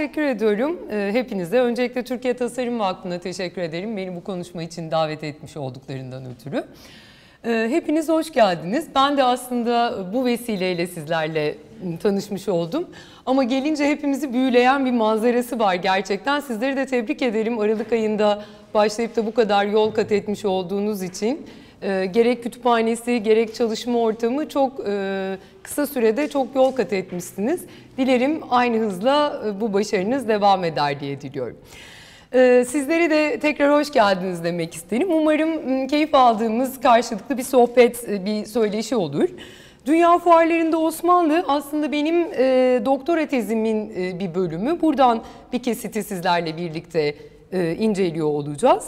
[0.00, 1.60] Teşekkür ediyorum e, hepinize.
[1.60, 3.96] Öncelikle Türkiye Tasarım Vakfı'na teşekkür ederim.
[3.96, 6.64] Beni bu konuşma için davet etmiş olduklarından ötürü.
[7.44, 8.88] E, hepiniz hoş geldiniz.
[8.94, 11.56] Ben de aslında bu vesileyle sizlerle
[12.02, 12.86] tanışmış oldum.
[13.26, 16.40] Ama gelince hepimizi büyüleyen bir manzarası var gerçekten.
[16.40, 17.58] Sizleri de tebrik ederim.
[17.58, 18.44] Aralık ayında
[18.74, 21.46] başlayıp da bu kadar yol kat etmiş olduğunuz için.
[21.82, 27.64] E, gerek kütüphanesi gerek çalışma ortamı çok e, kısa sürede çok yol kat etmişsiniz.
[27.98, 31.56] Dilerim aynı hızla e, bu başarınız devam eder diye diliyorum.
[32.34, 35.08] E, sizlere de tekrar hoş geldiniz demek isterim.
[35.12, 39.28] Umarım keyif aldığımız karşılıklı bir sohbet, e, bir söyleşi olur.
[39.86, 44.80] Dünya fuarlarında Osmanlı aslında benim e, doktora tezimin e, bir bölümü.
[44.80, 47.14] Buradan bir kesiti sizlerle birlikte
[47.52, 48.84] e, inceliyor olacağız.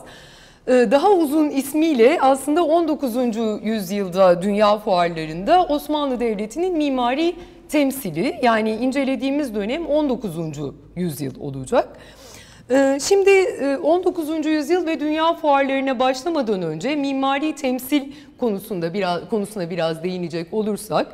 [0.68, 3.16] Ee, daha uzun ismiyle aslında 19.
[3.62, 7.36] yüzyılda dünya fuarlarında Osmanlı Devleti'nin mimari
[7.68, 10.30] temsili yani incelediğimiz dönem 19.
[10.96, 11.88] yüzyıl olacak.
[12.72, 13.30] Ee, şimdi
[13.82, 14.46] 19.
[14.46, 18.02] E, yüzyıl ve dünya fuarlarına başlamadan önce mimari temsil
[18.38, 21.06] konusunda biraz konusuna biraz değinecek olursak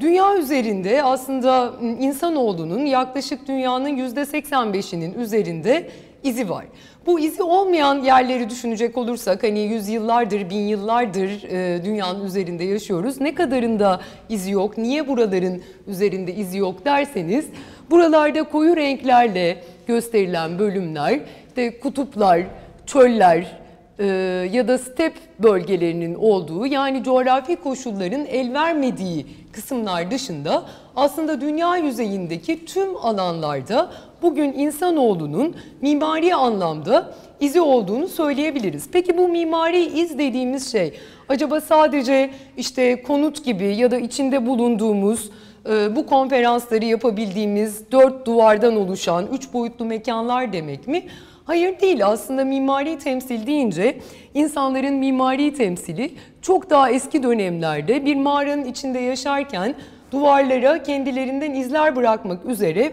[0.00, 5.88] dünya üzerinde aslında insanoğlunun yaklaşık dünyanın %85'inin üzerinde
[6.22, 6.64] izi var.
[7.06, 13.20] Bu izi olmayan yerleri düşünecek olursak hani yüzyıllardır, bin yıllardır e, dünyanın üzerinde yaşıyoruz.
[13.20, 17.46] Ne kadarında izi yok, niye buraların üzerinde izi yok derseniz
[17.90, 22.42] buralarda koyu renklerle gösterilen bölümler, işte kutuplar,
[22.86, 23.58] çöller,
[23.98, 24.06] e,
[24.52, 30.64] ya da step bölgelerinin olduğu yani coğrafi koşulların el vermediği kısımlar dışında
[30.96, 33.90] aslında dünya yüzeyindeki tüm alanlarda
[34.22, 38.88] bugün insanoğlunun mimari anlamda izi olduğunu söyleyebiliriz.
[38.92, 40.94] Peki bu mimari iz dediğimiz şey
[41.28, 45.30] acaba sadece işte konut gibi ya da içinde bulunduğumuz
[45.66, 51.02] bu konferansları yapabildiğimiz dört duvardan oluşan üç boyutlu mekanlar demek mi?
[51.44, 53.98] Hayır değil aslında mimari temsil deyince
[54.34, 56.10] insanların mimari temsili
[56.42, 59.74] çok daha eski dönemlerde bir mağaranın içinde yaşarken
[60.12, 62.92] duvarlara kendilerinden izler bırakmak üzere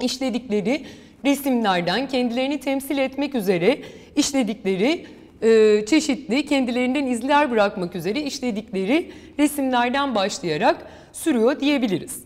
[0.00, 0.82] işledikleri
[1.24, 3.78] resimlerden kendilerini temsil etmek üzere
[4.16, 5.06] işledikleri
[5.42, 12.24] e, çeşitli kendilerinden izler bırakmak üzere işledikleri resimlerden başlayarak sürüyor diyebiliriz.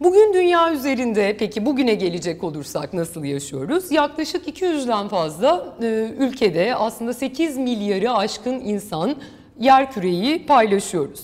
[0.00, 3.92] Bugün dünya üzerinde peki bugüne gelecek olursak nasıl yaşıyoruz?
[3.92, 5.86] Yaklaşık 200'den fazla e,
[6.18, 9.16] ülkede aslında 8 milyarı aşkın insan
[9.58, 11.20] yer küreyi paylaşıyoruz.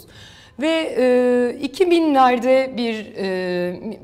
[0.61, 3.27] Ve e, 2000'lerde bir e,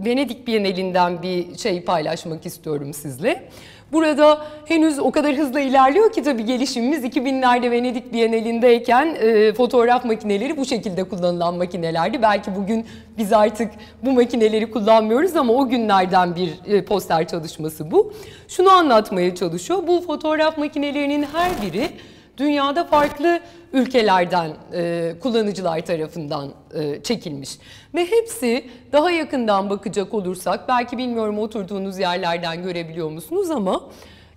[0.04, 3.48] Venedik Bienalinden bir şey paylaşmak istiyorum sizle.
[3.92, 10.56] Burada henüz o kadar hızlı ilerliyor ki tabii gelişimimiz 2000'lerde Venedik Bienalindeyken e, fotoğraf makineleri
[10.56, 12.22] bu şekilde kullanılan makinelerdi.
[12.22, 12.86] Belki bugün
[13.18, 13.70] biz artık
[14.02, 18.12] bu makineleri kullanmıyoruz ama o günlerden bir e, poster çalışması bu.
[18.48, 19.82] Şunu anlatmaya çalışıyor.
[19.86, 21.88] Bu fotoğraf makinelerinin her biri
[22.36, 23.40] dünyada farklı
[23.72, 27.58] ülkelerden e, kullanıcılar tarafından e, çekilmiş.
[27.94, 33.80] Ve hepsi daha yakından bakacak olursak belki bilmiyorum oturduğunuz yerlerden görebiliyor musunuz ama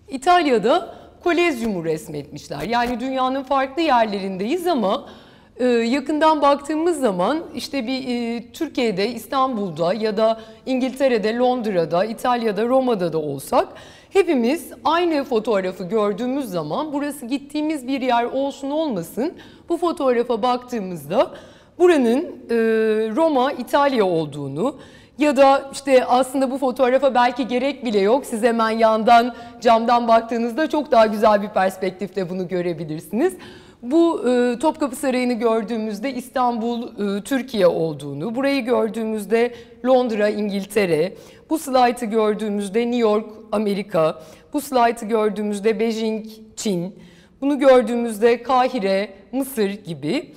[0.09, 2.61] İtalya'da kolezyumu resmetmişler.
[2.61, 5.05] Yani dünyanın farklı yerlerindeyiz ama
[5.57, 13.13] e, yakından baktığımız zaman işte bir e, Türkiye'de, İstanbul'da ya da İngiltere'de, Londra'da, İtalya'da, Roma'da
[13.13, 13.67] da olsak
[14.09, 19.33] Hepimiz aynı fotoğrafı gördüğümüz zaman burası gittiğimiz bir yer olsun olmasın
[19.69, 21.31] bu fotoğrafa baktığımızda
[21.79, 22.55] buranın e,
[23.15, 24.75] Roma, İtalya olduğunu
[25.17, 28.25] ya da işte aslında bu fotoğrafa belki gerek bile yok.
[28.25, 33.33] Siz hemen yandan camdan baktığınızda çok daha güzel bir perspektifte bunu görebilirsiniz.
[33.81, 36.83] Bu e, Topkapı Sarayı'nı gördüğümüzde İstanbul,
[37.17, 39.53] e, Türkiye olduğunu, burayı gördüğümüzde
[39.85, 41.13] Londra, İngiltere,
[41.49, 44.21] bu slaytı gördüğümüzde New York, Amerika,
[44.53, 46.25] bu slaytı gördüğümüzde Beijing,
[46.55, 46.95] Çin,
[47.41, 50.33] bunu gördüğümüzde Kahire, Mısır gibi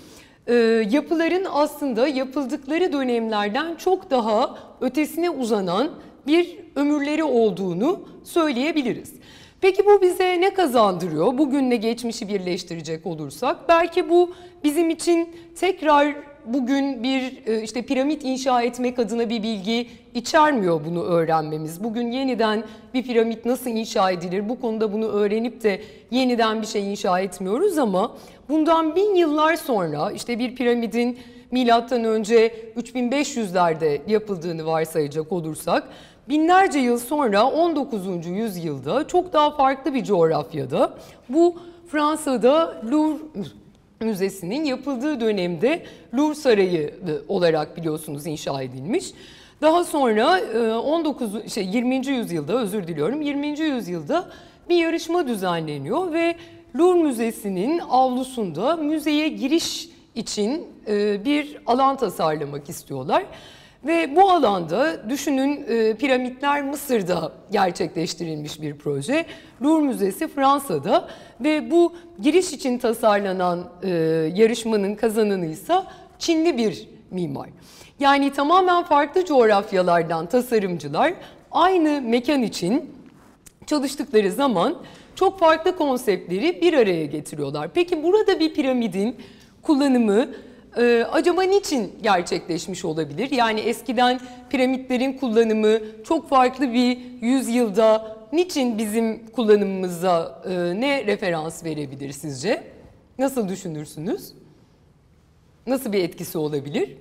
[0.47, 0.55] e,
[0.91, 5.91] yapıların aslında yapıldıkları dönemlerden çok daha ötesine uzanan
[6.27, 9.22] bir ömürleri olduğunu söyleyebiliriz.
[9.63, 11.39] Peki bu bize ne kazandırıyor?
[11.39, 14.33] Bugünle geçmişi birleştirecek olursak belki bu
[14.65, 16.15] bizim için tekrar
[16.47, 21.85] bugün bir e, işte piramit inşa etmek adına bir bilgi içermiyor bunu öğrenmemiz.
[21.85, 22.65] Bugün yeniden
[22.95, 25.81] bir piramit nasıl inşa edilir bu konuda bunu öğrenip de
[26.11, 28.17] yeniden bir şey inşa etmiyoruz ama
[28.49, 31.19] bundan bin yıllar sonra işte bir piramidin
[31.51, 35.89] milattan önce 3500'lerde yapıldığını varsayacak olursak
[36.29, 38.27] binlerce yıl sonra 19.
[38.27, 40.95] yüzyılda çok daha farklı bir coğrafyada
[41.29, 41.57] bu
[41.89, 43.23] Fransa'da Louvre
[44.01, 45.83] Müzesi'nin yapıldığı dönemde
[46.15, 46.95] Louvre Sarayı
[47.29, 49.13] olarak biliyorsunuz inşa edilmiş.
[49.61, 50.41] Daha sonra
[50.81, 52.07] 19 e, şey 20.
[52.07, 53.61] yüzyılda özür diliyorum 20.
[53.61, 54.29] yüzyılda
[54.69, 56.37] bir yarışma düzenleniyor ve
[56.77, 63.25] Louvre Müzesi'nin avlusunda müzeye giriş için e, bir alan tasarlamak istiyorlar.
[63.87, 69.25] Ve bu alanda düşünün e, piramitler Mısır'da gerçekleştirilmiş bir proje.
[69.63, 71.09] Louvre Müzesi Fransa'da
[71.41, 73.89] ve bu giriş için tasarlanan e,
[74.35, 75.75] yarışmanın kazananı ise
[76.19, 77.49] Çinli bir mimar.
[78.01, 81.15] Yani tamamen farklı coğrafyalardan tasarımcılar
[81.53, 82.91] aynı mekan için
[83.67, 84.77] çalıştıkları zaman
[85.15, 87.71] çok farklı konseptleri bir araya getiriyorlar.
[87.75, 89.17] Peki burada bir piramidin
[89.63, 90.29] kullanımı
[90.77, 93.31] ee, acaba niçin gerçekleşmiş olabilir?
[93.31, 94.21] Yani eskiden
[94.51, 102.63] piramitlerin kullanımı çok farklı bir yüzyılda niçin bizim kullanımımıza e, ne referans verebilir sizce?
[103.19, 104.33] Nasıl düşünürsünüz?
[105.67, 106.97] Nasıl bir etkisi olabilir?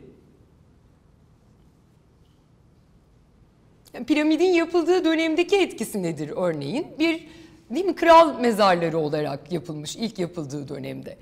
[4.08, 6.88] Piramidin yapıldığı dönemdeki etkisi nedir örneğin?
[7.00, 7.28] Bir
[7.76, 11.18] değil mi kral mezarları olarak yapılmış ilk yapıldığı dönemde.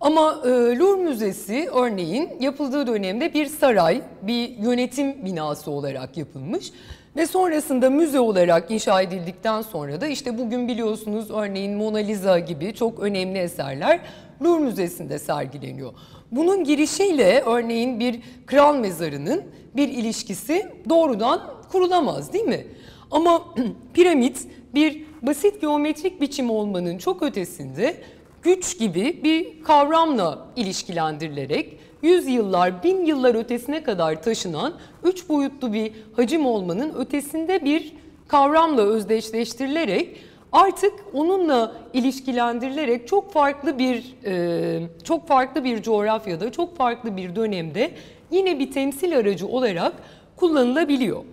[0.00, 6.72] Ama e, Louvre Müzesi örneğin yapıldığı dönemde bir saray, bir yönetim binası olarak yapılmış.
[7.16, 12.74] Ve sonrasında müze olarak inşa edildikten sonra da işte bugün biliyorsunuz örneğin Mona Lisa gibi
[12.74, 14.00] çok önemli eserler
[14.42, 15.92] Louvre Müzesi'nde sergileniyor.
[16.30, 19.42] Bunun girişiyle örneğin bir kral mezarının
[19.76, 21.40] bir ilişkisi doğrudan
[21.72, 22.66] kurulamaz değil mi?
[23.10, 23.42] Ama
[23.94, 27.96] piramit bir basit geometrik biçim olmanın çok ötesinde
[28.42, 34.74] güç gibi bir kavramla ilişkilendirilerek yüzyıllar, bin yıllar ötesine kadar taşınan
[35.04, 37.92] üç boyutlu bir hacim olmanın ötesinde bir
[38.28, 40.16] kavramla özdeşleştirilerek
[40.52, 47.90] artık onunla ilişkilendirilerek çok farklı bir e, çok farklı bir coğrafyada, çok farklı bir dönemde
[48.30, 49.92] yine bir temsil aracı olarak
[50.36, 51.24] kullanılabiliyor.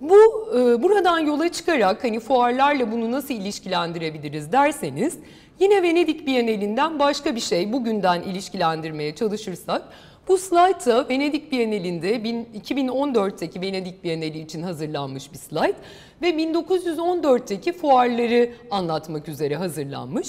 [0.00, 0.16] Bu
[0.56, 5.18] e, buradan yola çıkarak hani fuarlarla bunu nasıl ilişkilendirebiliriz derseniz
[5.60, 9.82] yine Venedik Bienalinden başka bir şey bugünden ilişkilendirmeye çalışırsak
[10.28, 15.76] bu da Venedik Bienalinde 2014'teki Venedik Bienali için hazırlanmış bir slide
[16.22, 20.28] ve 1914'teki fuarları anlatmak üzere hazırlanmış.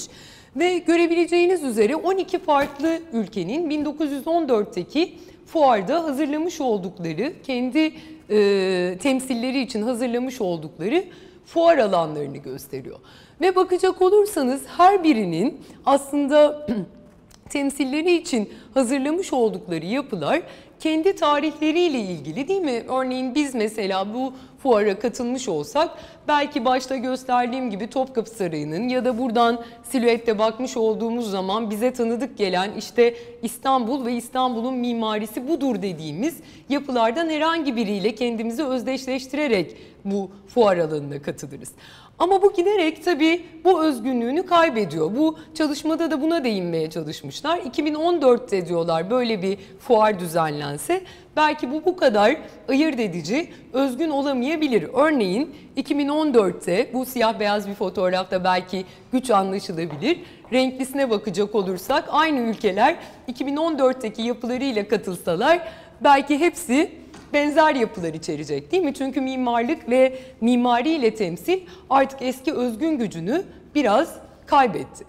[0.56, 5.14] Ve görebileceğiniz üzere 12 farklı ülkenin 1914'teki
[5.46, 7.92] fuarda hazırlamış oldukları kendi
[8.30, 11.04] e, temsilleri için hazırlamış oldukları
[11.46, 12.98] fuar alanlarını gösteriyor.
[13.40, 16.66] Ve bakacak olursanız her birinin aslında
[17.50, 20.42] temsilleri için hazırlamış oldukları yapılar
[20.80, 22.82] kendi tarihleriyle ilgili değil mi?
[22.88, 24.32] Örneğin biz mesela bu
[24.62, 25.90] fuara katılmış olsak
[26.28, 32.38] belki başta gösterdiğim gibi Topkapı Sarayı'nın ya da buradan silüette bakmış olduğumuz zaman bize tanıdık
[32.38, 36.36] gelen işte İstanbul ve İstanbul'un mimarisi budur dediğimiz
[36.68, 41.72] yapılardan herhangi biriyle kendimizi özdeşleştirerek bu fuar alanına katılırız.
[42.22, 45.16] Ama bu giderek tabii bu özgünlüğünü kaybediyor.
[45.16, 47.58] Bu çalışmada da buna değinmeye çalışmışlar.
[47.58, 51.02] 2014'te diyorlar böyle bir fuar düzenlense
[51.36, 52.36] belki bu bu kadar
[52.68, 54.86] ayırt edici, özgün olamayabilir.
[54.94, 60.20] Örneğin 2014'te bu siyah beyaz bir fotoğrafta belki güç anlaşılabilir.
[60.52, 62.96] Renklisine bakacak olursak aynı ülkeler
[63.32, 65.68] 2014'teki yapılarıyla katılsalar
[66.00, 66.90] belki hepsi
[67.32, 68.94] benzer yapılar içerecek değil mi?
[68.94, 71.60] Çünkü mimarlık ve mimari ile temsil
[71.90, 73.42] artık eski özgün gücünü
[73.74, 75.04] biraz kaybetti.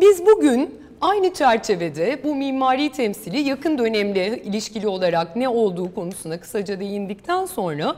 [0.00, 6.80] Biz bugün aynı çerçevede bu mimari temsili yakın dönemle ilişkili olarak ne olduğu konusuna kısaca
[6.80, 7.96] değindikten sonra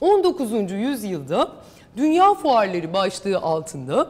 [0.00, 0.72] 19.
[0.72, 1.52] yüzyılda
[1.96, 4.08] dünya fuarları başlığı altında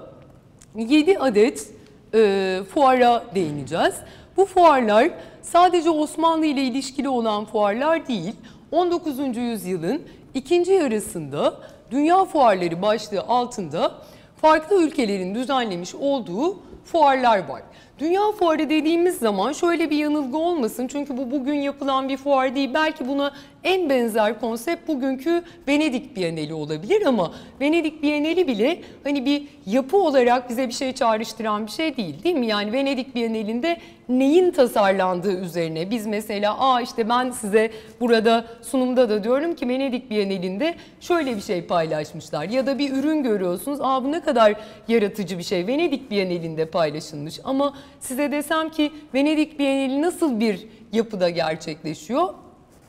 [0.77, 1.69] 7 adet
[2.15, 3.95] e, fuara değineceğiz.
[4.37, 5.11] Bu fuarlar
[5.43, 8.35] sadece Osmanlı ile ilişkili olan fuarlar değil,
[8.73, 9.37] 19.
[9.37, 10.03] yüzyılın
[10.35, 11.55] ikinci yarısında
[11.91, 13.93] dünya fuarları başlığı altında
[14.41, 17.63] farklı ülkelerin düzenlemiş olduğu fuarlar var.
[18.01, 22.71] Dünya fuarı dediğimiz zaman şöyle bir yanılgı olmasın çünkü bu bugün yapılan bir fuar değil.
[22.75, 23.33] Belki buna
[23.65, 30.51] en benzer konsept bugünkü Venedik Bienali olabilir ama Venedik Bienali bile hani bir yapı olarak
[30.51, 32.47] bize bir şey çağrıştıran bir şey değil değil mi?
[32.47, 33.77] Yani Venedik Bienalinde
[34.09, 40.11] neyin tasarlandığı üzerine biz mesela aa işte ben size burada sunumda da diyorum ki Venedik
[40.11, 44.55] Bienalinde şöyle bir şey paylaşmışlar ya da bir ürün görüyorsunuz aa bu ne kadar
[44.89, 51.31] yaratıcı bir şey Venedik Bienalinde paylaşılmış ama size desem ki Venedik Bienali nasıl bir yapıda
[51.31, 52.35] gerçekleşiyor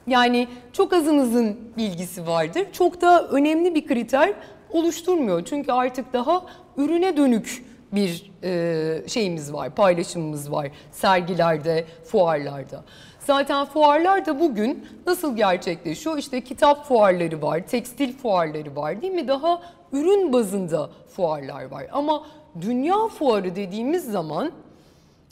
[0.07, 2.67] Yani çok azınızın bilgisi vardır.
[2.71, 4.33] Çok da önemli bir kriter
[4.69, 5.45] oluşturmuyor.
[5.45, 6.45] Çünkü artık daha
[6.77, 12.83] ürüne dönük bir e, şeyimiz var, paylaşımımız var sergilerde, fuarlarda.
[13.19, 16.17] Zaten fuarlar da bugün nasıl gerçekleşiyor?
[16.17, 19.27] İşte kitap fuarları var, tekstil fuarları var değil mi?
[19.27, 21.87] Daha ürün bazında fuarlar var.
[21.91, 22.23] Ama
[22.61, 24.51] dünya fuarı dediğimiz zaman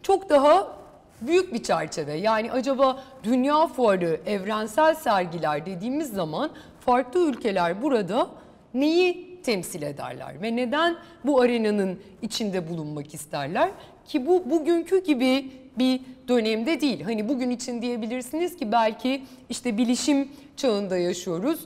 [0.04, 0.80] çok daha
[1.22, 2.14] büyük bir çerçeve.
[2.14, 8.28] Yani acaba dünya fuarı, evrensel sergiler dediğimiz zaman farklı ülkeler burada
[8.74, 13.70] neyi temsil ederler ve neden bu arenanın içinde bulunmak isterler
[14.06, 17.02] ki bu bugünkü gibi bir dönemde değil.
[17.02, 21.60] Hani bugün için diyebilirsiniz ki belki işte bilişim çağında yaşıyoruz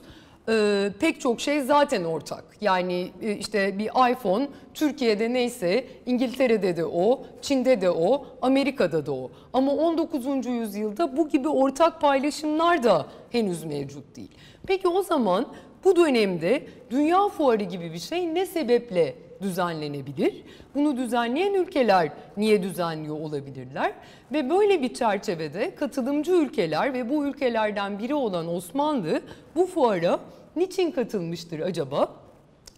[0.48, 2.44] e, pek çok şey zaten ortak.
[2.60, 9.12] Yani e, işte bir iPhone Türkiye'de neyse İngiltere'de de o, Çin'de de o, Amerika'da da
[9.12, 9.30] o.
[9.52, 10.46] Ama 19.
[10.46, 14.30] yüzyılda bu gibi ortak paylaşımlar da henüz mevcut değil.
[14.66, 15.46] Peki o zaman
[15.84, 20.42] bu dönemde dünya fuarı gibi bir şey ne sebeple düzenlenebilir?
[20.74, 23.92] Bunu düzenleyen ülkeler niye düzenliyor olabilirler?
[24.32, 29.22] Ve böyle bir çerçevede katılımcı ülkeler ve bu ülkelerden biri olan Osmanlı
[29.54, 30.20] bu fuara
[30.56, 32.16] niçin katılmıştır acaba?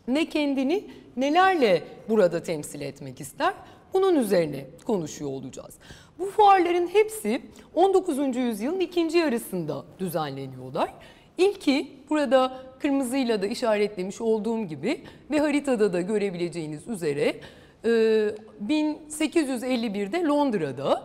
[0.09, 0.85] Ne kendini
[1.17, 3.55] nelerle burada temsil etmek ister?
[3.95, 5.75] Bunun üzerine konuşuyor olacağız.
[6.19, 7.43] Bu fuarların hepsi
[7.75, 8.37] 19.
[8.37, 10.95] yüzyılın ikinci yarısında düzenleniyorlar.
[11.39, 15.01] İlki burada kırmızıyla da işaretlemiş olduğum gibi
[15.31, 17.41] ve haritada da görebileceğiniz üzere
[17.85, 21.03] 1851'de Londra'da,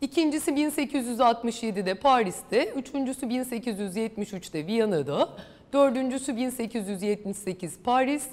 [0.00, 5.28] ikincisi 1867'de Paris'te, üçüncüsü 1873'te Viyana'da,
[5.72, 8.26] dördüncüsü 1878 Paris,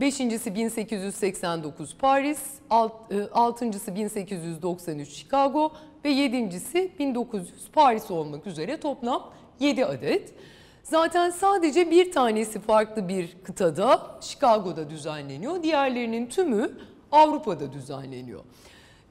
[0.00, 2.40] beşincisi 1889 Paris,
[2.70, 2.92] alt,
[3.32, 5.72] altıncısı 1893 Chicago
[6.04, 10.34] ve yedincisi 1900 Paris olmak üzere toplam 7 adet.
[10.84, 15.62] Zaten sadece bir tanesi farklı bir kıtada Chicago'da düzenleniyor.
[15.62, 16.70] Diğerlerinin tümü
[17.12, 18.40] Avrupa'da düzenleniyor.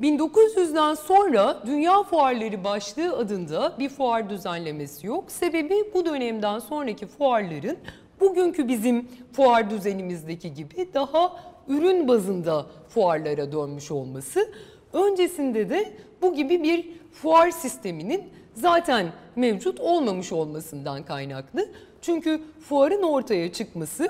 [0.02, 5.32] 1900'den sonra Dünya Fuarları başlığı adında bir fuar düzenlemesi yok.
[5.32, 7.78] Sebebi bu dönemden sonraki fuarların
[8.20, 14.52] bugünkü bizim fuar düzenimizdeki gibi daha ürün bazında fuarlara dönmüş olması.
[14.94, 18.24] Öncesinde de bu gibi bir fuar sisteminin
[18.56, 21.70] zaten mevcut olmamış olmasından kaynaklı.
[22.02, 24.08] Çünkü fuarın ortaya çıkması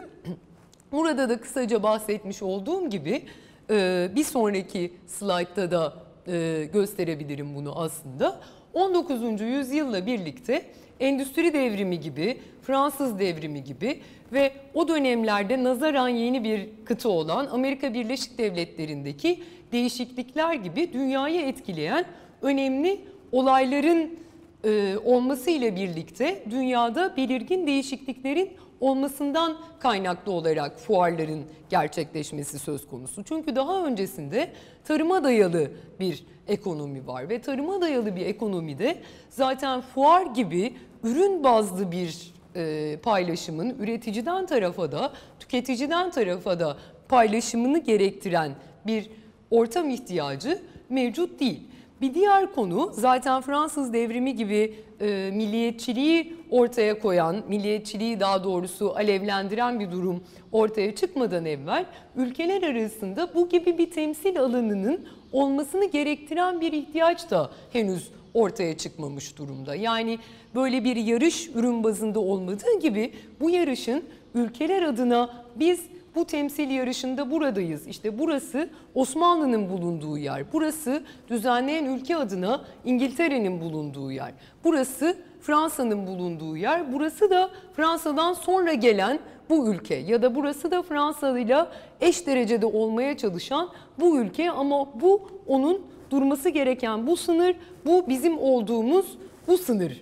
[0.92, 3.24] burada da kısaca bahsetmiş olduğum gibi
[3.70, 5.94] e, bir sonraki slaytta da
[6.28, 8.40] e, gösterebilirim bunu aslında.
[8.74, 9.42] 19.
[9.42, 10.66] yüzyılla birlikte
[11.00, 14.00] endüstri devrimi gibi, Fransız devrimi gibi
[14.34, 22.06] ve o dönemlerde nazaran yeni bir kıta olan Amerika Birleşik Devletleri'ndeki değişiklikler gibi dünyayı etkileyen
[22.42, 24.20] önemli olayların
[24.64, 33.24] e, olması ile birlikte dünyada belirgin değişikliklerin olmasından kaynaklı olarak fuarların gerçekleşmesi söz konusu.
[33.24, 34.50] Çünkü daha öncesinde
[34.86, 38.98] tarıma dayalı bir ekonomi var ve tarıma dayalı bir ekonomide
[39.30, 46.78] zaten fuar gibi ürün bazlı bir e, paylaşımın üreticiden tarafa da tüketiciden tarafa da
[47.10, 48.52] paylaşımını gerektiren
[48.88, 49.10] bir
[49.52, 51.62] ortam ihtiyacı mevcut değil.
[52.04, 59.80] Bir diğer konu zaten Fransız devrimi gibi e, milliyetçiliği ortaya koyan, milliyetçiliği daha doğrusu alevlendiren
[59.80, 66.74] bir durum ortaya çıkmadan evvel ülkeler arasında bu gibi bir temsil alanının olmasını gerektiren bir
[66.74, 69.76] ihtiyaç da henüz ortaya çıkmamış durumda.
[69.76, 70.20] Yani
[70.56, 74.04] böyle bir yarış ürün bazında olmadığı gibi bu yarışın
[74.36, 75.82] ülkeler adına biz
[76.16, 77.88] bu temsil yarışında buradayız.
[77.88, 80.44] İşte burası Osmanlı'nın bulunduğu yer.
[80.54, 84.32] Burası düzenleyen ülke adına İngiltere'nin bulunduğu yer.
[84.64, 86.94] Burası Fransa'nın bulunduğu yer.
[86.94, 91.66] Burası da Fransa'dan sonra gelen bu ülke ya da burası da Fransa ile
[92.02, 97.56] eş derecede olmaya çalışan bu ülke ama bu onun durması gereken bu sınır,
[97.86, 99.18] bu bizim olduğumuz
[99.48, 100.02] bu sınır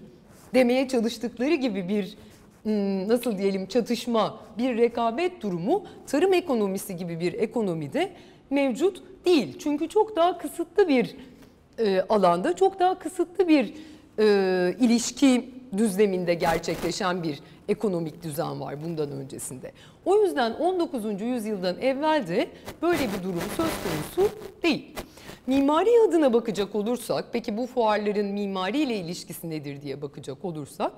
[0.54, 2.18] demeye çalıştıkları gibi bir
[3.08, 8.12] nasıl diyelim çatışma, bir rekabet durumu tarım ekonomisi gibi bir ekonomide
[8.50, 9.60] mevcut değil.
[9.60, 11.16] Çünkü çok daha kısıtlı bir
[11.80, 13.74] e, alanda, çok daha kısıtlı bir
[14.20, 17.40] e, ilişki düzleminde gerçekleşen bir
[17.70, 19.72] ekonomik düzen var bundan öncesinde.
[20.06, 21.22] O yüzden 19.
[21.22, 22.48] yüzyıldan evvel de
[22.82, 24.96] böyle bir durum söz konusu değil.
[25.48, 30.92] Mimari adına bakacak olursak, peki bu fuarların mimari ile ilişkisi nedir diye bakacak olursak,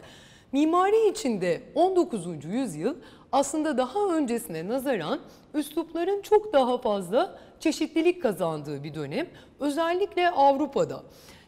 [0.54, 2.46] Mimari içinde 19.
[2.46, 2.96] yüzyıl
[3.32, 5.20] aslında daha öncesine nazaran
[5.54, 9.28] üslupların çok daha fazla çeşitlilik kazandığı bir dönem.
[9.60, 11.04] Özellikle Avrupa'da.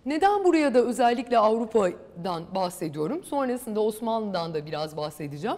[0.05, 3.23] Neden buraya da özellikle Avrupa'dan bahsediyorum?
[3.23, 5.57] Sonrasında Osmanlı'dan da biraz bahsedeceğim.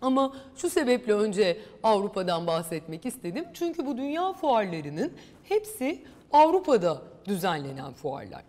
[0.00, 3.44] Ama şu sebeple önce Avrupa'dan bahsetmek istedim.
[3.54, 5.12] Çünkü bu dünya fuarlarının
[5.44, 8.42] hepsi Avrupa'da düzenlenen fuarlar.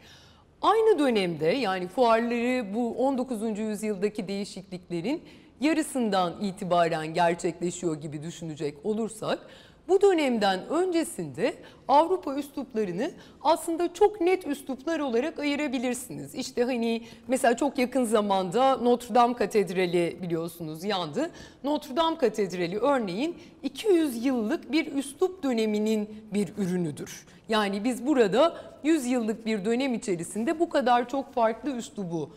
[0.61, 3.59] Aynı dönemde yani fuarları bu 19.
[3.59, 5.23] yüzyıldaki değişikliklerin
[5.61, 9.39] yarısından itibaren gerçekleşiyor gibi düşünecek olursak
[9.87, 11.53] bu dönemden öncesinde
[11.87, 16.35] Avrupa üsluplarını aslında çok net üsluplar olarak ayırabilirsiniz.
[16.35, 21.31] İşte hani mesela çok yakın zamanda Notre Dame Katedrali biliyorsunuz yandı.
[21.63, 27.25] Notre Dame Katedrali örneğin 200 yıllık bir üslup döneminin bir ürünüdür.
[27.51, 32.29] Yani biz burada 100 yıllık bir dönem içerisinde bu kadar çok farklı üslubu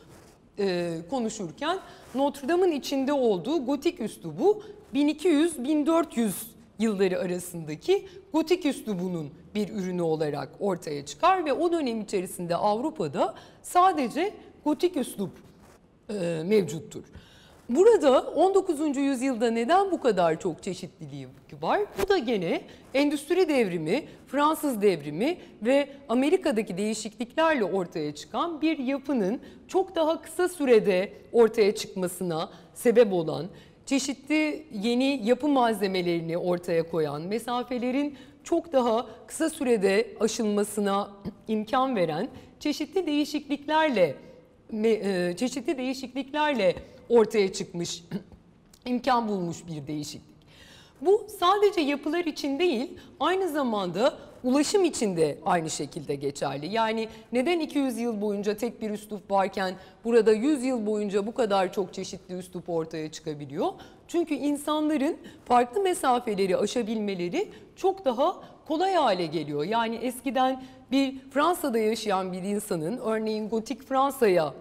[0.58, 1.78] e, konuşurken
[2.14, 4.62] Notre Dame'ın içinde olduğu gotik üslubu
[4.94, 6.30] 1200-1400
[6.78, 14.34] yılları arasındaki gotik üslubunun bir ürünü olarak ortaya çıkar ve o dönem içerisinde Avrupa'da sadece
[14.64, 15.30] gotik üslup
[16.08, 17.04] e, mevcuttur.
[17.68, 18.96] Burada 19.
[18.96, 21.28] yüzyılda neden bu kadar çok çeşitliliği
[21.62, 21.80] var?
[22.02, 22.60] Bu da gene
[22.94, 31.12] endüstri devrimi, Fransız devrimi ve Amerika'daki değişikliklerle ortaya çıkan bir yapının çok daha kısa sürede
[31.32, 33.46] ortaya çıkmasına sebep olan,
[33.86, 41.10] çeşitli yeni yapı malzemelerini ortaya koyan, mesafelerin çok daha kısa sürede aşılmasına
[41.48, 42.28] imkan veren
[42.60, 44.16] çeşitli değişikliklerle
[44.72, 46.74] e, çeşitli değişikliklerle
[47.08, 48.04] ortaya çıkmış,
[48.86, 50.34] imkan bulmuş bir değişiklik.
[51.00, 56.66] Bu sadece yapılar için değil, aynı zamanda ulaşım için de aynı şekilde geçerli.
[56.66, 61.72] Yani neden 200 yıl boyunca tek bir üslup varken burada 100 yıl boyunca bu kadar
[61.72, 63.68] çok çeşitli üslup ortaya çıkabiliyor?
[64.08, 68.36] Çünkü insanların farklı mesafeleri aşabilmeleri çok daha
[68.68, 69.64] kolay hale geliyor.
[69.64, 74.54] Yani eskiden bir Fransa'da yaşayan bir insanın örneğin gotik Fransa'ya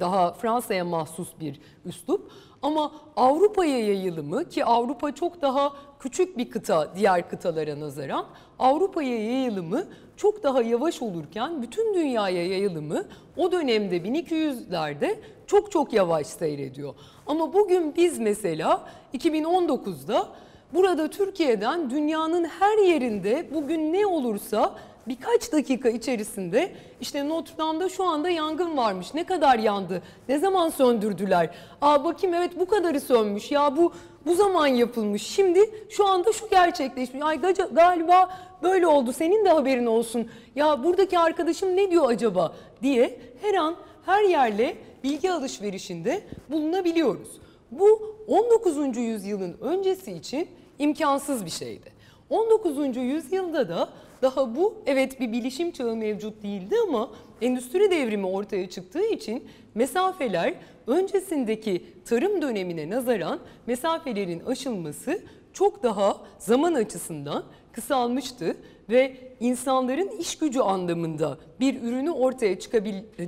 [0.00, 2.30] daha Fransa'ya mahsus bir üslup.
[2.62, 8.26] Ama Avrupa'ya yayılımı ki Avrupa çok daha küçük bir kıta diğer kıtalara nazaran
[8.58, 9.84] Avrupa'ya yayılımı
[10.16, 13.04] çok daha yavaş olurken bütün dünyaya yayılımı
[13.36, 16.94] o dönemde 1200'lerde çok çok yavaş seyrediyor.
[17.26, 20.28] Ama bugün biz mesela 2019'da
[20.74, 24.74] burada Türkiye'den dünyanın her yerinde bugün ne olursa
[25.08, 29.14] birkaç dakika içerisinde işte Notre Dame'da şu anda yangın varmış.
[29.14, 30.02] Ne kadar yandı?
[30.28, 31.50] Ne zaman söndürdüler?
[31.82, 33.50] Aa bakayım evet bu kadarı sönmüş.
[33.50, 33.92] Ya bu
[34.26, 35.22] bu zaman yapılmış.
[35.22, 37.22] Şimdi şu anda şu gerçekleşmiş.
[37.22, 37.40] Ay
[37.72, 38.30] galiba
[38.62, 39.12] böyle oldu.
[39.12, 40.28] Senin de haberin olsun.
[40.56, 47.28] Ya buradaki arkadaşım ne diyor acaba diye her an her yerle bilgi alışverişinde bulunabiliyoruz.
[47.70, 48.96] Bu 19.
[48.96, 51.92] yüzyılın öncesi için imkansız bir şeydi.
[52.30, 52.96] 19.
[52.96, 53.88] yüzyılda da
[54.22, 57.10] daha bu evet bir bilişim çağı mevcut değildi ama
[57.42, 60.54] endüstri devrimi ortaya çıktığı için mesafeler
[60.86, 65.20] öncesindeki tarım dönemine nazaran mesafelerin aşılması
[65.52, 68.56] çok daha zaman açısından kısalmıştı
[68.90, 72.58] ve insanların iş gücü anlamında bir ürünü ortaya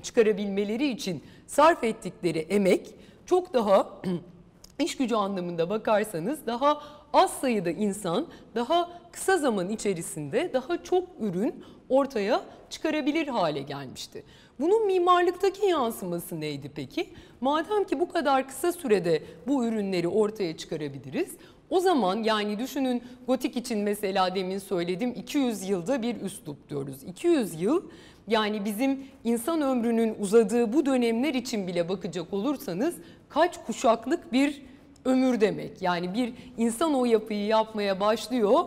[0.02, 2.94] çıkarabilmeleri için sarf ettikleri emek
[3.26, 4.00] çok daha
[4.78, 11.64] iş gücü anlamında bakarsanız daha az sayıda insan daha kısa zaman içerisinde daha çok ürün
[11.88, 14.24] ortaya çıkarabilir hale gelmişti.
[14.60, 17.08] Bunun mimarlıktaki yansıması neydi peki?
[17.40, 21.30] Madem ki bu kadar kısa sürede bu ürünleri ortaya çıkarabiliriz,
[21.70, 27.02] o zaman yani düşünün gotik için mesela demin söyledim 200 yılda bir üslup diyoruz.
[27.02, 27.82] 200 yıl
[28.28, 32.94] yani bizim insan ömrünün uzadığı bu dönemler için bile bakacak olursanız
[33.28, 34.62] kaç kuşaklık bir
[35.04, 35.82] ömür demek.
[35.82, 38.64] Yani bir insan o yapıyı yapmaya başlıyor.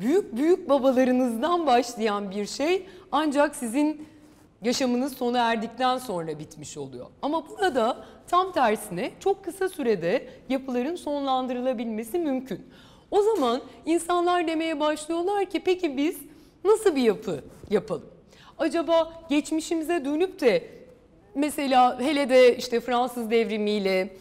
[0.00, 4.06] Büyük büyük babalarınızdan başlayan bir şey ancak sizin
[4.62, 7.06] yaşamınız sona erdikten sonra bitmiş oluyor.
[7.22, 12.66] Ama burada tam tersine çok kısa sürede yapıların sonlandırılabilmesi mümkün.
[13.10, 16.16] O zaman insanlar demeye başlıyorlar ki peki biz
[16.64, 18.06] nasıl bir yapı yapalım?
[18.58, 20.64] Acaba geçmişimize dönüp de
[21.34, 24.16] mesela hele de işte Fransız devrimiyle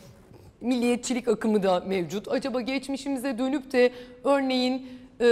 [0.62, 2.28] milliyetçilik akımı da mevcut.
[2.28, 3.92] Acaba geçmişimize dönüp de
[4.24, 4.88] örneğin
[5.22, 5.28] e,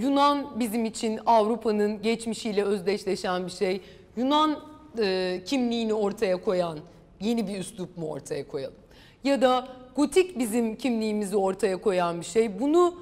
[0.00, 3.80] Yunan bizim için Avrupa'nın geçmişiyle özdeşleşen bir şey.
[4.16, 4.58] Yunan
[4.98, 6.78] e, kimliğini ortaya koyan
[7.20, 8.76] yeni bir üslup mu ortaya koyalım?
[9.24, 12.60] Ya da gotik bizim kimliğimizi ortaya koyan bir şey.
[12.60, 12.94] Bunu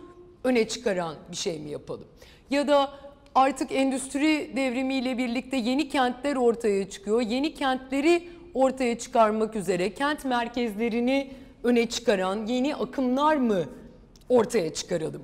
[0.45, 2.07] öne çıkaran bir şey mi yapalım?
[2.51, 2.91] Ya da
[3.35, 7.21] artık endüstri devrimiyle birlikte yeni kentler ortaya çıkıyor.
[7.21, 11.31] Yeni kentleri ortaya çıkarmak üzere kent merkezlerini
[11.65, 13.65] öne çıkaran yeni akımlar mı
[14.29, 15.23] ortaya çıkaralım?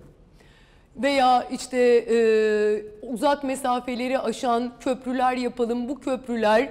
[1.03, 1.79] Veya işte
[2.11, 2.17] e,
[3.03, 5.89] uzak mesafeleri aşan köprüler yapalım.
[5.89, 6.69] Bu köprüler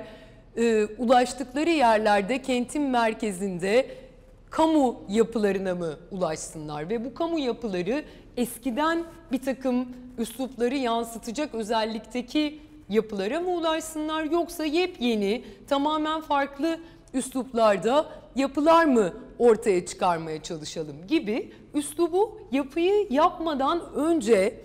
[0.58, 3.88] e, ulaştıkları yerlerde kentin merkezinde
[4.50, 8.04] kamu yapılarına mı ulaşsınlar ve bu kamu yapıları
[8.38, 9.88] eskiden bir takım
[10.18, 16.80] üslupları yansıtacak özellikteki yapılara mı ulaşsınlar yoksa yepyeni tamamen farklı
[17.14, 24.62] üsluplarda yapılar mı ortaya çıkarmaya çalışalım gibi üslubu yapıyı yapmadan önce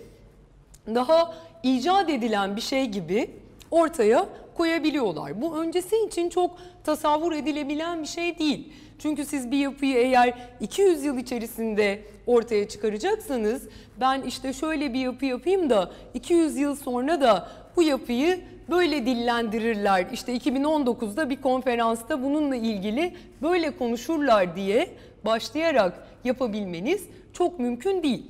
[0.87, 3.29] daha icat edilen bir şey gibi
[3.71, 4.25] ortaya
[4.57, 5.41] koyabiliyorlar.
[5.41, 8.73] Bu öncesi için çok tasavvur edilebilen bir şey değil.
[8.99, 13.63] Çünkü siz bir yapıyı eğer 200 yıl içerisinde ortaya çıkaracaksanız
[13.99, 20.05] ben işte şöyle bir yapı yapayım da 200 yıl sonra da bu yapıyı böyle dillendirirler.
[20.13, 24.89] İşte 2019'da bir konferansta bununla ilgili böyle konuşurlar diye
[25.25, 28.23] başlayarak yapabilmeniz çok mümkün değil.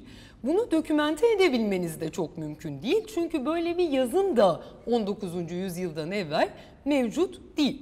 [0.44, 3.04] Bunu dokümente edebilmeniz de çok mümkün değil.
[3.14, 5.52] Çünkü böyle bir yazın da 19.
[5.52, 6.50] yüzyıldan evvel
[6.86, 7.82] mevcut değil.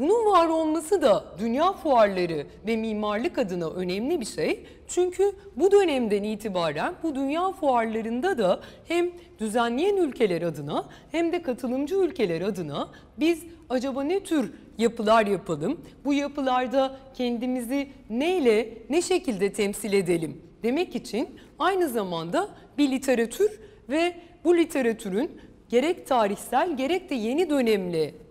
[0.00, 4.66] Bunun var olması da dünya fuarları ve mimarlık adına önemli bir şey.
[4.88, 11.94] Çünkü bu dönemden itibaren bu dünya fuarlarında da hem düzenleyen ülkeler adına hem de katılımcı
[11.94, 15.80] ülkeler adına biz acaba ne tür yapılar yapalım?
[16.04, 24.14] Bu yapılarda kendimizi neyle, ne şekilde temsil edelim demek için aynı zamanda bir literatür ve
[24.44, 28.29] bu literatürün gerek tarihsel gerek de yeni dönemle ıı,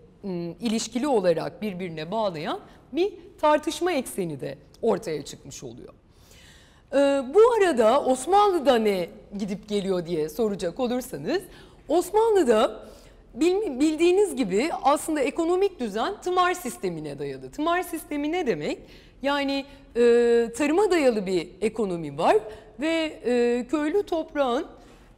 [0.60, 2.60] ilişkili olarak birbirine bağlayan
[2.91, 5.93] bir tartışma ekseni de ortaya çıkmış oluyor.
[6.93, 6.97] Ee,
[7.34, 11.41] bu arada Osmanlı'da ne gidip geliyor diye soracak olursanız
[11.88, 12.89] Osmanlı'da
[13.79, 17.51] bildiğiniz gibi aslında ekonomik düzen tımar sistemine dayalı.
[17.51, 18.79] Tımar sistemi ne demek?
[19.21, 20.01] Yani e,
[20.58, 22.38] tarıma dayalı bir ekonomi var
[22.79, 24.65] ve e, köylü toprağın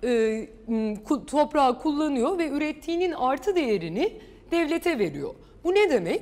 [0.04, 0.48] e,
[1.28, 4.14] toprağı kullanıyor ve ürettiğinin artı değerini
[4.52, 5.34] devlete veriyor.
[5.64, 6.22] Bu ne demek?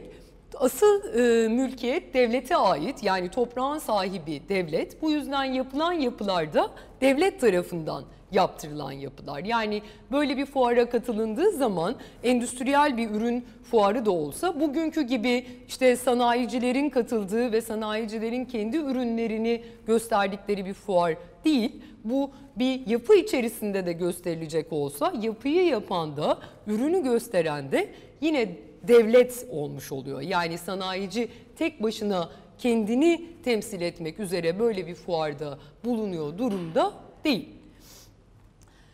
[0.56, 5.02] Asıl e, mülkiyet devlete ait yani toprağın sahibi devlet.
[5.02, 9.44] Bu yüzden yapılan yapılarda devlet tarafından yaptırılan yapılar.
[9.44, 15.96] Yani böyle bir fuara katılındığı zaman endüstriyel bir ürün fuarı da olsa bugünkü gibi işte
[15.96, 21.15] sanayicilerin katıldığı ve sanayicilerin kendi ürünlerini gösterdikleri bir fuar
[21.46, 21.82] değil.
[22.04, 26.38] Bu bir yapı içerisinde de gösterilecek olsa yapıyı yapan da
[26.68, 27.89] ürünü gösteren de
[28.21, 30.21] yine devlet olmuş oluyor.
[30.21, 37.49] Yani sanayici tek başına kendini temsil etmek üzere böyle bir fuarda bulunuyor durumda değil.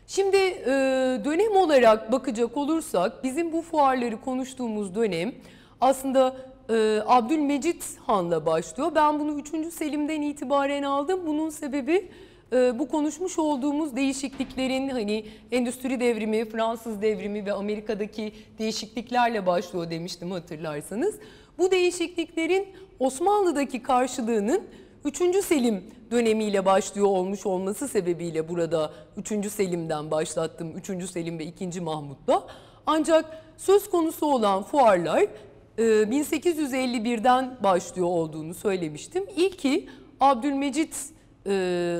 [0.08, 0.66] Şimdi e,
[1.26, 5.36] dönem olarak bakacak olursak bizim bu fuarları konuştuğumuz dönem
[5.82, 6.36] aslında
[6.70, 8.92] e, Abdülmecit Han'la başlıyor.
[8.96, 9.74] Ben bunu 3.
[9.74, 11.20] Selim'den itibaren aldım.
[11.28, 12.10] Bunun sebebi
[12.54, 20.32] e, bu konuşmuş olduğumuz değişikliklerin hani endüstri devrimi, Fransız devrimi ve Amerika'daki değişikliklerle başlıyor demiştim
[20.32, 21.16] hatırlarsanız.
[21.58, 22.68] Bu değişikliklerin
[23.00, 24.62] Osmanlı'daki karşılığının
[25.06, 25.46] 3.
[25.46, 29.52] Selim dönemiyle başlıyor olmuş olması sebebiyle burada 3.
[29.52, 30.74] Selim'den başlattım.
[30.78, 31.10] 3.
[31.10, 31.82] Selim ve 2.
[31.82, 32.48] Mahmut'la.
[32.86, 35.26] Ancak söz konusu olan fuarlar
[35.78, 39.26] 1851'den e, başlıyor olduğunu söylemiştim.
[39.36, 41.15] İlki Abdülmecit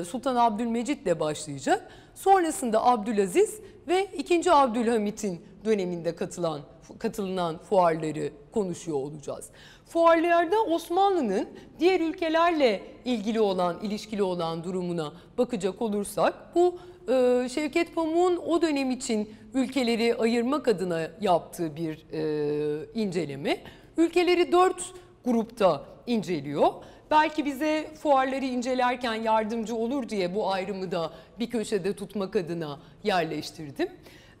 [0.04, 1.88] Sultan Abdülmecit ile başlayacak.
[2.14, 4.52] Sonrasında Abdülaziz ve 2.
[4.52, 6.60] Abdülhamit'in döneminde katılan
[6.98, 9.50] katılınan fuarları konuşuyor olacağız.
[9.86, 16.78] Fuarlarda Osmanlı'nın diğer ülkelerle ilgili olan, ilişkili olan durumuna bakacak olursak bu
[17.08, 23.58] e, Şevket Pamuk'un o dönem için ülkeleri ayırmak adına yaptığı bir e, inceleme.
[23.96, 24.92] Ülkeleri dört
[25.24, 26.72] grupta inceliyor.
[27.10, 33.88] Belki bize fuarları incelerken yardımcı olur diye bu ayrımı da bir köşede tutmak adına yerleştirdim.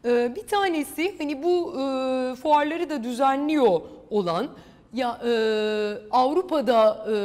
[0.04, 4.48] Ee, bir tanesi hani bu e, fuarları da düzenliyor olan
[4.94, 5.30] ya e,
[6.10, 7.16] Avrupa'da e,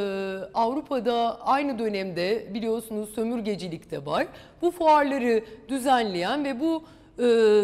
[0.54, 4.28] Avrupa'da aynı dönemde biliyorsunuz sömürgecilik de var.
[4.62, 6.84] Bu fuarları düzenleyen ve bu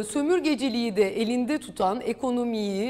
[0.04, 2.90] sömürgeciliği de elinde tutan ekonomiyi,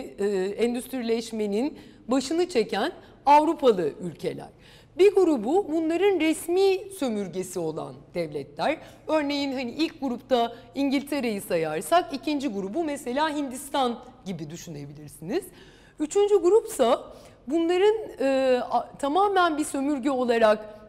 [0.57, 2.91] endüstrileşmenin başını çeken
[3.25, 4.47] Avrupalı ülkeler.
[4.99, 8.77] Bir grubu bunların resmi sömürgesi olan devletler.
[9.07, 15.45] Örneğin hani ilk grupta İngiltere'yi sayarsak ikinci grubu mesela Hindistan gibi düşünebilirsiniz.
[15.99, 17.03] Üçüncü grupsa
[17.47, 18.59] bunların e,
[18.99, 20.79] tamamen bir sömürge olarak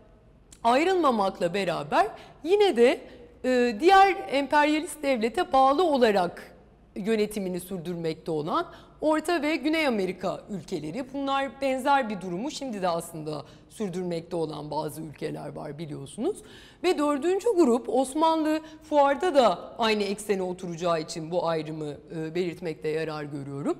[0.64, 2.06] ayrılmamakla beraber
[2.44, 3.00] yine de
[3.44, 6.56] e, diğer emperyalist devlete bağlı olarak
[6.96, 8.66] yönetimini sürdürmekte olan
[9.00, 11.04] Orta ve Güney Amerika ülkeleri.
[11.12, 16.38] Bunlar benzer bir durumu şimdi de aslında sürdürmekte olan bazı ülkeler var biliyorsunuz.
[16.82, 23.24] Ve dördüncü grup Osmanlı fuarda da aynı eksene oturacağı için bu ayrımı e, belirtmekte yarar
[23.24, 23.78] görüyorum.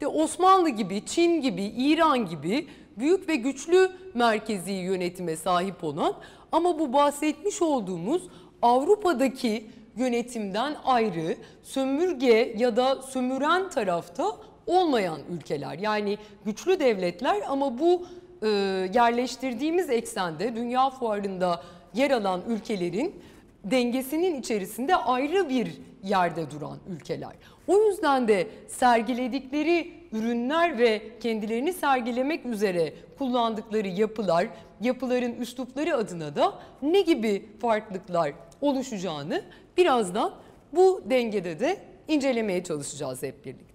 [0.00, 6.14] De Osmanlı gibi, Çin gibi, İran gibi büyük ve güçlü merkezi yönetime sahip olan
[6.52, 8.22] ama bu bahsetmiş olduğumuz
[8.62, 15.78] Avrupa'daki yönetimden ayrı sömürge ya da sömüren tarafta olmayan ülkeler.
[15.78, 18.06] Yani güçlü devletler ama bu
[18.42, 18.48] e,
[18.94, 21.62] yerleştirdiğimiz eksende dünya fuarında
[21.94, 23.22] yer alan ülkelerin
[23.64, 27.32] dengesinin içerisinde ayrı bir yerde duran ülkeler.
[27.66, 34.46] O yüzden de sergiledikleri ürünler ve kendilerini sergilemek üzere kullandıkları yapılar,
[34.80, 39.42] yapıların üslupları adına da ne gibi farklılıklar oluşacağını
[39.76, 40.32] birazdan
[40.72, 41.76] bu dengede de
[42.08, 43.65] incelemeye çalışacağız hep birlikte.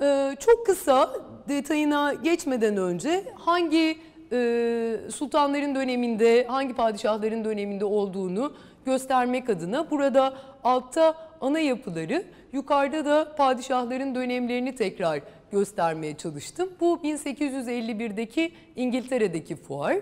[0.00, 1.10] Ee, çok kısa
[1.48, 3.98] detayına geçmeden önce hangi
[4.32, 8.52] e, sultanların döneminde, hangi padişahların döneminde olduğunu
[8.84, 15.20] göstermek adına burada altta ana yapıları, yukarıda da padişahların dönemlerini tekrar
[15.52, 16.70] göstermeye çalıştım.
[16.80, 19.96] Bu 1851'deki İngiltere'deki fuar,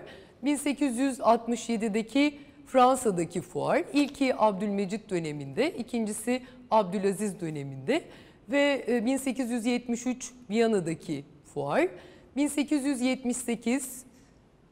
[0.45, 8.05] 1867'deki Fransa'daki fuar, ilki Abdülmecit döneminde, ikincisi Abdülaziz döneminde
[8.49, 11.89] ve 1873 e, Viyana'daki fuar,
[12.37, 14.05] 1878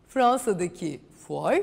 [0.09, 1.61] Fransa'daki fuar,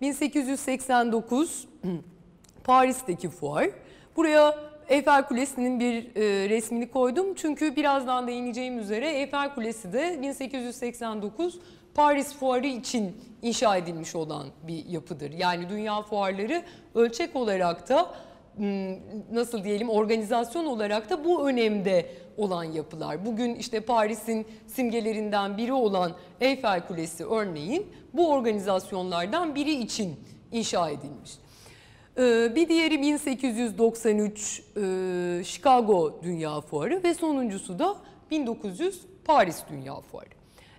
[0.00, 1.68] 1889
[2.64, 3.70] Paris'teki fuar.
[4.16, 7.34] Buraya Eyfel Kulesi'nin bir e, resmini koydum.
[7.34, 11.58] Çünkü birazdan değineceğim üzere Eyfel Kulesi de 1889
[11.94, 15.30] Paris Fuarı için inşa edilmiş olan bir yapıdır.
[15.30, 16.62] Yani dünya fuarları
[16.94, 18.14] ölçek olarak da
[19.32, 23.26] nasıl diyelim organizasyon olarak da bu önemde olan yapılar.
[23.26, 30.16] Bugün işte Paris'in simgelerinden biri olan Eyfel Kulesi örneğin bu organizasyonlardan biri için
[30.52, 31.32] inşa edilmiş.
[32.18, 37.96] Ee, bir diğeri 1893 e, Chicago Dünya Fuarı ve sonuncusu da
[38.30, 40.28] 1900 Paris Dünya Fuarı.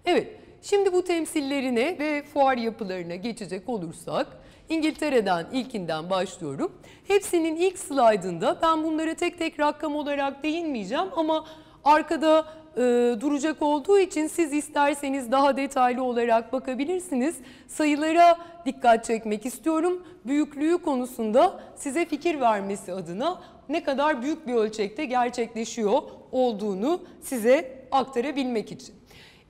[0.06, 0.28] Evet,
[0.62, 4.28] şimdi bu temsillerine ve fuar yapılarına geçecek olursak
[4.70, 6.72] İngiltere'den ilkinden başlıyorum.
[7.08, 11.46] Hepsinin ilk slaydında ben bunları tek tek rakam olarak değinmeyeceğim ama
[11.84, 12.46] arkada
[12.78, 12.82] e,
[13.22, 17.36] duracak olduğu için siz isterseniz daha detaylı olarak bakabilirsiniz.
[17.68, 20.04] Sayılara dikkat çekmek istiyorum.
[20.26, 26.02] Büyüklüğü konusunda size fikir vermesi adına ne kadar büyük bir ölçekte gerçekleşiyor
[26.32, 28.97] olduğunu size aktarabilmek için.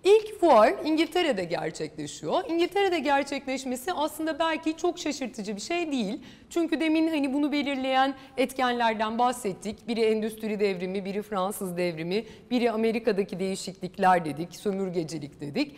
[0.07, 2.43] İlk fuar İngiltere'de gerçekleşiyor.
[2.49, 6.21] İngiltere'de gerçekleşmesi aslında belki çok şaşırtıcı bir şey değil.
[6.49, 9.87] Çünkü demin hani bunu belirleyen etkenlerden bahsettik.
[9.87, 15.75] Biri endüstri devrimi, biri Fransız devrimi, biri Amerika'daki değişiklikler dedik, sömürgecilik dedik.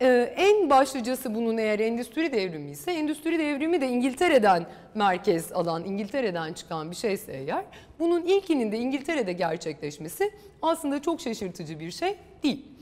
[0.00, 6.52] Ee, en başlıcası bunun eğer endüstri devrimi ise endüstri devrimi de İngiltere'den merkez alan, İngiltere'den
[6.52, 7.64] çıkan bir şeyse eğer
[7.98, 10.30] bunun ilkinin de İngiltere'de gerçekleşmesi
[10.62, 12.73] aslında çok şaşırtıcı bir şey değil.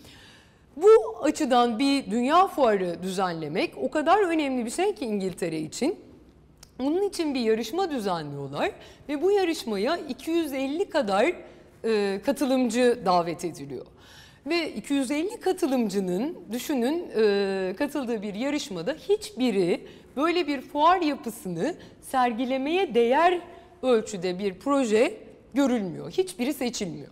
[0.76, 0.88] Bu
[1.22, 5.96] açıdan bir dünya fuarı düzenlemek o kadar önemli bir şey ki İngiltere için.
[6.78, 8.70] Bunun için bir yarışma düzenliyorlar
[9.08, 11.32] ve bu yarışmaya 250 kadar
[11.84, 13.86] e, katılımcı davet ediliyor.
[14.46, 23.40] Ve 250 katılımcının düşünün e, katıldığı bir yarışmada hiçbiri böyle bir fuar yapısını sergilemeye değer
[23.82, 25.14] ölçüde bir proje
[25.54, 26.10] görülmüyor.
[26.10, 27.10] Hiçbiri seçilmiyor.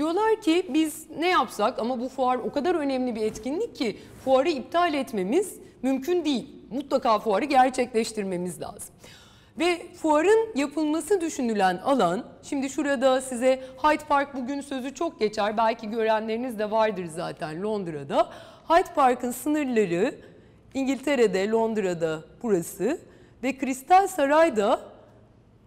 [0.00, 4.48] Diyorlar ki biz ne yapsak ama bu fuar o kadar önemli bir etkinlik ki fuarı
[4.48, 6.48] iptal etmemiz mümkün değil.
[6.70, 8.94] Mutlaka fuarı gerçekleştirmemiz lazım.
[9.58, 15.90] Ve fuarın yapılması düşünülen alan, şimdi şurada size Hyde Park bugün sözü çok geçer, belki
[15.90, 18.30] görenleriniz de vardır zaten Londra'da.
[18.68, 20.14] Hyde Park'ın sınırları
[20.74, 22.98] İngiltere'de, Londra'da burası
[23.42, 24.80] ve Kristal Saray'da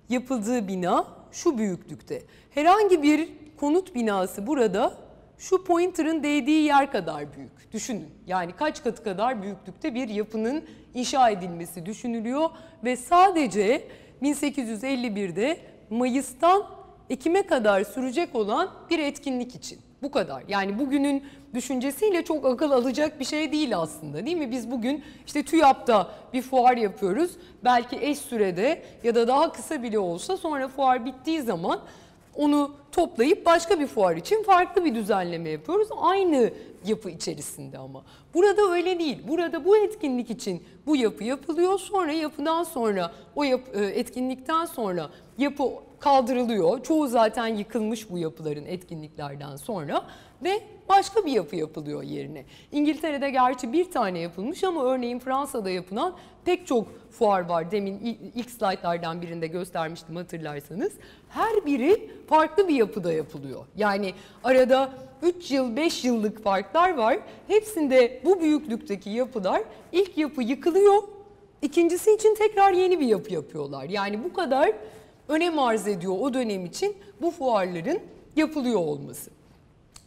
[0.10, 2.22] yapıldığı bina şu büyüklükte.
[2.50, 4.94] Herhangi bir konut binası burada
[5.38, 7.74] şu pointer'ın değdiği yer kadar büyük.
[7.74, 8.10] Düşünün.
[8.28, 12.50] Yani kaç katı kadar büyüklükte bir yapının inşa edilmesi düşünülüyor
[12.84, 13.88] ve sadece
[14.22, 15.58] 1851'de
[15.90, 16.66] Mayıs'tan
[17.10, 19.80] Ekim'e kadar sürecek olan bir etkinlik için.
[20.02, 20.44] Bu kadar.
[20.48, 21.24] Yani bugünün
[21.54, 24.52] düşüncesiyle çok akıl alacak bir şey değil aslında değil mi?
[24.52, 27.32] Biz bugün işte TÜYAP'ta bir fuar yapıyoruz.
[27.64, 31.80] Belki eş sürede ya da daha kısa bile olsa sonra fuar bittiği zaman
[32.36, 35.88] onu toplayıp başka bir fuar için farklı bir düzenleme yapıyoruz.
[36.02, 36.52] Aynı
[36.86, 38.04] yapı içerisinde ama.
[38.34, 39.18] Burada öyle değil.
[39.28, 41.80] Burada bu etkinlik için bu yapı yapılıyor.
[41.80, 45.64] Sonra yapıdan sonra o yapı, e, etkinlikten sonra yapı
[46.00, 46.84] kaldırılıyor.
[46.84, 50.06] Çoğu zaten yıkılmış bu yapıların etkinliklerden sonra
[50.44, 52.46] ve başka bir yapı yapılıyor yerine.
[52.72, 57.72] İngiltere'de gerçi bir tane yapılmış ama örneğin Fransa'da yapılan pek çok fuar var.
[57.72, 60.94] Demin ilk slaytlardan birinde göstermiştim hatırlarsanız.
[61.30, 63.66] Her biri farklı bir yapıda yapılıyor.
[63.76, 67.20] Yani arada 3 yıl 5 yıllık farklar var.
[67.48, 71.04] Hepsinde bu büyüklükteki yapılar ilk yapı yıkılıyor.
[71.62, 73.84] İkincisi için tekrar yeni bir yapı yapıyorlar.
[73.84, 74.72] Yani bu kadar
[75.28, 78.00] önem arz ediyor o dönem için bu fuarların
[78.36, 79.32] yapılıyor olması.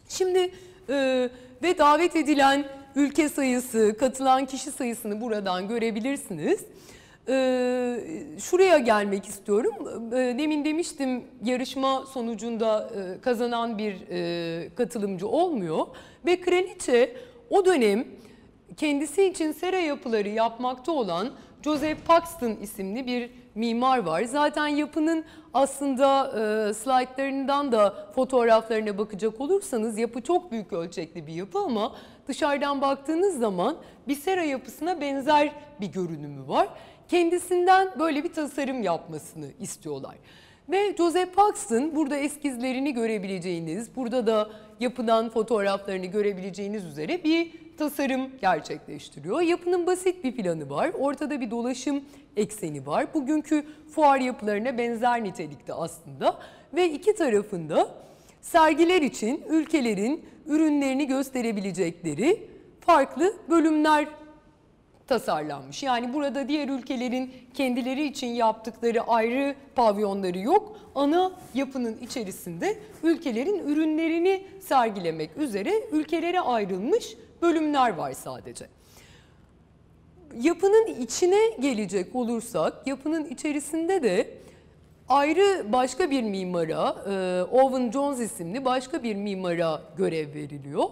[0.07, 0.51] Şimdi
[0.89, 1.29] e,
[1.63, 2.65] ve davet edilen
[2.95, 6.65] ülke sayısı, katılan kişi sayısını buradan görebilirsiniz.
[7.29, 7.33] E,
[8.39, 9.73] şuraya gelmek istiyorum.
[10.13, 15.87] E, demin demiştim yarışma sonucunda e, kazanan bir e, katılımcı olmuyor.
[16.25, 17.15] Ve kraliçe
[17.49, 18.07] o dönem
[18.77, 21.31] kendisi için sera yapıları yapmakta olan
[21.63, 24.23] Joseph Paxton isimli bir mimar var.
[24.23, 26.31] Zaten yapının aslında
[26.69, 31.95] e, slaytlarından da fotoğraflarına bakacak olursanız yapı çok büyük ölçekli bir yapı ama
[32.27, 36.67] dışarıdan baktığınız zaman bir sera yapısına benzer bir görünümü var.
[37.07, 40.15] Kendisinden böyle bir tasarım yapmasını istiyorlar.
[40.69, 49.41] Ve Joseph Paxton burada eskizlerini görebileceğiniz, burada da yapılan fotoğraflarını görebileceğiniz üzere bir tasarım gerçekleştiriyor.
[49.41, 50.91] Yapının basit bir planı var.
[50.99, 52.03] Ortada bir dolaşım
[52.35, 53.13] ekseni var.
[53.13, 56.39] Bugünkü fuar yapılarına benzer nitelikte aslında.
[56.73, 57.89] Ve iki tarafında
[58.41, 64.07] sergiler için ülkelerin ürünlerini gösterebilecekleri farklı bölümler
[65.07, 65.83] tasarlanmış.
[65.83, 70.77] Yani burada diğer ülkelerin kendileri için yaptıkları ayrı pavyonları yok.
[70.95, 78.67] Ana yapının içerisinde ülkelerin ürünlerini sergilemek üzere ülkelere ayrılmış bölümler var sadece.
[80.41, 84.37] Yapının içine gelecek olursak, yapının içerisinde de
[85.09, 90.83] ayrı başka bir mimara, e, Owen Jones isimli başka bir mimara görev veriliyor.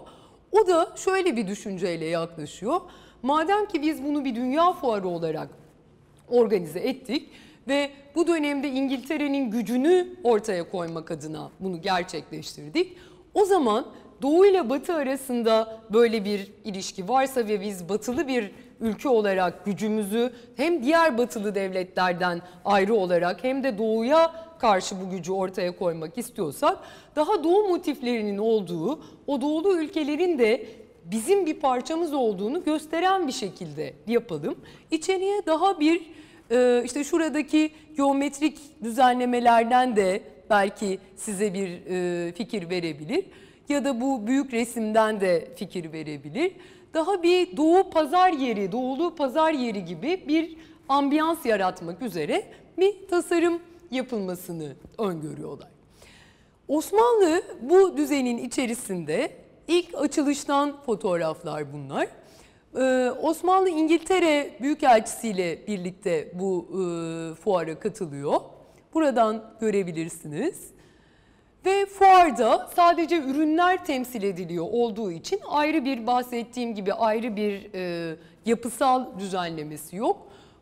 [0.52, 2.82] O da şöyle bir düşünceyle yaklaşıyor.
[3.24, 5.50] Madem ki biz bunu bir dünya fuarı olarak
[6.30, 7.30] organize ettik
[7.68, 12.98] ve bu dönemde İngiltere'nin gücünü ortaya koymak adına bunu gerçekleştirdik.
[13.34, 13.86] O zaman
[14.22, 18.52] Doğu ile Batı arasında böyle bir ilişki varsa ve biz batılı bir
[18.82, 25.32] ülke olarak gücümüzü hem diğer batılı devletlerden ayrı olarak hem de doğuya karşı bu gücü
[25.32, 26.78] ortaya koymak istiyorsak
[27.16, 30.66] daha doğu motiflerinin olduğu o doğulu ülkelerin de
[31.06, 34.56] bizim bir parçamız olduğunu gösteren bir şekilde yapalım.
[34.92, 36.02] İçeriye daha bir
[36.52, 43.26] e, işte şuradaki geometrik düzenlemelerden de belki size bir e, fikir verebilir
[43.70, 46.52] ya da bu büyük resimden de fikir verebilir.
[46.94, 50.58] Daha bir doğu pazar yeri, doğulu pazar yeri gibi bir
[50.90, 52.46] ambiyans yaratmak üzere
[52.78, 53.60] bir tasarım
[53.92, 55.70] yapılmasını öngörüyorlar.
[56.68, 59.32] Osmanlı bu düzenin içerisinde
[59.68, 62.08] ilk açılıştan fotoğraflar bunlar.
[62.78, 68.42] Ee, Osmanlı İngiltere Büyükelçisi ile birlikte bu e, fuara katılıyor.
[68.94, 70.75] Buradan görebilirsiniz.
[71.66, 78.16] Ve fuarda sadece ürünler temsil ediliyor olduğu için ayrı bir bahsettiğim gibi ayrı bir e,
[78.46, 80.18] yapısal düzenlemesi yok.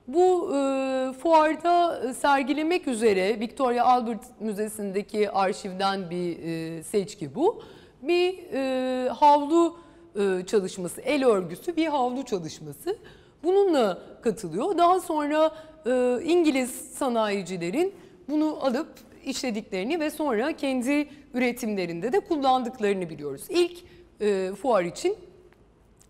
[0.08, 7.62] Bu e, fuarda sergilemek üzere Victoria Albert Müzesi'ndeki arşivden bir e, seçki bu.
[8.02, 9.78] Bir e, havlu
[10.16, 12.98] e, çalışması, el örgüsü bir havlu çalışması.
[13.44, 14.78] Bununla katılıyor.
[14.78, 15.52] Daha sonra
[15.86, 17.94] e, İngiliz sanayicilerin
[18.30, 18.88] bunu alıp
[19.25, 23.43] işlediklerini ve sonra kendi üretimlerinde de kullandıklarını biliyoruz.
[23.49, 23.77] İlk
[24.21, 25.17] e, fuar için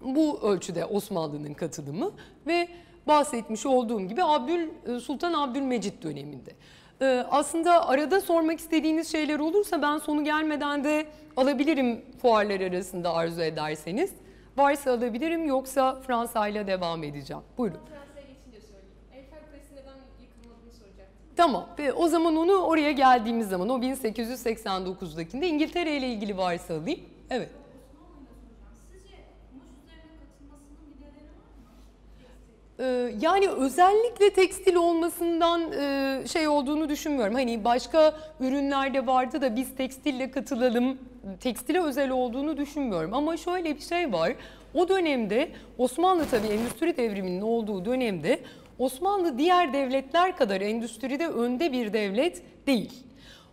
[0.02, 2.12] bu ölçüde Osmanlı'nın katılımı
[2.47, 2.67] ve
[3.08, 6.52] bahsetmiş olduğum gibi Abdül e, Sultan Abdülmecit döneminde.
[7.02, 11.06] E, aslında arada sormak istediğiniz şeyler olursa ben sonu gelmeden de
[11.38, 14.12] alabilirim fuarlar arasında arzu ederseniz.
[14.58, 17.43] Varsa alabilirim yoksa Fransa ile devam edeceğim.
[17.58, 17.80] Buyurun.
[21.36, 21.65] Tamam.
[21.96, 27.00] O zaman onu oraya geldiğimiz zaman o 1889'dakinde İngiltere ile ilgili varsa alayım.
[27.30, 27.50] Evet.
[32.80, 37.34] Ee, yani özellikle tekstil olmasından e, şey olduğunu düşünmüyorum.
[37.34, 40.98] Hani başka ürünlerde vardı da biz tekstille katılalım,
[41.39, 43.13] tekstile özel olduğunu düşünmüyorum.
[43.13, 44.34] Ama şöyle bir şey var.
[44.74, 48.39] O dönemde Osmanlı tabii endüstri devriminin olduğu dönemde
[48.80, 52.93] Osmanlı diğer devletler kadar endüstride önde bir devlet değil.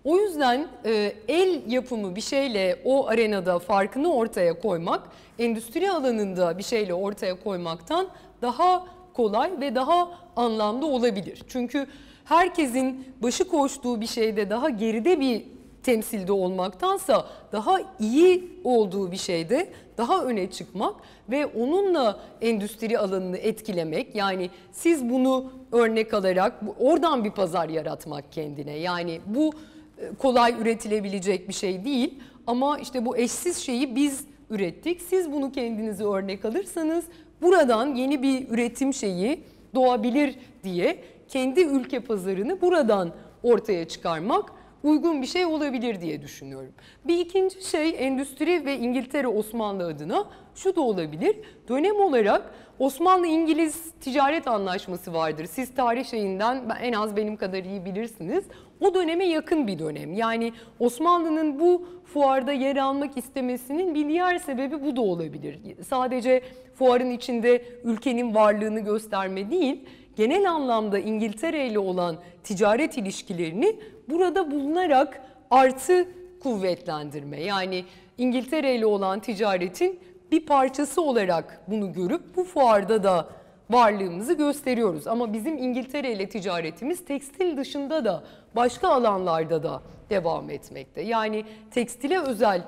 [0.05, 5.03] O yüzden e, el yapımı bir şeyle o arenada farkını ortaya koymak,
[5.39, 8.09] endüstri alanında bir şeyle ortaya koymaktan
[8.43, 11.43] daha kolay ve daha anlamlı olabilir.
[11.49, 11.87] Çünkü
[12.25, 15.43] herkesin başı koştuğu bir şeyde daha geride bir
[15.83, 19.69] temsilde olmaktansa daha iyi olduğu bir şeyde
[19.99, 20.95] daha öne çıkmak
[21.31, 24.15] ve onunla endüstri alanını etkilemek.
[24.15, 28.77] Yani siz bunu örnek alarak oradan bir pazar yaratmak kendine.
[28.77, 29.53] Yani bu
[29.99, 32.15] e, kolay üretilebilecek bir şey değil.
[32.47, 35.03] Ama işte bu eşsiz şeyi biz ürettik.
[35.03, 37.05] Siz bunu kendinizi örnek alırsanız
[37.43, 39.41] buradan yeni bir üretim şeyi
[39.75, 43.13] doğabilir diye kendi ülke pazarını buradan
[43.43, 44.53] ortaya çıkarmak
[44.83, 46.73] uygun bir şey olabilir diye düşünüyorum.
[47.05, 50.25] Bir ikinci şey endüstri ve İngiltere Osmanlı adına
[50.55, 51.37] şu da olabilir.
[51.69, 55.45] Dönem olarak Osmanlı-İngiliz ticaret anlaşması vardır.
[55.45, 58.45] Siz tarih şeyinden en az benim kadar iyi bilirsiniz.
[58.81, 60.13] O döneme yakın bir dönem.
[60.13, 65.59] Yani Osmanlı'nın bu fuarda yer almak istemesinin bir diğer sebebi bu da olabilir.
[65.89, 66.43] Sadece
[66.75, 69.85] fuarın içinde ülkenin varlığını gösterme değil,
[70.21, 76.09] genel anlamda İngiltere ile olan ticaret ilişkilerini burada bulunarak artı
[76.43, 77.43] kuvvetlendirme.
[77.43, 77.85] Yani
[78.19, 80.01] İngiltere ile olan ticaretin
[80.33, 83.29] bir parçası olarak bunu görüp bu fuarda da
[83.71, 85.07] varlığımızı gösteriyoruz.
[85.07, 88.25] Ama bizim İngiltere ile ticaretimiz tekstil dışında da
[88.57, 91.03] başka alanlarda da devam etmekte.
[91.03, 92.63] Yani tekstile özel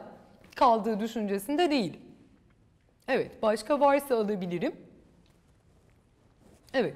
[0.55, 1.97] kaldığı düşüncesinde değil.
[3.09, 4.73] Evet, başka varsa alabilirim.
[6.75, 6.95] Evet.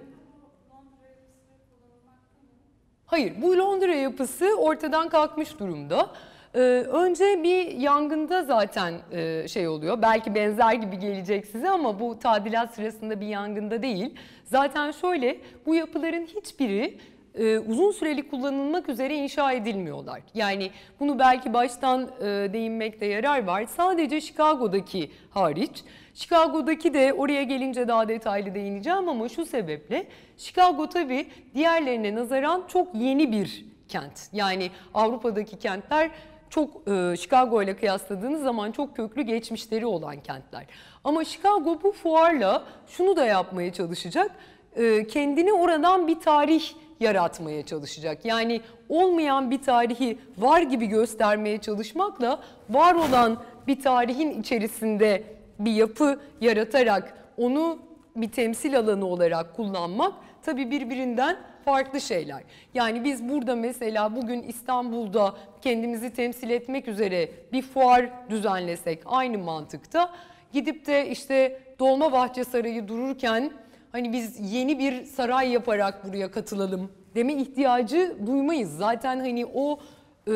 [3.06, 6.10] Hayır, bu Londra yapısı ortadan kalkmış durumda.
[6.54, 6.58] Ee,
[6.92, 10.02] önce bir yangında zaten e, şey oluyor.
[10.02, 14.14] Belki benzer gibi gelecek size ama bu tadilat sırasında bir yangında değil.
[14.44, 16.98] Zaten şöyle, bu yapıların hiçbiri
[17.36, 20.22] e, uzun süreli kullanılmak üzere inşa edilmiyorlar.
[20.34, 20.70] Yani
[21.00, 23.66] bunu belki baştan e, değinmekte yarar var.
[23.66, 25.84] Sadece Chicago'daki hariç.
[26.14, 30.06] Chicago'daki de oraya gelince daha detaylı değineceğim ama şu sebeple
[30.36, 34.20] Chicago tabii diğerlerine nazaran çok yeni bir kent.
[34.32, 36.10] Yani Avrupa'daki kentler
[36.50, 40.66] çok e, Chicago ile kıyasladığınız zaman çok köklü geçmişleri olan kentler.
[41.04, 44.30] Ama Chicago bu fuarla şunu da yapmaya çalışacak.
[44.76, 48.24] E, kendini oradan bir tarih yaratmaya çalışacak.
[48.24, 52.40] Yani olmayan bir tarihi var gibi göstermeye çalışmakla
[52.70, 55.22] var olan bir tarihin içerisinde
[55.58, 57.78] bir yapı yaratarak onu
[58.16, 62.42] bir temsil alanı olarak kullanmak tabii birbirinden farklı şeyler.
[62.74, 70.12] Yani biz burada mesela bugün İstanbul'da kendimizi temsil etmek üzere bir fuar düzenlesek aynı mantıkta
[70.52, 73.50] gidip de işte Dolmabahçe Sarayı dururken
[73.96, 78.76] hani biz yeni bir saray yaparak buraya katılalım deme ihtiyacı duymayız.
[78.76, 79.78] Zaten hani o
[80.28, 80.32] e,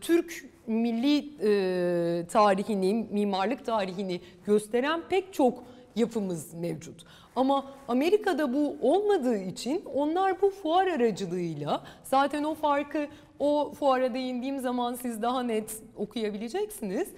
[0.00, 5.64] Türk milli e, tarihini, mimarlık tarihini gösteren pek çok
[5.96, 7.04] yapımız mevcut.
[7.36, 13.06] Ama Amerika'da bu olmadığı için onlar bu fuar aracılığıyla zaten o farkı
[13.38, 17.08] o fuara değindiğim zaman siz daha net okuyabileceksiniz.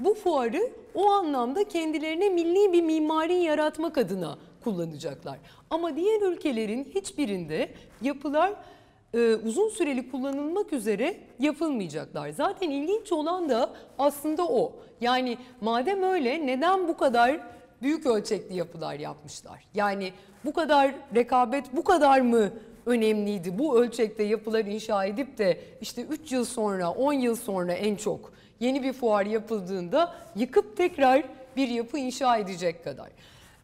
[0.00, 5.38] Bu fuarı o anlamda kendilerine milli bir mimari yaratmak adına kullanacaklar.
[5.70, 7.68] Ama diğer ülkelerin hiçbirinde
[8.02, 8.52] yapılar
[9.14, 12.30] e, uzun süreli kullanılmak üzere yapılmayacaklar.
[12.30, 14.72] Zaten ilginç olan da aslında o.
[15.00, 17.40] Yani madem öyle neden bu kadar
[17.82, 19.64] büyük ölçekli yapılar yapmışlar?
[19.74, 20.12] Yani
[20.44, 22.50] bu kadar rekabet bu kadar mı
[22.86, 23.58] önemliydi?
[23.58, 28.32] Bu ölçekte yapılar inşa edip de işte 3 yıl sonra 10 yıl sonra en çok
[28.60, 31.22] yeni bir fuar yapıldığında yıkıp tekrar
[31.56, 33.08] bir yapı inşa edecek kadar.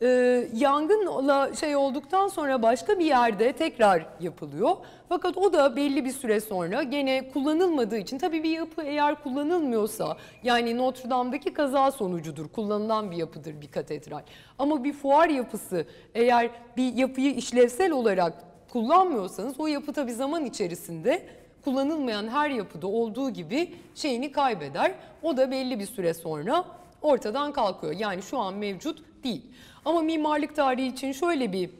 [0.02, 4.76] Ee, yangınla şey olduktan sonra başka bir yerde tekrar yapılıyor.
[5.08, 10.16] Fakat o da belli bir süre sonra gene kullanılmadığı için tabii bir yapı eğer kullanılmıyorsa
[10.42, 12.48] yani Notre Dame'daki kaza sonucudur.
[12.48, 14.22] Kullanılan bir yapıdır bir katedral.
[14.58, 21.26] Ama bir fuar yapısı eğer bir yapıyı işlevsel olarak kullanmıyorsanız o yapı tabii zaman içerisinde
[21.64, 24.94] kullanılmayan her yapıda olduğu gibi şeyini kaybeder.
[25.22, 26.64] O da belli bir süre sonra
[27.02, 27.92] ortadan kalkıyor.
[27.92, 29.42] Yani şu an mevcut değil.
[29.84, 31.70] Ama mimarlık tarihi için şöyle bir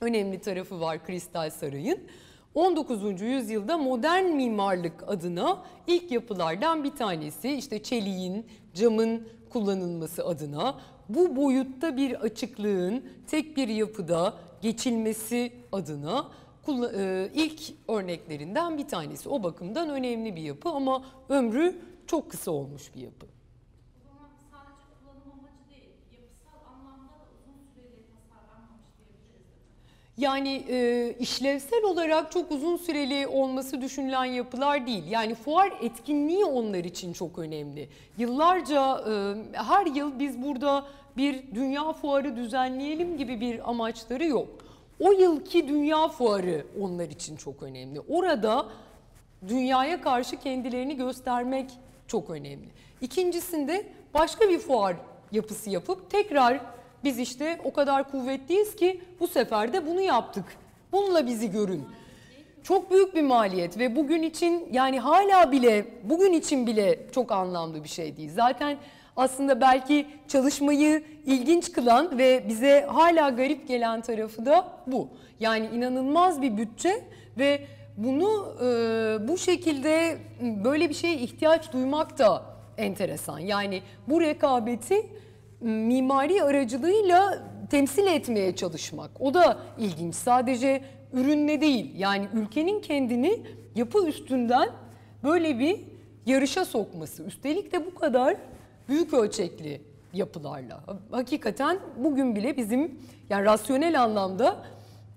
[0.00, 1.98] önemli tarafı var Kristal Saray'ın.
[2.54, 3.20] 19.
[3.20, 11.96] yüzyılda modern mimarlık adına ilk yapılardan bir tanesi işte çeliğin, camın kullanılması adına bu boyutta
[11.96, 16.28] bir açıklığın tek bir yapıda geçilmesi adına
[16.94, 19.28] e, ilk örneklerinden bir tanesi.
[19.28, 21.76] O bakımdan önemli bir yapı ama ömrü
[22.06, 23.26] çok kısa olmuş bir yapı.
[30.18, 35.04] Yani e, işlevsel olarak çok uzun süreli olması düşünülen yapılar değil.
[35.10, 37.88] Yani fuar etkinliği onlar için çok önemli.
[38.18, 40.84] Yıllarca e, her yıl biz burada
[41.16, 44.48] bir dünya fuarı düzenleyelim gibi bir amaçları yok.
[45.00, 48.00] o yılki dünya fuarı onlar için çok önemli.
[48.00, 48.66] Orada
[49.48, 51.70] dünyaya karşı kendilerini göstermek
[52.06, 52.68] çok önemli.
[53.00, 54.96] İkincisinde başka bir fuar
[55.32, 56.60] yapısı yapıp tekrar
[57.04, 60.44] biz işte o kadar kuvvetliyiz ki bu sefer de bunu yaptık.
[60.92, 61.84] Bununla bizi görün.
[62.62, 67.84] Çok büyük bir maliyet ve bugün için yani hala bile bugün için bile çok anlamlı
[67.84, 68.30] bir şey değil.
[68.34, 68.76] Zaten
[69.16, 75.08] aslında belki çalışmayı ilginç kılan ve bize hala garip gelen tarafı da bu.
[75.40, 77.04] Yani inanılmaz bir bütçe
[77.38, 77.60] ve
[77.96, 80.18] bunu e, bu şekilde
[80.64, 82.42] böyle bir şeye ihtiyaç duymak da
[82.78, 83.38] enteresan.
[83.38, 85.06] Yani bu rekabeti
[85.64, 87.38] mimari aracılığıyla
[87.70, 89.10] temsil etmeye çalışmak.
[89.20, 90.14] O da ilginç.
[90.14, 91.90] Sadece ürünle değil.
[91.96, 93.40] Yani ülkenin kendini
[93.74, 94.68] yapı üstünden
[95.22, 95.80] böyle bir
[96.26, 97.22] yarışa sokması.
[97.22, 98.36] Üstelik de bu kadar
[98.88, 99.80] büyük ölçekli
[100.12, 100.80] yapılarla.
[101.10, 102.98] Hakikaten bugün bile bizim
[103.30, 104.56] yani rasyonel anlamda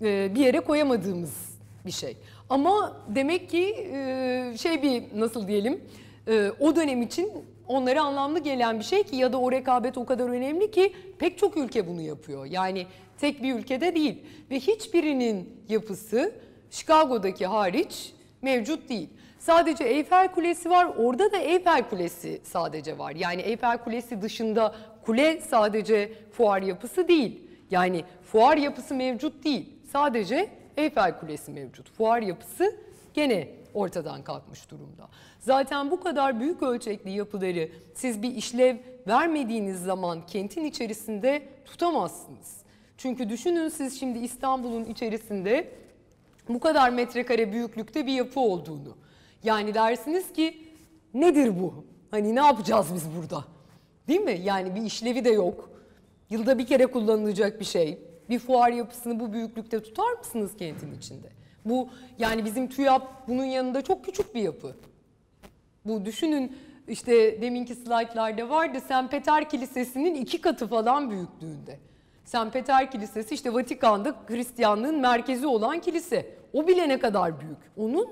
[0.02, 2.16] e, bir yere koyamadığımız bir şey.
[2.50, 5.80] Ama demek ki e, şey bir nasıl diyelim
[6.28, 7.32] e, o dönem için
[7.68, 11.38] onlara anlamlı gelen bir şey ki ya da o rekabet o kadar önemli ki pek
[11.38, 12.44] çok ülke bunu yapıyor.
[12.44, 12.86] Yani
[13.18, 16.32] tek bir ülkede değil ve hiçbirinin yapısı
[16.70, 18.12] Chicago'daki hariç
[18.42, 19.08] mevcut değil.
[19.38, 20.88] Sadece Eyfel Kulesi var.
[20.98, 23.14] Orada da Eyfel Kulesi sadece var.
[23.14, 27.42] Yani Eyfel Kulesi dışında kule sadece fuar yapısı değil.
[27.70, 29.72] Yani fuar yapısı mevcut değil.
[29.92, 31.90] Sadece Eyfel Kulesi mevcut.
[31.90, 32.76] Fuar yapısı
[33.14, 35.08] gene ortadan kalkmış durumda.
[35.40, 38.76] Zaten bu kadar büyük ölçekli yapıları siz bir işlev
[39.06, 42.56] vermediğiniz zaman kentin içerisinde tutamazsınız.
[42.96, 45.68] Çünkü düşünün siz şimdi İstanbul'un içerisinde
[46.48, 48.96] bu kadar metrekare büyüklükte bir yapı olduğunu.
[49.44, 50.68] Yani dersiniz ki
[51.14, 51.84] nedir bu?
[52.10, 53.44] Hani ne yapacağız biz burada?
[54.08, 54.40] Değil mi?
[54.44, 55.70] Yani bir işlevi de yok.
[56.30, 57.98] Yılda bir kere kullanılacak bir şey.
[58.30, 61.28] Bir fuar yapısını bu büyüklükte tutar mısınız kentin içinde?
[61.64, 64.74] Bu yani bizim TÜYAP bunun yanında çok küçük bir yapı.
[65.84, 66.56] Bu düşünün
[66.88, 69.10] işte deminki slaytlarda vardı St.
[69.10, 71.78] Peter Kilisesi'nin iki katı falan büyüklüğünde.
[72.24, 72.52] St.
[72.52, 76.26] Peter Kilisesi işte Vatikan'da Hristiyanlığın merkezi olan kilise.
[76.52, 77.58] O bile ne kadar büyük.
[77.76, 78.08] Onun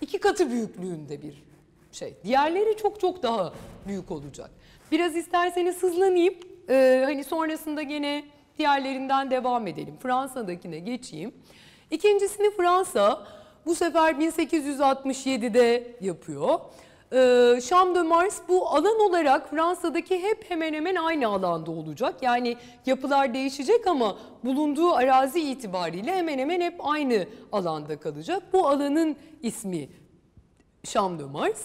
[0.00, 1.42] iki katı büyüklüğünde bir
[1.92, 2.14] şey.
[2.24, 3.52] Diğerleri çok çok daha
[3.86, 4.50] büyük olacak.
[4.90, 6.34] Biraz isterseniz hızlanayım.
[6.68, 8.24] Ee, hani sonrasında gene
[8.58, 9.94] diğerlerinden devam edelim.
[10.02, 11.34] Fransa'dakine geçeyim.
[11.90, 13.26] İkincisini Fransa
[13.66, 16.60] bu sefer 1867'de yapıyor.
[17.12, 22.14] Ee, Champ de Mars bu alan olarak Fransa'daki hep hemen hemen aynı alanda olacak.
[22.22, 22.56] Yani
[22.86, 28.42] yapılar değişecek ama bulunduğu arazi itibariyle hemen hemen hep aynı alanda kalacak.
[28.52, 29.88] Bu alanın ismi
[30.82, 31.62] Champ de Mars.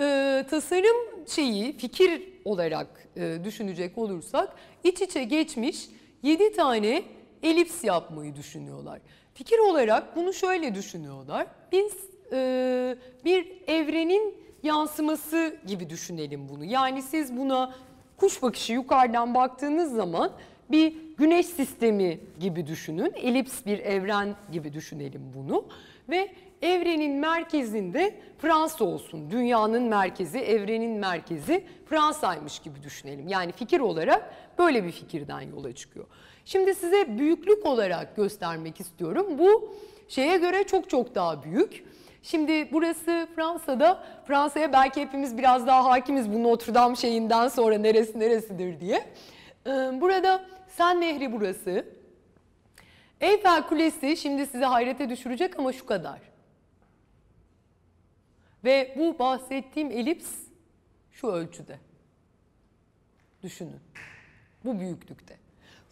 [0.00, 5.88] Ee, tasarım şeyi fikir olarak e, düşünecek olursak iç içe geçmiş
[6.22, 7.02] 7 tane
[7.42, 9.00] elips yapmayı düşünüyorlar.
[9.38, 11.46] Fikir olarak bunu şöyle düşünüyorlar.
[11.72, 11.92] Biz
[12.32, 16.64] e, bir evrenin yansıması gibi düşünelim bunu.
[16.64, 17.74] Yani siz buna
[18.16, 20.30] kuş bakışı yukarıdan baktığınız zaman
[20.70, 23.12] bir güneş sistemi gibi düşünün.
[23.16, 25.64] Elips bir evren gibi düşünelim bunu.
[26.08, 26.32] Ve
[26.62, 29.30] evrenin merkezinde Fransa olsun.
[29.30, 33.28] Dünyanın merkezi, evrenin merkezi Fransa'ymış gibi düşünelim.
[33.28, 36.06] Yani fikir olarak böyle bir fikirden yola çıkıyor.
[36.48, 39.38] Şimdi size büyüklük olarak göstermek istiyorum.
[39.38, 39.74] Bu
[40.08, 41.84] şeye göre çok çok daha büyük.
[42.22, 44.04] Şimdi burası Fransa'da.
[44.26, 48.96] Fransa'ya belki hepimiz biraz daha hakimiz bu Notre Dame şeyinden sonra neresi neresidir diye.
[49.66, 49.70] Ee,
[50.00, 51.86] burada Sen Nehri burası.
[53.20, 56.20] Eyfel Kulesi şimdi size hayrete düşürecek ama şu kadar.
[58.64, 60.30] Ve bu bahsettiğim elips
[61.12, 61.78] şu ölçüde.
[63.42, 63.80] Düşünün.
[64.64, 65.47] Bu büyüklükte.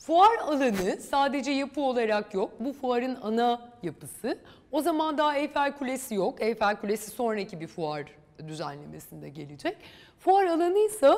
[0.06, 2.52] Fuar alanı sadece yapı olarak yok.
[2.60, 4.38] Bu fuarın ana yapısı.
[4.72, 6.42] O zaman daha Eyfel Kulesi yok.
[6.42, 8.04] Eyfel Kulesi sonraki bir fuar
[8.48, 9.76] düzenlemesinde gelecek.
[10.18, 11.10] Fuar alanı ise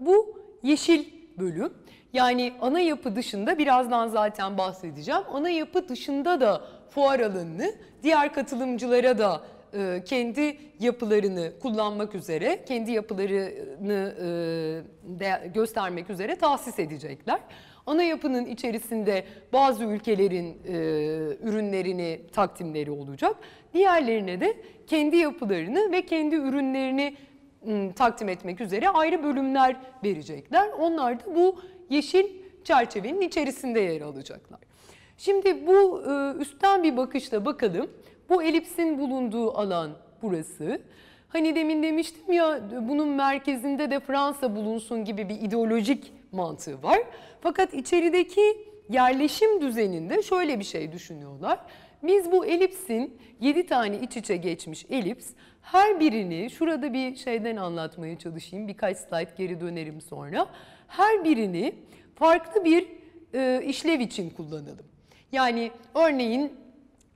[0.00, 1.04] bu yeşil
[1.38, 1.74] bölüm.
[2.12, 5.22] Yani ana yapı dışında birazdan zaten bahsedeceğim.
[5.32, 9.40] Ana yapı dışında da fuar alanını diğer katılımcılara da
[9.74, 14.14] e, kendi yapılarını kullanmak üzere, kendi yapılarını
[15.20, 17.40] e, göstermek üzere tahsis edecekler.
[17.86, 20.74] Ana yapının içerisinde bazı ülkelerin e,
[21.42, 23.36] ürünlerini takdimleri olacak.
[23.74, 24.56] Diğerlerine de
[24.86, 27.16] kendi yapılarını ve kendi ürünlerini
[27.68, 30.68] ım, takdim etmek üzere ayrı bölümler verecekler.
[30.78, 31.60] Onlar da bu
[31.90, 32.26] yeşil
[32.64, 34.60] çerçevenin içerisinde yer alacaklar.
[35.18, 37.90] Şimdi bu e, üstten bir bakışla bakalım.
[38.28, 39.90] Bu elipsin bulunduğu alan
[40.22, 40.80] burası.
[41.28, 46.98] Hani demin demiştim ya bunun merkezinde de Fransa bulunsun gibi bir ideolojik mantığı var.
[47.44, 48.40] Fakat içerideki
[48.88, 51.58] yerleşim düzeninde şöyle bir şey düşünüyorlar.
[52.02, 55.26] Biz bu elipsin 7 tane iç içe geçmiş elips
[55.62, 58.68] her birini şurada bir şeyden anlatmaya çalışayım.
[58.68, 60.46] Birkaç slide geri dönerim sonra.
[60.88, 61.74] Her birini
[62.14, 62.88] farklı bir
[63.34, 64.86] e, işlev için kullanalım.
[65.32, 66.52] Yani örneğin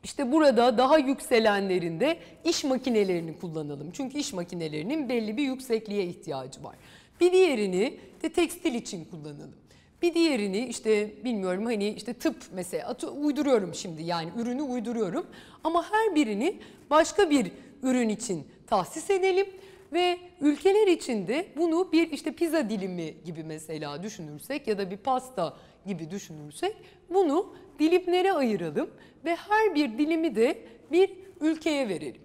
[0.05, 3.91] işte burada daha yükselenlerinde iş makinelerini kullanalım.
[3.93, 6.77] Çünkü iş makinelerinin belli bir yüksekliğe ihtiyacı var.
[7.21, 9.68] Bir diğerini de tekstil için kullanalım.
[10.03, 15.27] Bir diğerini işte bilmiyorum hani işte tıp mesela atı, uyduruyorum şimdi yani ürünü uyduruyorum.
[15.65, 16.57] Ama her birini
[16.91, 19.47] başka bir ürün için tahsis edelim
[19.93, 25.57] ve ülkeler içinde bunu bir işte pizza dilimi gibi mesela düşünürsek ya da bir pasta
[25.87, 26.77] gibi düşünürsek
[27.11, 28.91] bunu dilimlere ayıralım
[29.25, 30.59] ve her bir dilimi de
[30.93, 32.23] bir ülkeye verelim.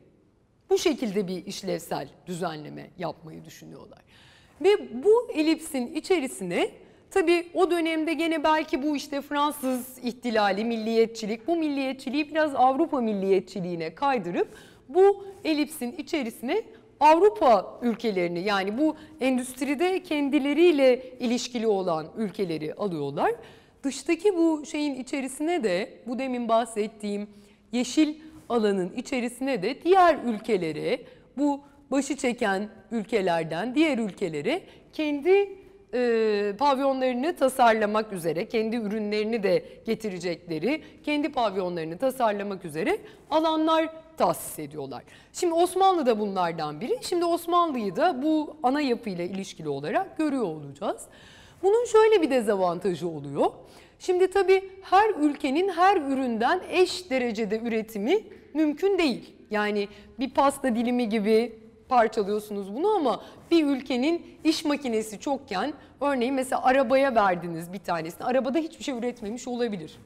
[0.69, 4.01] Bu şekilde bir işlevsel düzenleme yapmayı düşünüyorlar.
[4.61, 6.69] Ve bu elipsin içerisine
[7.13, 13.95] tabii o dönemde gene belki bu işte Fransız ihtilali, milliyetçilik, bu milliyetçiliği biraz Avrupa milliyetçiliğine
[13.95, 14.47] kaydırıp
[14.89, 16.63] bu elipsin içerisine
[16.99, 23.31] Avrupa ülkelerini yani bu endüstride kendileriyle ilişkili olan ülkeleri alıyorlar.
[23.83, 27.27] Dıştaki bu şeyin içerisine de bu demin bahsettiğim
[27.71, 28.15] yeşil
[28.49, 31.01] alanın içerisine de diğer ülkelere
[31.37, 31.61] bu
[31.91, 34.61] başı çeken ülkelerden diğer ülkelere
[34.93, 35.62] kendi
[35.93, 42.97] e, pavyonlarını tasarlamak üzere, kendi ürünlerini de getirecekleri, kendi pavyonlarını tasarlamak üzere
[43.31, 45.03] alanlar tahsis ediyorlar.
[45.33, 46.97] Şimdi Osmanlı da bunlardan biri.
[47.01, 51.01] Şimdi Osmanlı'yı da bu ana yapıyla ilişkili olarak görüyor olacağız.
[51.63, 53.51] Bunun şöyle bir dezavantajı oluyor.
[53.99, 58.19] Şimdi tabii her ülkenin her üründen eş derecede üretimi
[58.53, 59.33] mümkün değil.
[59.51, 59.87] Yani
[60.19, 63.21] bir pasta dilimi gibi parçalıyorsunuz bunu ama
[63.51, 68.25] bir ülkenin iş makinesi çokken örneğin mesela arabaya verdiniz bir tanesini.
[68.25, 69.97] Arabada hiçbir şey üretmemiş olabilir.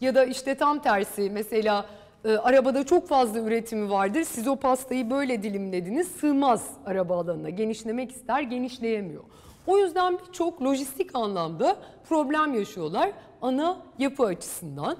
[0.00, 1.86] Ya da işte tam tersi mesela
[2.24, 4.24] e, arabada çok fazla üretimi vardır.
[4.24, 7.50] Siz o pastayı böyle dilimlediniz sığmaz araba alanına.
[7.50, 9.22] Genişlemek ister genişleyemiyor.
[9.66, 11.76] O yüzden birçok lojistik anlamda
[12.08, 13.10] problem yaşıyorlar
[13.42, 14.96] ana yapı açısından.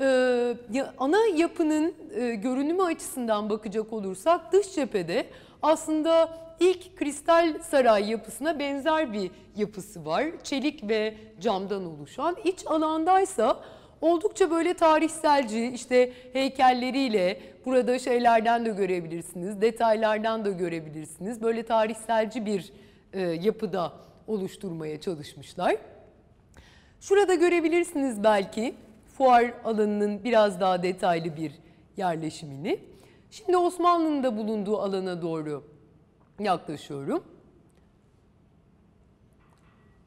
[0.00, 0.54] Ee,
[0.98, 5.26] ana yapının e, görünümü açısından bakacak olursak dış cephede
[5.62, 10.24] aslında ilk kristal saray yapısına benzer bir yapısı var.
[10.42, 12.36] Çelik ve camdan oluşan.
[12.44, 13.60] İç alandaysa
[14.00, 21.42] oldukça böyle tarihselci işte heykelleriyle burada şeylerden de görebilirsiniz, detaylardan da görebilirsiniz.
[21.42, 22.72] Böyle tarihselci bir
[23.12, 23.92] e, yapıda
[24.26, 25.76] oluşturmaya çalışmışlar.
[27.00, 28.74] Şurada görebilirsiniz belki
[29.18, 31.52] fuar alanının biraz daha detaylı bir
[31.96, 32.78] yerleşimini.
[33.30, 35.64] Şimdi Osmanlı'nın da bulunduğu alana doğru
[36.40, 37.24] yaklaşıyorum.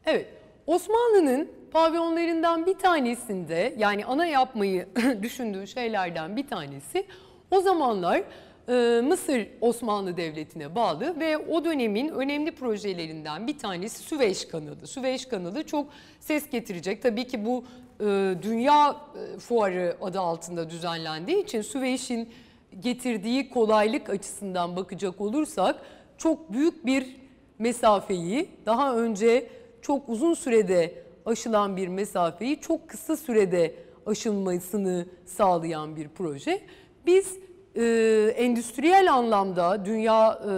[0.05, 0.27] Evet,
[0.67, 4.87] Osmanlı'nın pavyonlarından bir tanesinde yani ana yapmayı
[5.21, 7.05] düşündüğü şeylerden bir tanesi
[7.51, 8.23] o zamanlar
[8.69, 14.87] e, Mısır Osmanlı Devleti'ne bağlı ve o dönemin önemli projelerinden bir tanesi Süveyş Kanalı.
[14.87, 15.87] Süveyş Kanalı çok
[16.19, 17.01] ses getirecek.
[17.01, 17.63] Tabii ki bu
[18.41, 18.95] Dünya
[19.35, 22.29] e, Fuarı adı altında düzenlendiği için Süveyş'in
[22.79, 25.75] getirdiği kolaylık açısından bakacak olursak
[26.17, 27.15] çok büyük bir
[27.59, 29.49] mesafeyi daha önce
[29.81, 30.93] çok uzun sürede
[31.25, 33.75] aşılan bir mesafeyi çok kısa sürede
[34.05, 36.61] aşılmasını sağlayan bir proje.
[37.05, 37.37] Biz
[37.75, 37.83] e,
[38.37, 40.51] endüstriyel anlamda dünya e,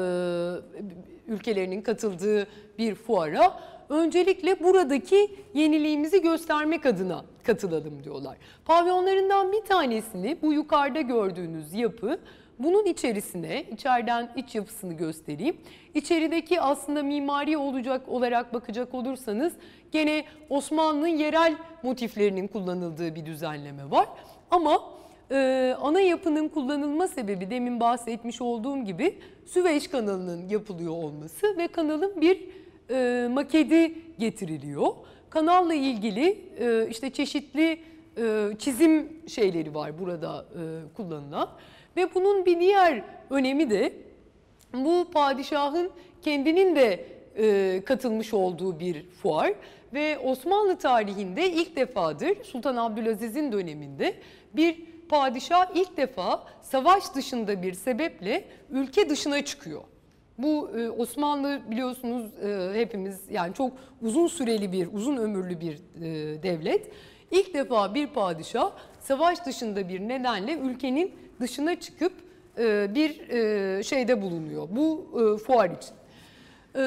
[1.27, 8.37] ülkelerinin katıldığı bir fuara öncelikle buradaki yeniliğimizi göstermek adına katılalım diyorlar.
[8.65, 12.19] Pavyonlarından bir tanesini bu yukarıda gördüğünüz yapı
[12.59, 15.57] bunun içerisine, içeriden iç yapısını göstereyim.
[15.93, 19.53] İçerideki aslında mimari olacak olarak bakacak olursanız
[19.91, 24.07] gene Osmanlı'nın yerel motiflerinin kullanıldığı bir düzenleme var.
[24.51, 24.81] Ama
[25.31, 32.21] e, ana yapının kullanılma sebebi demin bahsetmiş olduğum gibi Süveyş kanalının yapılıyor olması ve kanalın
[32.21, 32.47] bir
[32.89, 34.87] e, maketi getiriliyor.
[35.31, 37.79] Kanalla ilgili e, işte çeşitli
[38.17, 40.61] e, çizim şeyleri var burada e,
[40.95, 41.49] kullanılan.
[41.97, 43.93] Ve bunun bir diğer önemi de
[44.73, 47.05] bu padişahın kendinin de
[47.37, 49.53] e, katılmış olduğu bir fuar
[49.93, 54.13] ve Osmanlı tarihinde ilk defadır Sultan Abdülaziz'in döneminde
[54.53, 54.77] bir
[55.09, 59.81] padişah ilk defa savaş dışında bir sebeple ülke dışına çıkıyor.
[60.37, 63.71] Bu e, Osmanlı biliyorsunuz e, hepimiz yani çok
[64.01, 66.91] uzun süreli bir, uzun ömürlü bir e, devlet.
[67.31, 72.13] İlk defa bir padişah savaş dışında bir nedenle ülkenin dışına çıkıp
[72.57, 76.01] e, bir e, şeyde bulunuyor bu e, fuar için.
[76.75, 76.81] Ee,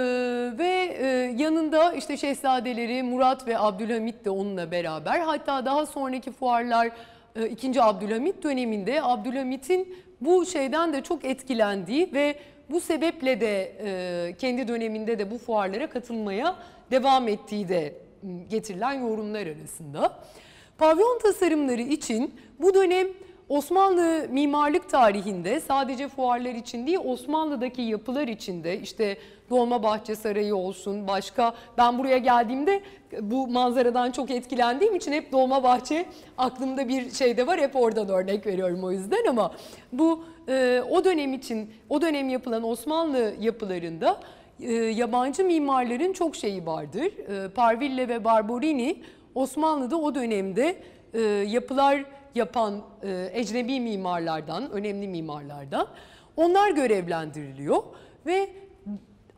[0.59, 1.07] ve e,
[1.39, 5.21] yanında işte şehzadeleri Murat ve Abdülhamit de onunla beraber.
[5.21, 6.91] Hatta daha sonraki fuarlar
[7.37, 7.83] e, 2.
[7.83, 12.39] Abdülhamit döneminde Abdülhamit'in bu şeyden de çok etkilendiği ve
[12.71, 16.57] bu sebeple de e, kendi döneminde de bu fuarlara katılmaya
[16.91, 17.95] devam ettiği de
[18.51, 20.19] getirilen yorumlar arasında.
[20.79, 23.09] Pavyon tasarımları için bu dönem
[23.49, 29.19] Osmanlı mimarlık tarihinde sadece fuarlar için değil Osmanlı'daki yapılar için de işte
[29.51, 32.83] Dolmabahçe Sarayı olsun başka ben buraya geldiğimde
[33.21, 36.07] bu manzaradan çok etkilendiğim için hep Dolmabahçe
[36.39, 39.53] aklımda bir şey de var hep oradan örnek veriyorum o yüzden ama
[39.93, 44.21] bu e, o dönem için o dönem yapılan Osmanlı yapılarında
[44.61, 47.05] e, yabancı mimarların çok şeyi vardır.
[47.05, 48.97] E, Parville ve Barberini
[49.35, 50.77] Osmanlı'da o dönemde
[51.15, 52.05] e, yapılar
[52.35, 55.89] yapan e, ecnebi mimarlardan, önemli mimarlardan
[56.37, 57.83] onlar görevlendiriliyor
[58.27, 58.49] ve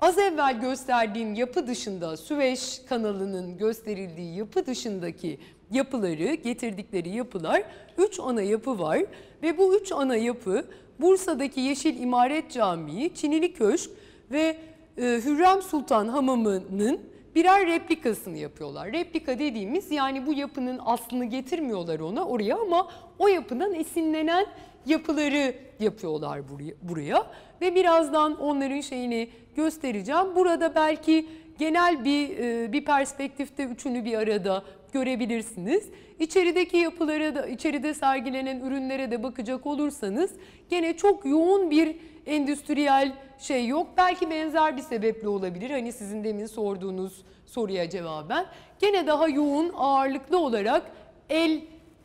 [0.00, 5.38] az evvel gösterdiğim yapı dışında Süveyş kanalının gösterildiği yapı dışındaki
[5.70, 7.62] yapıları, getirdikleri yapılar
[7.98, 9.02] 3 ana yapı var.
[9.42, 10.64] Ve bu 3 ana yapı
[11.00, 13.90] Bursa'daki Yeşil İmaret Camii, Çinili Köşk
[14.30, 14.56] ve
[14.98, 17.00] e, Hürrem Sultan Hamamı'nın
[17.36, 18.92] birer replikasını yapıyorlar.
[18.92, 24.46] Replika dediğimiz yani bu yapının aslını getirmiyorlar ona oraya ama o yapının esinlenen
[24.86, 27.26] yapıları yapıyorlar buraya, buraya.
[27.60, 30.34] Ve birazdan onların şeyini göstereceğim.
[30.36, 31.26] Burada belki
[31.58, 35.88] genel bir e, bir perspektifte üçünü bir arada görebilirsiniz.
[36.18, 40.30] İçerideki yapılara da, içeride sergilenen ürünlere de bakacak olursanız
[40.70, 41.96] gene çok yoğun bir
[42.26, 43.86] endüstriyel şey yok.
[43.96, 45.70] Belki benzer bir sebeple olabilir.
[45.70, 48.46] Hani sizin demin sorduğunuz soruya cevaben.
[48.78, 50.82] Gene daha yoğun ağırlıklı olarak
[51.30, 51.60] el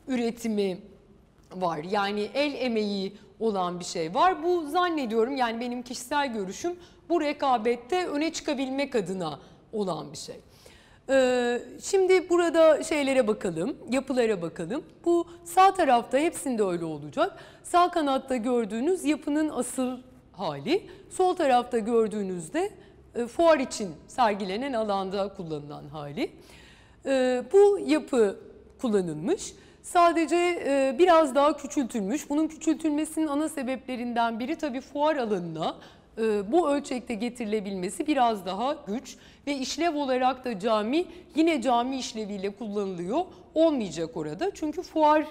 [0.07, 0.77] üretimi
[1.55, 1.77] var.
[1.77, 4.43] Yani el emeği olan bir şey var.
[4.43, 6.75] Bu zannediyorum yani benim kişisel görüşüm
[7.09, 9.39] bu rekabette öne çıkabilmek adına
[9.73, 10.35] olan bir şey.
[11.09, 14.83] Ee, şimdi burada şeylere bakalım, yapılara bakalım.
[15.05, 17.37] Bu sağ tarafta hepsinde öyle olacak.
[17.63, 19.97] Sağ kanatta gördüğünüz yapının asıl
[20.41, 20.87] hali.
[21.09, 22.71] Sol tarafta gördüğünüzde
[23.15, 26.31] e, fuar için sergilenen alanda kullanılan hali.
[27.05, 28.39] E, bu yapı
[28.81, 29.53] kullanılmış.
[29.83, 30.35] Sadece
[30.65, 32.29] e, biraz daha küçültülmüş.
[32.29, 35.75] Bunun küçültülmesinin ana sebeplerinden biri tabii fuar alanına
[36.17, 39.17] e, bu ölçekte getirilebilmesi biraz daha güç
[39.47, 43.19] ve işlev olarak da cami yine cami işleviyle kullanılıyor
[43.55, 44.51] olmayacak orada.
[44.53, 45.25] Çünkü fuar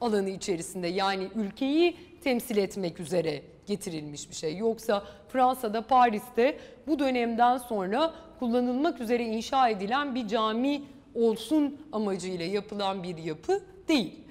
[0.00, 4.56] alanı içerisinde yani ülkeyi temsil etmek üzere getirilmiş bir şey.
[4.56, 10.82] Yoksa Fransa'da, Paris'te bu dönemden sonra kullanılmak üzere inşa edilen bir cami
[11.14, 14.26] olsun amacıyla yapılan bir yapı değil.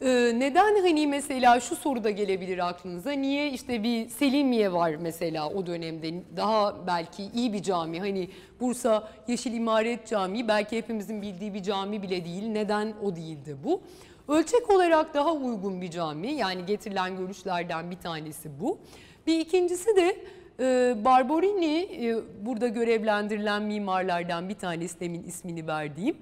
[0.00, 3.10] Ee, neden hani mesela şu soru da gelebilir aklınıza.
[3.10, 8.00] Niye işte bir Selimiye var mesela o dönemde daha belki iyi bir cami.
[8.00, 8.28] Hani
[8.60, 12.46] Bursa Yeşil İmaret Camii belki hepimizin bildiği bir cami bile değil.
[12.48, 13.80] Neden o değildi bu?
[14.28, 18.78] Ölçek olarak daha uygun bir cami yani getirilen görüşlerden bir tanesi bu.
[19.26, 20.16] Bir ikincisi de
[20.60, 22.16] e, Barberini e,
[22.46, 26.16] burada görevlendirilen mimarlardan bir tanesi demin ismini verdiğim.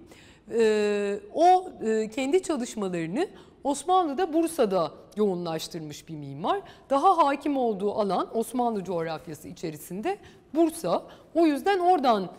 [0.59, 3.29] E, o e, kendi çalışmalarını
[3.65, 6.61] Osmanlı'da Bursa'da yoğunlaştırmış bir mimar.
[6.91, 10.19] Daha hakim olduğu alan Osmanlı coğrafyası içerisinde
[10.55, 11.03] Bursa.
[11.35, 12.31] O yüzden oradan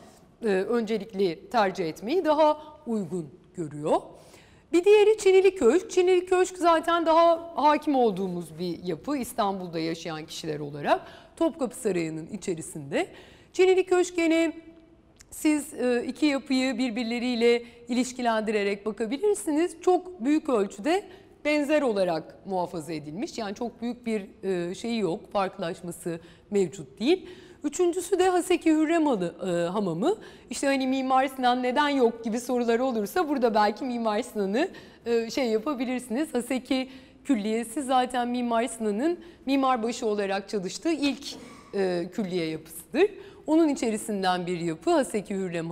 [0.42, 2.58] öncelikli tercih etmeyi daha
[2.88, 4.02] uygun görüyor.
[4.74, 5.92] Bir diğeri Çinili Köşk.
[5.92, 11.02] Çinili Köşk zaten daha hakim olduğumuz bir yapı İstanbul'da yaşayan kişiler olarak.
[11.38, 13.08] Topkapı Sarayı'nın içerisinde.
[13.54, 14.54] Çinili Köşk gene
[15.32, 19.82] siz e, iki yapıyı birbirleriyle ilişkilendirerek bakabilirsiniz.
[19.82, 21.04] Çok büyük ölçüde
[21.46, 23.38] benzer olarak muhafaza edilmiş.
[23.38, 26.20] Yani çok büyük bir e, şeyi yok, farklılaşması
[26.52, 27.30] mevcut değil.
[27.66, 30.16] Üçüncüsü de Haseki Hürrem e, Hamamı.
[30.50, 34.70] İşte hani Mimar Sinan neden yok gibi sorular olursa burada belki Mimar Sinan'ı
[35.06, 36.34] e, şey yapabilirsiniz.
[36.34, 36.90] Haseki
[37.24, 41.36] Külliyesi zaten Mimar Sinan'ın mimarbaşı olarak çalıştığı ilk
[41.74, 43.10] e, külliye yapısıdır.
[43.48, 45.70] Onun içerisinden bir yapı Haseki Hürrem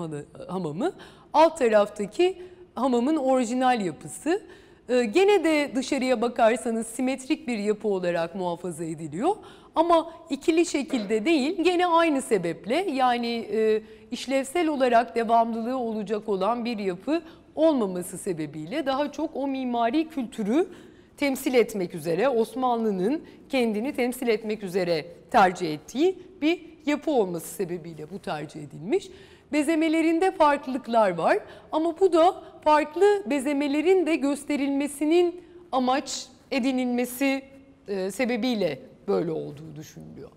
[0.48, 0.94] Hamamı.
[1.34, 2.42] Alt taraftaki
[2.76, 4.42] hamamın orijinal yapısı.
[4.88, 9.36] Gene de dışarıya bakarsanız simetrik bir yapı olarak muhafaza ediliyor.
[9.76, 16.80] Ama ikili şekilde değil gene aynı sebeple yani e, işlevsel olarak devamlılığı olacak olan bir
[16.80, 17.22] yapı
[17.56, 20.68] olmaması sebebiyle daha çok o mimari kültürü
[21.18, 28.20] temsil etmek üzere Osmanlı'nın kendini temsil etmek üzere tercih ettiği bir yapı olması sebebiyle bu
[28.20, 29.10] tercih edilmiş.
[29.52, 31.40] Bezemelerinde farklılıklar var
[31.72, 37.42] ama bu da farklı bezemelerin de gösterilmesinin amaç edinilmesi
[37.88, 38.12] e,
[39.08, 40.30] böyle olduğu düşünülüyor.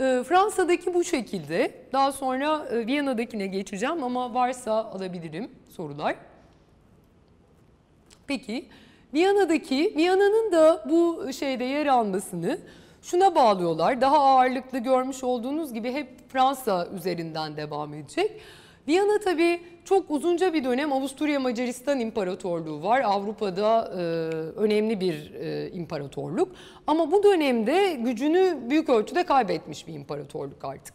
[0.00, 1.74] E, Fransa'daki bu şekilde.
[1.92, 6.16] Daha sonra e, Viyana'dakine geçeceğim ama varsa alabilirim sorular.
[8.26, 8.68] Peki
[9.14, 12.58] Viyana'daki, Viyana'nın da bu şeyde yer almasını
[13.02, 14.00] şuna bağlıyorlar.
[14.00, 18.40] Daha ağırlıklı görmüş olduğunuz gibi hep Fransa üzerinden devam edecek.
[18.88, 23.00] Viyana tabii çok uzunca bir dönem Avusturya Macaristan İmparatorluğu var.
[23.04, 24.00] Avrupa'da e,
[24.60, 26.48] önemli bir e, imparatorluk.
[26.86, 30.94] Ama bu dönemde gücünü büyük ölçüde kaybetmiş bir imparatorluk artık.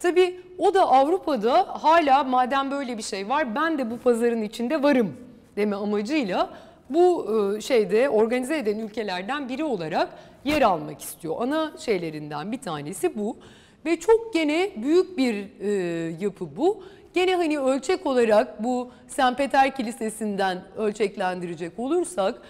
[0.00, 4.82] Tabii o da Avrupa'da hala madem böyle bir şey var ben de bu pazarın içinde
[4.82, 5.16] varım
[5.56, 6.50] deme amacıyla
[6.90, 7.26] bu
[7.56, 10.08] e, şeyde organize eden ülkelerden biri olarak
[10.44, 11.36] yer almak istiyor.
[11.40, 13.36] Ana şeylerinden bir tanesi bu
[13.86, 15.70] ve çok gene büyük bir e,
[16.20, 16.84] yapı bu.
[17.14, 19.36] Gene hani ölçek olarak bu St.
[19.36, 22.42] Peter Kilisesi'nden ölçeklendirecek olursak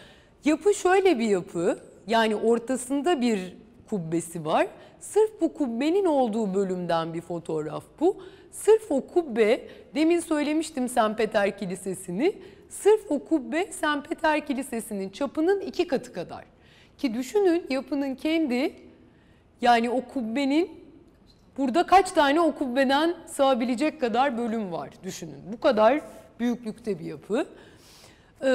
[0.44, 1.78] yapı şöyle bir yapı.
[2.06, 3.56] Yani ortasında bir
[3.90, 4.66] kubbesi var.
[5.00, 8.16] Sırf bu kubbenin olduğu bölümden bir fotoğraf bu.
[8.50, 11.16] Sırf o kubbe, demin söylemiştim St.
[11.16, 12.34] Peter Kilisesi'ni.
[12.68, 14.08] Sırf o kubbe St.
[14.08, 16.44] Peter Kilisesi'nin çapının iki katı kadar.
[16.98, 18.74] Ki düşünün yapının kendi
[19.60, 20.81] yani o kubbenin
[21.58, 25.40] burada kaç tane o kubbeden sığabilecek kadar bölüm var düşünün.
[25.52, 26.00] Bu kadar
[26.40, 27.46] büyüklükte bir yapı.
[28.42, 28.46] Ee,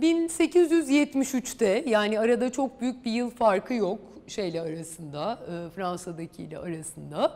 [0.00, 7.32] 1873'te yani arada çok büyük bir yıl farkı yok şeyle arasında, e, Fransa'dakiyle arasında.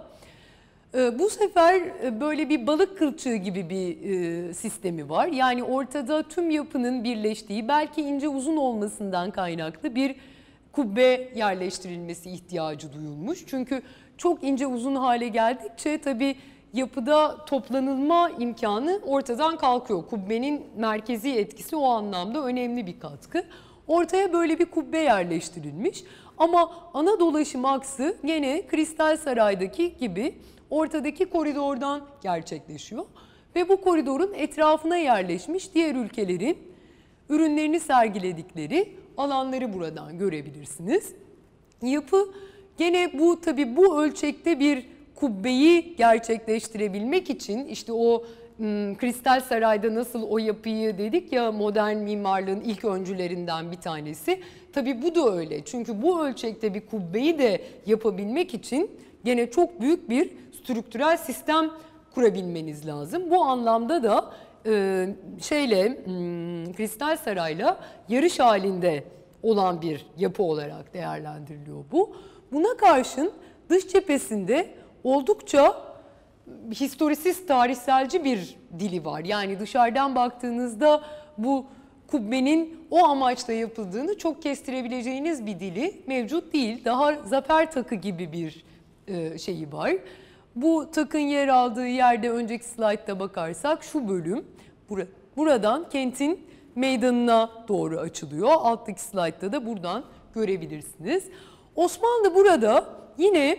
[0.95, 5.26] E, bu sefer e, böyle bir balık kılçığı gibi bir e, sistemi var.
[5.26, 10.16] Yani ortada tüm yapının birleştiği, belki ince uzun olmasından kaynaklı bir
[10.72, 13.45] kubbe yerleştirilmesi ihtiyacı duyulmuş.
[13.47, 13.82] Çünkü
[14.18, 16.36] çok ince uzun hale geldikçe tabii
[16.72, 20.06] yapıda toplanılma imkanı ortadan kalkıyor.
[20.06, 23.44] Kubbenin merkezi etkisi o anlamda önemli bir katkı.
[23.88, 26.04] Ortaya böyle bir kubbe yerleştirilmiş.
[26.38, 30.34] Ama ana dolaşım aksı gene Kristal Saray'daki gibi
[30.70, 33.04] ortadaki koridordan gerçekleşiyor.
[33.56, 36.58] Ve bu koridorun etrafına yerleşmiş diğer ülkelerin
[37.28, 41.12] ürünlerini sergiledikleri alanları buradan görebilirsiniz.
[41.82, 42.28] Yapı
[42.79, 48.25] gene bu tabi bu ölçekte bir kubbeyi gerçekleştirebilmek için işte o
[48.99, 54.41] Kristal Saray'da nasıl o yapıyı dedik ya modern mimarlığın ilk öncülerinden bir tanesi.
[54.72, 55.64] Tabii bu da öyle.
[55.64, 58.91] Çünkü bu ölçekte bir kubbeyi de yapabilmek için
[59.25, 61.70] gene çok büyük bir strüktürel sistem
[62.14, 63.31] kurabilmeniz lazım.
[63.31, 64.33] Bu anlamda da
[64.66, 65.07] e,
[65.41, 69.05] şeyle hmm, Kristal Saray'la yarış halinde
[69.43, 72.16] olan bir yapı olarak değerlendiriliyor bu.
[72.55, 73.32] Buna karşın
[73.68, 74.68] dış cephesinde
[75.05, 75.82] oldukça
[76.70, 79.24] historisist, tarihselci bir dili var.
[79.24, 81.02] Yani dışarıdan baktığınızda
[81.38, 81.66] bu
[82.07, 86.84] kubbenin o amaçla yapıldığını çok kestirebileceğiniz bir dili mevcut değil.
[86.84, 88.64] Daha zafer takı gibi bir
[89.07, 89.92] e, şeyi var.
[90.57, 94.44] Bu takın yer aldığı yerde önceki slaytta bakarsak şu bölüm
[95.36, 98.50] buradan kentin meydanına doğru açılıyor.
[98.52, 101.24] Alttaki slaytta da buradan görebilirsiniz.
[101.77, 102.85] Osmanlı burada
[103.18, 103.59] yine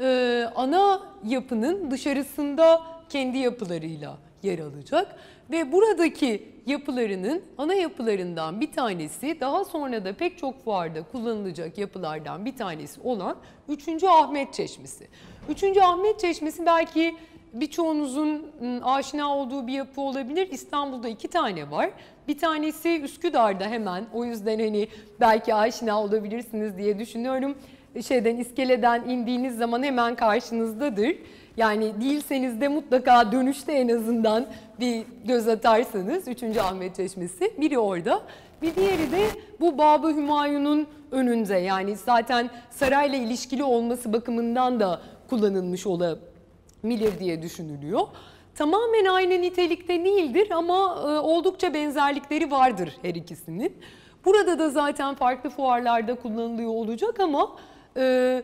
[0.00, 5.16] e, ana yapının dışarısında kendi yapılarıyla yer alacak.
[5.50, 12.44] Ve buradaki yapılarının ana yapılarından bir tanesi daha sonra da pek çok fuarda kullanılacak yapılardan
[12.44, 13.36] bir tanesi olan
[13.68, 14.04] 3.
[14.04, 15.08] Ahmet Çeşmesi.
[15.48, 15.64] 3.
[15.82, 17.16] Ahmet Çeşmesi belki
[17.52, 20.50] birçoğunuzun ıı, aşina olduğu bir yapı olabilir.
[20.50, 21.90] İstanbul'da iki tane var.
[22.28, 24.88] Bir tanesi Üsküdar'da hemen o yüzden hani
[25.20, 27.54] belki aşina olabilirsiniz diye düşünüyorum
[28.02, 31.16] şeyden iskeleden indiğiniz zaman hemen karşınızdadır.
[31.56, 34.46] Yani değilseniz de mutlaka dönüşte en azından
[34.80, 36.42] bir göz atarsanız 3.
[36.42, 38.22] Ahmet Çeşmesi biri orada.
[38.62, 39.26] Bir diğeri de
[39.60, 45.00] bu Babı Hümayun'un önünde yani zaten sarayla ilişkili olması bakımından da
[45.30, 48.00] kullanılmış olabilir diye düşünülüyor.
[48.56, 53.76] Tamamen aynı nitelikte değildir ama e, oldukça benzerlikleri vardır her ikisinin.
[54.24, 57.56] Burada da zaten farklı fuarlarda kullanılıyor olacak ama
[57.96, 58.42] e,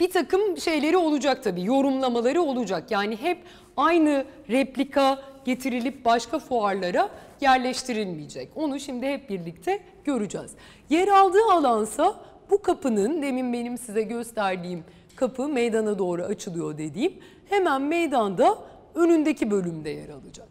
[0.00, 2.90] bir takım şeyleri olacak tabii, yorumlamaları olacak.
[2.90, 3.38] Yani hep
[3.76, 7.08] aynı replika getirilip başka fuarlara
[7.40, 8.48] yerleştirilmeyecek.
[8.56, 10.50] Onu şimdi hep birlikte göreceğiz.
[10.90, 12.14] Yer aldığı alansa
[12.50, 14.84] bu kapının demin benim size gösterdiğim
[15.16, 17.12] kapı meydana doğru açılıyor dediğim
[17.48, 18.58] hemen meydanda
[18.94, 20.48] önündeki bölümde yer alacak.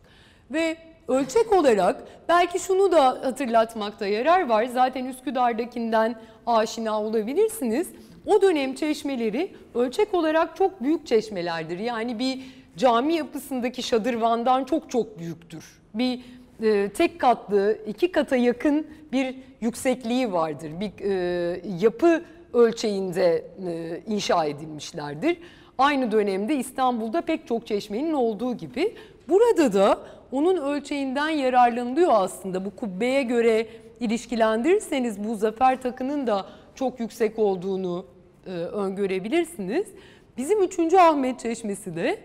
[0.51, 0.77] Ve
[1.07, 4.65] ölçek olarak belki şunu da hatırlatmakta yarar var.
[4.65, 6.15] Zaten Üsküdar'dakinden
[6.45, 7.87] aşina olabilirsiniz.
[8.25, 11.79] O dönem çeşmeleri ölçek olarak çok büyük çeşmelerdir.
[11.79, 12.39] Yani bir
[12.77, 15.65] cami yapısındaki şadırvandan çok çok büyüktür.
[15.93, 16.21] Bir
[16.63, 20.71] e, tek katlı, iki kata yakın bir yüksekliği vardır.
[20.79, 22.23] Bir e, yapı
[22.53, 25.37] ölçeğinde e, inşa edilmişlerdir.
[25.83, 28.95] Aynı dönemde İstanbul'da pek çok çeşmenin olduğu gibi
[29.29, 29.99] burada da
[30.31, 32.65] onun ölçeğinden yararlanılıyor aslında.
[32.65, 33.67] Bu kubbeye göre
[33.99, 38.05] ilişkilendirirseniz bu zafer takının da çok yüksek olduğunu
[38.47, 39.87] e, öngörebilirsiniz.
[40.37, 40.93] Bizim 3.
[40.93, 42.19] Ahmet Çeşmesi de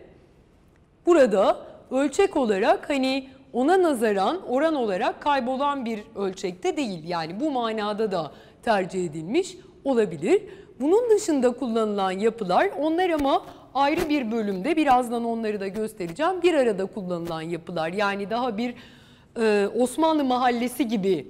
[1.07, 1.59] burada
[1.91, 7.05] ölçek olarak hani ona nazaran oran olarak kaybolan bir ölçekte değil.
[7.09, 8.33] Yani bu manada da
[8.63, 10.43] tercih edilmiş olabilir.
[10.81, 16.43] Bunun dışında kullanılan yapılar onlar ama ayrı bir bölümde birazdan onları da göstereceğim.
[16.43, 18.75] Bir arada kullanılan yapılar yani daha bir
[19.41, 21.27] e, Osmanlı mahallesi gibi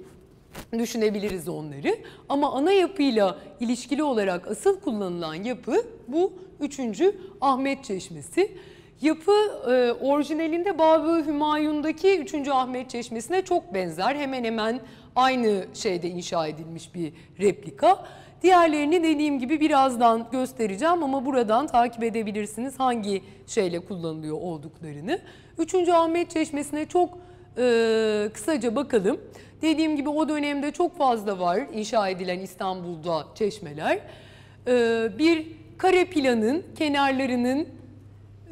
[0.73, 1.99] düşünebiliriz onları.
[2.29, 6.81] Ama ana yapıyla ilişkili olarak asıl kullanılan yapı bu 3.
[7.41, 8.53] Ahmet Çeşmesi.
[9.01, 9.33] Yapı
[9.71, 12.49] e, orijinalinde Babı Hümayun'daki 3.
[12.49, 14.17] Ahmet Çeşmesi'ne çok benzer.
[14.17, 14.81] Hemen hemen
[15.17, 18.05] aynı şeyde inşa edilmiş bir replika.
[18.43, 25.19] Diğerlerini dediğim gibi birazdan göstereceğim ama buradan takip edebilirsiniz hangi şeyle kullanılıyor olduklarını.
[25.59, 25.75] 3.
[25.75, 27.19] Ahmet Çeşmesi'ne çok
[27.59, 29.21] e, kısaca bakalım.
[29.63, 34.01] Dediğim gibi o dönemde çok fazla var inşa edilen İstanbul'da çeşmeler.
[34.67, 35.47] E, bir
[35.79, 37.69] kare planın kenarlarının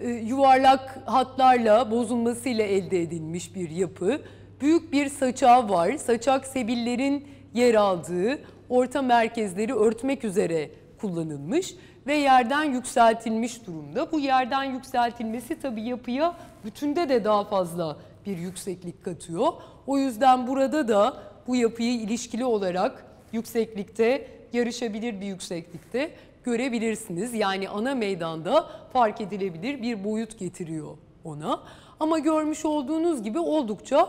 [0.00, 4.20] e, yuvarlak hatlarla bozulmasıyla elde edilmiş bir yapı.
[4.60, 5.96] Büyük bir saçağı var.
[5.96, 11.74] Saçak sebillerin yer aldığı orta merkezleri örtmek üzere kullanılmış
[12.06, 14.12] ve yerden yükseltilmiş durumda.
[14.12, 17.96] Bu yerden yükseltilmesi tabii yapıya bütünde de daha fazla
[18.26, 19.52] bir yükseklik katıyor.
[19.86, 26.10] O yüzden burada da bu yapıyı ilişkili olarak yükseklikte yarışabilir bir yükseklikte
[26.44, 27.34] görebilirsiniz.
[27.34, 31.60] Yani ana meydanda fark edilebilir bir boyut getiriyor ona.
[32.00, 34.08] Ama görmüş olduğunuz gibi oldukça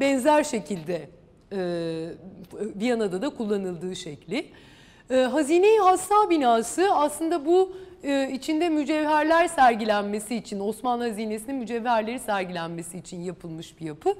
[0.00, 1.08] benzer şekilde
[1.54, 1.60] e,
[2.52, 4.46] Viyana'da da kullanıldığı şekli.
[5.10, 12.98] E, Hazine-i Hassa binası aslında bu e, içinde mücevherler sergilenmesi için, Osmanlı hazinesinin mücevherleri sergilenmesi
[12.98, 14.14] için yapılmış bir yapı.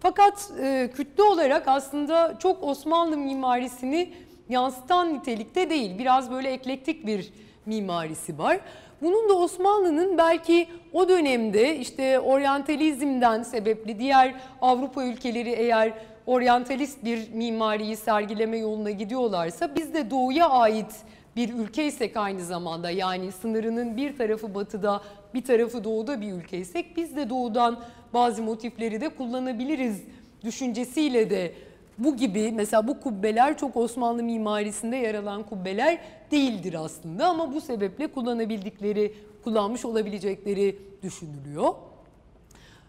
[0.00, 4.12] Fakat e, kütle olarak aslında çok Osmanlı mimarisini
[4.48, 5.98] yansıtan nitelikte değil.
[5.98, 7.32] Biraz böyle eklektik bir
[7.66, 8.60] mimarisi var.
[9.02, 15.92] Bunun da Osmanlı'nın belki o dönemde işte oryantalizmden sebepli diğer Avrupa ülkeleri eğer
[16.28, 20.96] oryantalist bir mimariyi sergileme yoluna gidiyorlarsa biz de doğuya ait
[21.36, 25.02] bir ülkeysek aynı zamanda yani sınırının bir tarafı batıda
[25.34, 27.80] bir tarafı doğuda bir ülkeysek biz de doğudan
[28.14, 30.02] bazı motifleri de kullanabiliriz
[30.44, 31.52] düşüncesiyle de
[31.98, 35.98] bu gibi mesela bu kubbeler çok Osmanlı mimarisinde yer alan kubbeler
[36.30, 39.14] değildir aslında ama bu sebeple kullanabildikleri,
[39.44, 41.74] kullanmış olabilecekleri düşünülüyor.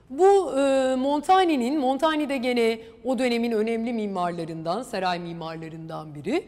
[0.09, 6.45] Bu e, Montagne'nin, Montaigne de gene o dönemin önemli mimarlarından, saray mimarlarından biri.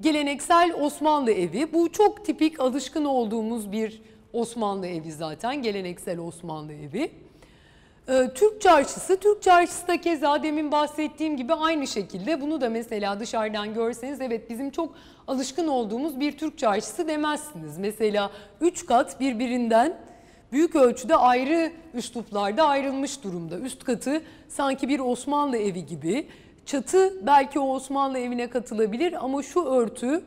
[0.00, 1.72] Geleneksel Osmanlı evi.
[1.72, 4.02] Bu çok tipik, alışkın olduğumuz bir
[4.32, 7.10] Osmanlı evi zaten, geleneksel Osmanlı evi.
[8.08, 13.20] Ee, Türk çarşısı, Türk çarşısı da keza demin bahsettiğim gibi aynı şekilde bunu da mesela
[13.20, 14.94] dışarıdan görseniz evet bizim çok
[15.26, 17.78] alışkın olduğumuz bir Türk çarşısı demezsiniz.
[17.78, 18.30] Mesela
[18.60, 19.98] 3 kat birbirinden
[20.52, 23.58] büyük ölçüde ayrı üsluplarda ayrılmış durumda.
[23.58, 26.26] Üst katı sanki bir Osmanlı evi gibi.
[26.66, 30.22] Çatı belki o Osmanlı evine katılabilir ama şu örtü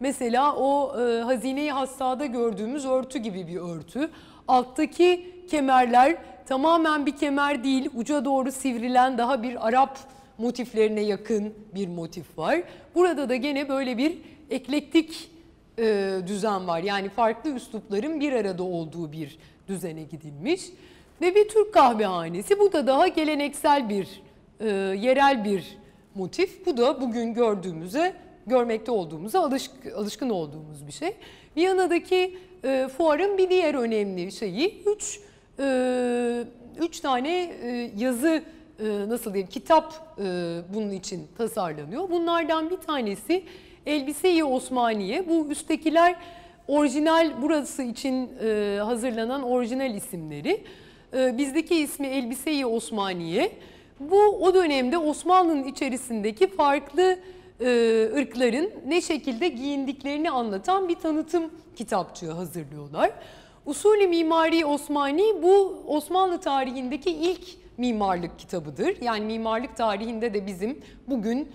[0.00, 4.10] mesela o e, hazine-i hassada gördüğümüz örtü gibi bir örtü.
[4.48, 6.16] Alttaki kemerler
[6.46, 9.98] tamamen bir kemer değil, uca doğru sivrilen daha bir Arap
[10.38, 12.62] motiflerine yakın bir motif var.
[12.94, 14.18] Burada da gene böyle bir
[14.50, 15.30] eklektik
[15.78, 16.82] e, düzen var.
[16.82, 19.38] Yani farklı üslupların bir arada olduğu bir
[19.68, 20.62] düzene gidilmiş.
[21.20, 22.58] Ve bir Türk kahvehanesi.
[22.58, 24.22] Bu da daha geleneksel bir,
[24.60, 25.78] e, yerel bir
[26.14, 26.66] motif.
[26.66, 28.12] Bu da bugün gördüğümüze,
[28.46, 31.16] görmekte olduğumuza alışk, alışkın olduğumuz bir şey.
[31.56, 35.20] Viyana'daki e, fuarın bir diğer önemli şeyi, üç
[35.58, 36.44] e,
[36.80, 38.42] üç tane e, yazı
[38.80, 40.24] e, nasıl diyeyim kitap e,
[40.74, 42.10] bunun için tasarlanıyor.
[42.10, 43.44] Bunlardan bir tanesi
[43.86, 45.28] Elbise-i Osmaniye.
[45.28, 46.16] Bu üsttekiler
[46.68, 50.64] orijinal burası için e, hazırlanan orijinal isimleri.
[51.16, 53.52] E, bizdeki ismi Elbise-i Osmaniye.
[54.00, 57.18] Bu o dönemde Osmanlı'nın içerisindeki farklı
[57.60, 57.66] e,
[58.16, 63.10] ırkların ne şekilde giyindiklerini anlatan bir tanıtım kitapçığı hazırlıyorlar.
[63.66, 67.48] Usulü Mimari Osmani bu Osmanlı tarihindeki ilk
[67.78, 69.02] mimarlık kitabıdır.
[69.02, 71.48] Yani mimarlık tarihinde de bizim bugün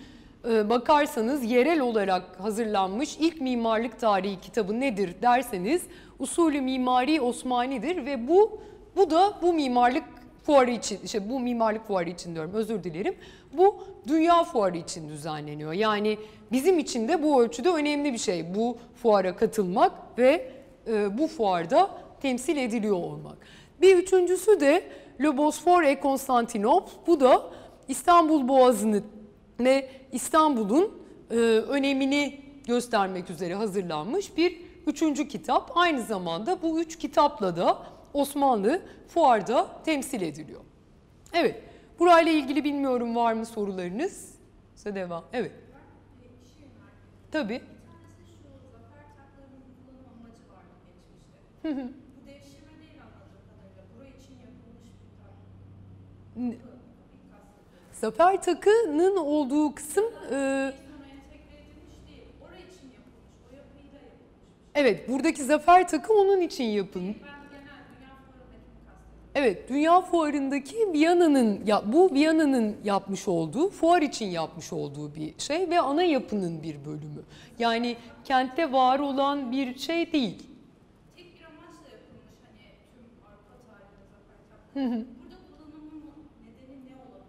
[0.44, 5.82] bakarsanız yerel olarak hazırlanmış ilk mimarlık tarihi kitabı nedir derseniz
[6.18, 8.60] Usulü Mimari Osmani'dir ve bu
[8.96, 10.04] bu da bu mimarlık
[10.42, 13.14] fuarı için, işte bu mimarlık fuarı için diyorum özür dilerim.
[13.52, 13.76] Bu
[14.08, 15.72] dünya fuarı için düzenleniyor.
[15.72, 16.18] Yani
[16.52, 20.50] bizim için de bu ölçüde önemli bir şey bu fuara katılmak ve
[20.86, 21.90] e, bu fuarda
[22.22, 23.36] temsil ediliyor olmak.
[23.80, 24.82] Bir üçüncüsü de
[25.22, 26.92] Le Bosphore et Constantinople.
[27.06, 27.42] Bu da
[27.88, 29.02] İstanbul Boğazı'nı
[29.60, 31.34] ve İstanbul'un e,
[31.68, 35.70] önemini göstermek üzere hazırlanmış bir üçüncü kitap.
[35.74, 40.60] Aynı zamanda bu üç kitapla da Osmanlı fuarda temsil ediliyor.
[41.32, 41.62] Evet,
[41.98, 44.34] burayla ilgili bilmiyorum var mı sorularınız?
[44.74, 45.24] Size devam.
[45.32, 45.52] Evet.
[47.32, 47.62] Tabii.
[51.62, 51.88] Hı hı.
[52.22, 53.82] Bu devşirme değil anladığım kadarıyla.
[53.96, 54.90] Buraya için yapılmış
[56.36, 56.71] bir tane.
[58.02, 60.04] Zafer takının olduğu kısım...
[60.32, 60.72] E,
[64.74, 67.14] evet, buradaki zafer takı onun için kastediyorum.
[69.34, 75.70] Evet, Dünya Fuarı'ndaki Viyana'nın ya bu Viyana'nın yapmış olduğu, fuar için yapmış olduğu bir şey
[75.70, 77.22] ve ana yapının bir bölümü.
[77.58, 80.42] Yani kentte var olan bir şey değil.
[81.16, 82.62] Tek bir amaçla yapılmış hani
[82.94, 85.04] tüm Avrupa tarihinde zafer takımı.
[85.06, 86.02] Burada kullanımının
[86.42, 87.22] nedeni ne olabilir?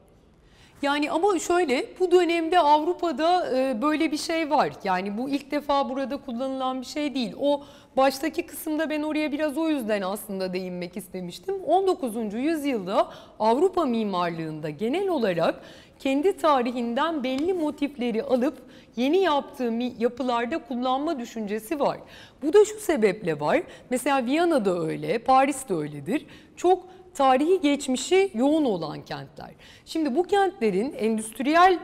[0.84, 4.73] Yani ama şöyle bu dönemde Avrupa'da e, böyle bir şey var.
[4.84, 7.34] Yani bu ilk defa burada kullanılan bir şey değil.
[7.39, 7.63] O
[7.97, 11.55] baştaki kısımda ben oraya biraz o yüzden aslında değinmek istemiştim.
[11.63, 12.34] 19.
[12.34, 13.09] yüzyılda
[13.39, 15.61] Avrupa mimarlığında genel olarak
[15.99, 18.57] kendi tarihinden belli motifleri alıp
[18.95, 21.97] yeni yaptığı yapılarda kullanma düşüncesi var.
[22.41, 23.61] Bu da şu sebeple var.
[23.89, 26.25] Mesela Viyana'da öyle, Paris'te öyledir.
[26.55, 26.84] Çok
[27.16, 29.51] tarihi geçmişi yoğun olan kentler.
[29.86, 31.80] Şimdi bu kentlerin endüstriyel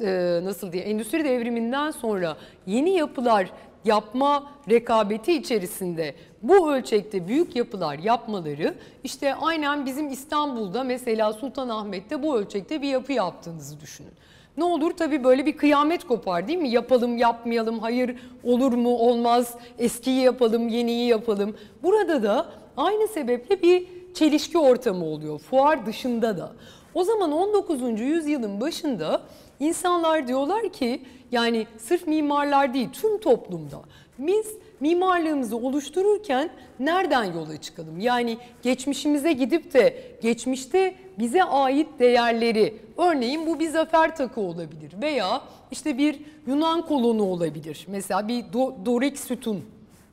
[0.00, 3.50] e, nasıl diye endüstri devriminden sonra yeni yapılar
[3.84, 12.36] yapma rekabeti içerisinde bu ölçekte büyük yapılar yapmaları işte aynen bizim İstanbul'da mesela Sultanahmet'te bu
[12.36, 14.12] ölçekte bir yapı yaptığınızı düşünün.
[14.56, 16.68] Ne olur tabii böyle bir kıyamet kopar değil mi?
[16.68, 21.56] Yapalım, yapmayalım, hayır olur mu, olmaz, eskiyi yapalım, yeniyi yapalım.
[21.82, 22.46] Burada da
[22.76, 26.52] aynı sebeple bir çelişki ortamı oluyor fuar dışında da.
[26.94, 28.00] O zaman 19.
[28.00, 29.22] yüzyılın başında
[29.60, 31.02] insanlar diyorlar ki
[31.32, 33.80] yani sırf mimarlar değil tüm toplumda
[34.18, 34.46] biz
[34.80, 36.50] mimarlığımızı oluştururken
[36.80, 38.00] nereden yola çıkalım?
[38.00, 45.42] Yani geçmişimize gidip de geçmişte bize ait değerleri örneğin bu bir zafer takı olabilir veya
[45.70, 47.86] işte bir Yunan kolonu olabilir.
[47.88, 49.64] Mesela bir do- Dorik sütun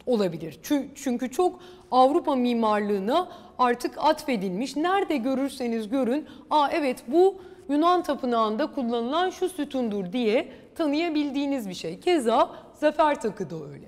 [0.06, 0.60] olabilir.
[0.64, 1.60] Çü- Çünkü çok
[1.92, 3.30] Avrupa mimarlığına
[3.60, 4.76] artık atfedilmiş.
[4.76, 7.36] Nerede görürseniz görün, aa evet bu
[7.70, 12.00] Yunan tapınağında kullanılan şu sütundur diye tanıyabildiğiniz bir şey.
[12.00, 13.86] Keza zafer takı da öyle.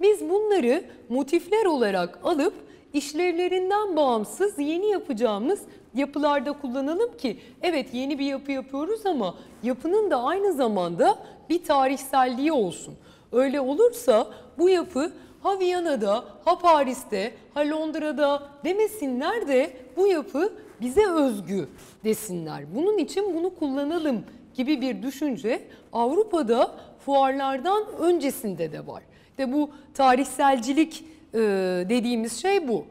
[0.00, 2.54] Biz bunları motifler olarak alıp
[2.92, 5.60] işlevlerinden bağımsız yeni yapacağımız
[5.94, 11.18] yapılarda kullanalım ki evet yeni bir yapı yapıyoruz ama yapının da aynı zamanda
[11.50, 12.94] bir tarihselliği olsun.
[13.32, 14.26] Öyle olursa
[14.58, 15.12] bu yapı
[15.42, 21.68] ha Viyana'da, ha Paris'te, ha Londra'da demesinler de bu yapı bize özgü
[22.04, 22.74] desinler.
[22.74, 24.24] Bunun için bunu kullanalım
[24.54, 25.62] gibi bir düşünce
[25.92, 26.74] Avrupa'da
[27.06, 29.02] fuarlardan öncesinde de var.
[29.38, 31.38] De bu tarihselcilik e,
[31.88, 32.86] dediğimiz şey bu.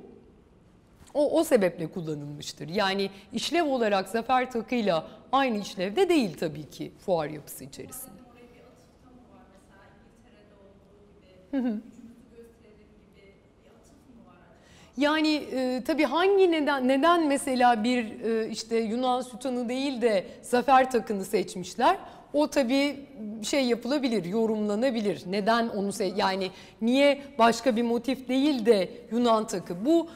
[1.14, 2.70] O, o sebeple kullanılmıştır.
[2.70, 8.14] Yani işlev olarak zafer takıyla aynı işlevde değil tabii ki fuar yapısı içerisinde.
[8.32, 13.34] Oraya bir atıfta mı var mesela İngiltere'de olduğu gibi, gücümüzü gösterelim gibi
[13.64, 14.81] bir atıf mı var acaba?
[14.98, 20.92] Yani e, tabii hangi neden neden mesela bir e, işte Yunan sütunu değil de zafer
[20.92, 21.98] takını seçmişler?
[22.34, 22.96] O tabii
[23.44, 25.22] şey yapılabilir, yorumlanabilir.
[25.30, 29.86] Neden onu se- yani niye başka bir motif değil de Yunan takı?
[29.86, 30.08] Bu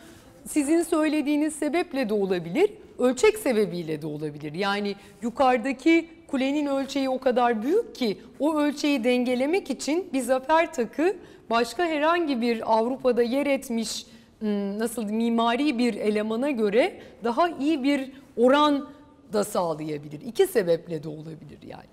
[0.48, 2.70] sizin söylediğiniz sebeple de olabilir,
[3.00, 4.54] ölçek sebebiyle de olabilir.
[4.54, 11.16] Yani yukarıdaki kulenin ölçeği o kadar büyük ki o ölçeği dengelemek için bir zafer takı
[11.50, 14.06] başka herhangi bir Avrupa'da yer etmiş
[14.42, 18.90] nasıl mimari bir elemana göre daha iyi bir oran
[19.34, 20.22] da sağlayabilir.
[20.22, 21.90] İki sebeple de olabilir yani.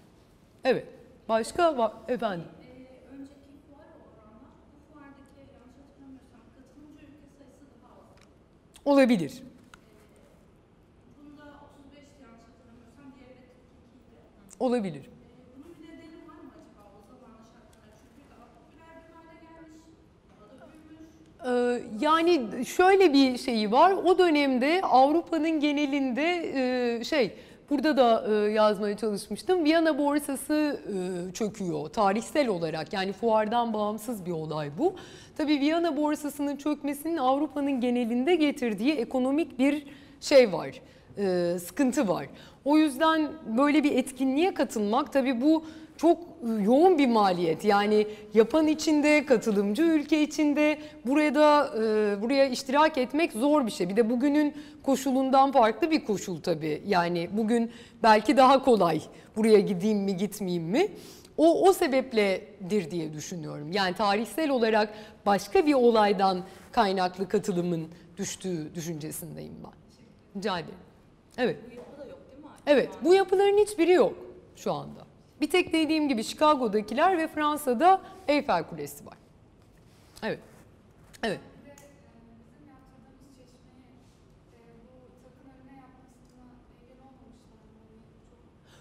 [0.64, 0.86] Evet.
[1.28, 2.46] Başka var efendim.
[2.62, 8.06] Ee, önceki fuar oranla bu fuardaki yanlış hatırlamıyorsam katılımcı ülke sayısı daha az.
[8.84, 9.32] Olabilir.
[11.18, 11.44] Bunda
[11.88, 14.64] 35 yanlış hatırlamıyorsam diğeri de 42'ydi.
[14.66, 15.04] Olabilir.
[15.06, 15.10] Ee,
[15.54, 17.94] bunun bir nedeni var mı acaba o zamanın şartlarında?
[18.02, 19.84] Çünkü daha popüler bir hale gelmiş,
[20.30, 21.12] daha da büyümüş.
[21.26, 21.31] Ee,
[22.00, 23.92] Yani şöyle bir şeyi var.
[23.92, 26.52] O dönemde Avrupa'nın genelinde
[27.00, 27.34] e, şey
[27.70, 29.64] burada da e, yazmaya çalışmıştım.
[29.64, 32.92] Viyana borsası e, çöküyor tarihsel olarak.
[32.92, 34.94] Yani fuardan bağımsız bir olay bu.
[35.36, 39.86] Tabii Viyana borsasının çökmesinin Avrupa'nın genelinde getirdiği ekonomik bir
[40.20, 40.80] şey var.
[41.58, 42.26] sıkıntı var.
[42.64, 43.28] O yüzden
[43.58, 45.64] böyle bir etkinliğe katılmak tabii bu
[45.96, 47.64] çok yoğun bir maliyet.
[47.64, 53.88] Yani yapan içinde, katılımcı ülke içinde burada e, buraya iştirak etmek zor bir şey.
[53.88, 56.82] Bir de bugünün koşulundan farklı bir koşul tabii.
[56.86, 59.00] Yani bugün belki daha kolay
[59.36, 60.88] buraya gideyim mi gitmeyeyim mi?
[61.36, 63.72] O o sebepledir diye düşünüyorum.
[63.72, 64.94] Yani tarihsel olarak
[65.26, 66.42] başka bir olaydan
[66.72, 67.88] kaynaklı katılımın
[68.18, 69.72] düştüğü düşüncesindeyim ben.
[70.36, 70.74] Rica ederim.
[71.38, 71.56] Evet.
[71.70, 72.50] Bu yapı da yok değil mi?
[72.66, 74.14] Evet, bu yapıların hiçbiri yok
[74.56, 75.11] şu anda.
[75.42, 79.14] Bir tek dediğim gibi Chicago'dakiler ve Fransa'da Eyfel Kulesi var.
[80.22, 80.38] Evet.
[81.22, 81.40] Evet.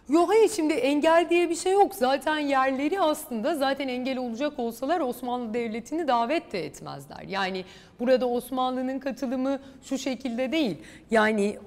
[0.10, 1.96] Yok hayır şimdi engel diye bir şey yok.
[1.96, 7.22] Zaten yerleri aslında zaten engel olacak olsalar Osmanlı Devleti'ni davet de etmezler.
[7.28, 7.66] Yani
[8.00, 10.78] burada Osmanlı'nın katılımı şu şekilde değil.
[11.12, 11.58] Yani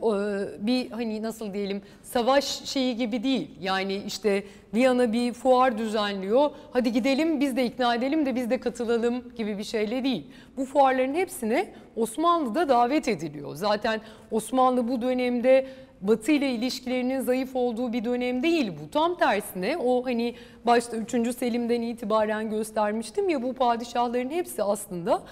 [0.59, 3.51] bir hani nasıl diyelim savaş şeyi gibi değil.
[3.61, 4.45] Yani işte
[4.75, 6.51] Viyana bir fuar düzenliyor.
[6.73, 10.27] Hadi gidelim biz de ikna edelim de biz de katılalım gibi bir şeyle değil.
[10.57, 13.55] Bu fuarların hepsine Osmanlı'da davet ediliyor.
[13.55, 15.67] Zaten Osmanlı bu dönemde
[16.01, 18.91] Batı ile ilişkilerinin zayıf olduğu bir dönem değil bu.
[18.91, 20.35] Tam tersine o hani
[20.67, 21.37] başta 3.
[21.37, 25.23] Selim'den itibaren göstermiştim ya bu padişahların hepsi aslında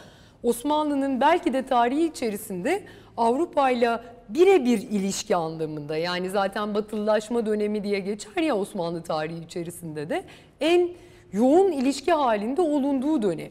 [0.42, 2.82] Osmanlı'nın belki de tarihi içerisinde
[3.16, 3.98] Avrupa ile
[4.28, 10.24] birebir ilişki anlamında yani zaten batılılaşma dönemi diye geçer ya Osmanlı tarihi içerisinde de
[10.60, 10.90] en
[11.32, 13.50] yoğun ilişki halinde olunduğu dönem.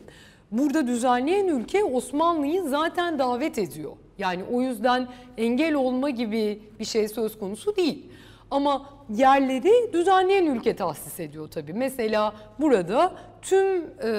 [0.51, 3.91] Burada düzenleyen ülke Osmanlı'yı zaten davet ediyor.
[4.17, 5.07] Yani o yüzden
[5.37, 8.05] engel olma gibi bir şey söz konusu değil.
[8.51, 11.73] Ama yerleri düzenleyen ülke tahsis ediyor tabii.
[11.73, 14.09] Mesela burada tüm e,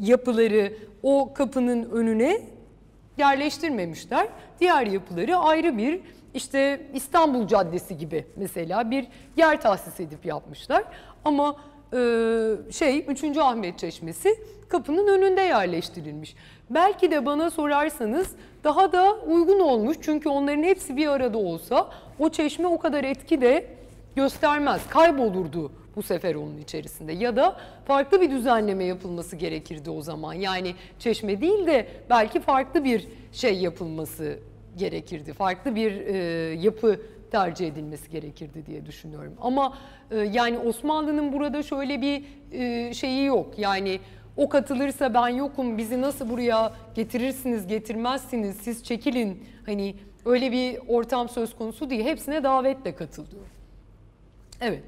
[0.00, 0.72] yapıları
[1.02, 2.40] o kapının önüne
[3.18, 4.28] yerleştirmemişler.
[4.60, 6.00] Diğer yapıları ayrı bir
[6.34, 9.06] işte İstanbul Caddesi gibi mesela bir
[9.36, 10.84] yer tahsis edip yapmışlar.
[11.24, 11.56] Ama
[11.92, 11.98] e,
[12.72, 13.38] şey 3.
[13.38, 14.28] Ahmet Çeşmesi
[14.68, 16.36] kapının önünde yerleştirilmiş.
[16.70, 18.30] Belki de bana sorarsanız
[18.64, 19.96] daha da uygun olmuş.
[20.02, 23.66] Çünkü onların hepsi bir arada olsa o çeşme o kadar etki de
[24.16, 24.88] göstermez.
[24.88, 27.12] Kaybolurdu bu sefer onun içerisinde.
[27.12, 30.32] Ya da farklı bir düzenleme yapılması gerekirdi o zaman.
[30.32, 34.38] Yani çeşme değil de belki farklı bir şey yapılması
[34.76, 35.32] gerekirdi.
[35.32, 36.16] Farklı bir e,
[36.52, 37.00] yapı
[37.30, 39.34] tercih edilmesi gerekirdi diye düşünüyorum.
[39.40, 39.78] Ama
[40.10, 43.58] e, yani Osmanlı'nın burada şöyle bir e, şeyi yok.
[43.58, 44.00] Yani
[44.36, 49.44] o katılırsa ben yokum bizi nasıl buraya getirirsiniz getirmezsiniz siz çekilin.
[49.66, 49.94] Hani
[50.24, 52.04] öyle bir ortam söz konusu değil.
[52.04, 53.46] Hepsine davetle katılıyor.
[54.60, 54.82] Evet.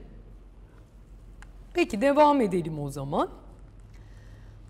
[1.74, 3.28] Peki devam edelim o zaman.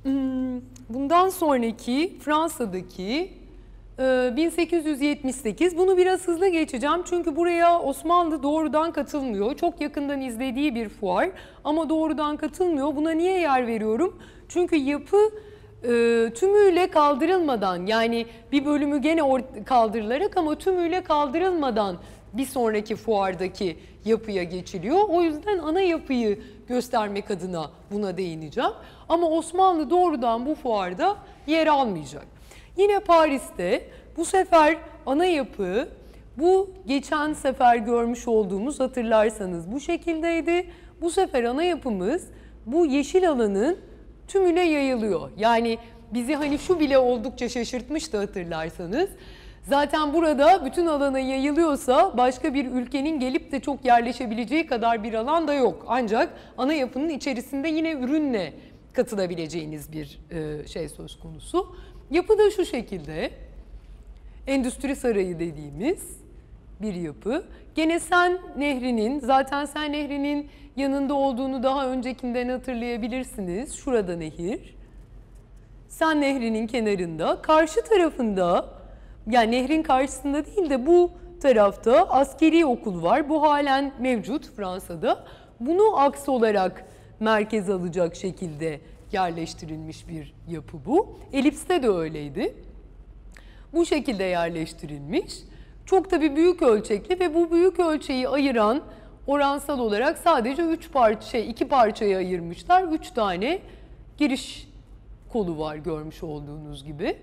[0.02, 3.32] Hmm, Bundan sonraki Fransa'daki
[3.98, 9.56] e, 1878 bunu biraz hızlı geçeceğim çünkü buraya Osmanlı doğrudan katılmıyor.
[9.56, 11.30] Çok yakından izlediği bir fuar
[11.64, 12.96] ama doğrudan katılmıyor.
[12.96, 14.18] Buna niye yer veriyorum?
[14.48, 15.16] Çünkü yapı
[15.82, 15.88] e,
[16.34, 19.22] tümüyle kaldırılmadan yani bir bölümü gene
[19.64, 21.96] kaldırılarak ama tümüyle kaldırılmadan
[22.32, 24.98] bir sonraki fuardaki yapıya geçiliyor.
[25.08, 26.38] O yüzden ana yapıyı
[26.68, 28.70] göstermek adına buna değineceğim.
[29.08, 31.16] Ama Osmanlı doğrudan bu fuarda
[31.46, 32.26] yer almayacak.
[32.76, 34.76] Yine Paris'te bu sefer
[35.06, 35.88] ana yapı
[36.36, 40.70] bu geçen sefer görmüş olduğumuz hatırlarsanız bu şekildeydi.
[41.00, 42.28] Bu sefer ana yapımız
[42.66, 43.78] bu yeşil alanın
[44.28, 45.30] tümüne yayılıyor.
[45.36, 45.78] Yani
[46.14, 49.10] bizi hani şu bile oldukça şaşırtmıştı hatırlarsanız.
[49.64, 55.48] Zaten burada bütün alana yayılıyorsa başka bir ülkenin gelip de çok yerleşebileceği kadar bir alan
[55.48, 55.84] da yok.
[55.88, 58.52] Ancak ana yapının içerisinde yine ürünle
[58.92, 61.76] katılabileceğiniz bir e, şey söz konusu.
[62.10, 63.30] Yapı da şu şekilde.
[64.46, 66.20] Endüstri Sarayı dediğimiz
[66.82, 67.44] bir yapı.
[67.74, 73.74] Gene Sen Nehri'nin, zaten Sen Nehri'nin yanında olduğunu daha öncekinden hatırlayabilirsiniz.
[73.74, 74.76] Şurada nehir.
[75.88, 78.68] Sen Nehri'nin kenarında, karşı tarafında,
[79.30, 81.10] yani nehrin karşısında değil de bu
[81.40, 83.28] tarafta askeri okul var.
[83.28, 85.24] Bu halen mevcut Fransa'da.
[85.60, 86.84] Bunu aks olarak
[87.20, 88.80] merkez alacak şekilde
[89.12, 91.18] yerleştirilmiş bir yapı bu.
[91.32, 92.54] Elips'te de öyleydi.
[93.72, 95.34] Bu şekilde yerleştirilmiş.
[95.86, 98.82] Çok tabii büyük ölçekli ve bu büyük ölçeği ayıran
[99.26, 102.82] oransal olarak sadece 3 parça, şey, iki parçaya ayırmışlar.
[102.82, 103.58] 3 tane
[104.18, 104.68] giriş
[105.32, 107.16] kolu var görmüş olduğunuz gibi.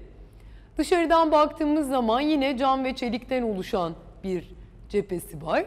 [0.81, 3.93] Dışarıdan baktığımız zaman yine cam ve çelikten oluşan
[4.23, 4.51] bir
[4.89, 5.65] cephesi var.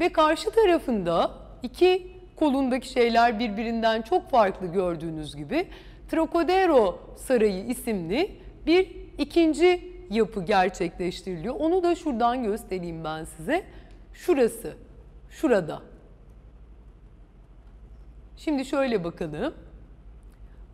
[0.00, 1.30] Ve karşı tarafında
[1.62, 5.66] iki kolundaki şeyler birbirinden çok farklı gördüğünüz gibi
[6.10, 11.54] Trocadero Sarayı isimli bir ikinci yapı gerçekleştiriliyor.
[11.54, 13.64] Onu da şuradan göstereyim ben size.
[14.12, 14.74] şurası.
[15.30, 15.82] Şurada.
[18.36, 19.54] Şimdi şöyle bakalım.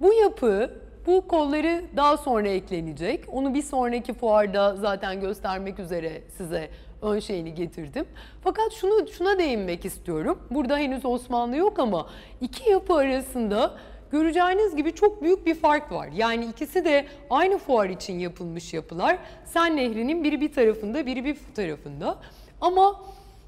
[0.00, 0.70] Bu yapı,
[1.06, 3.24] bu kolları daha sonra eklenecek.
[3.32, 6.70] Onu bir sonraki fuarda zaten göstermek üzere size
[7.02, 8.06] ön şeyini getirdim.
[8.44, 10.38] Fakat şunu şuna değinmek istiyorum.
[10.50, 12.06] Burada henüz Osmanlı yok ama
[12.40, 13.74] iki yapı arasında
[14.10, 16.08] göreceğiniz gibi çok büyük bir fark var.
[16.14, 19.18] Yani ikisi de aynı fuar için yapılmış yapılar.
[19.44, 22.18] Sen Nehri'nin biri bir tarafında, biri bir tarafında.
[22.60, 23.00] Ama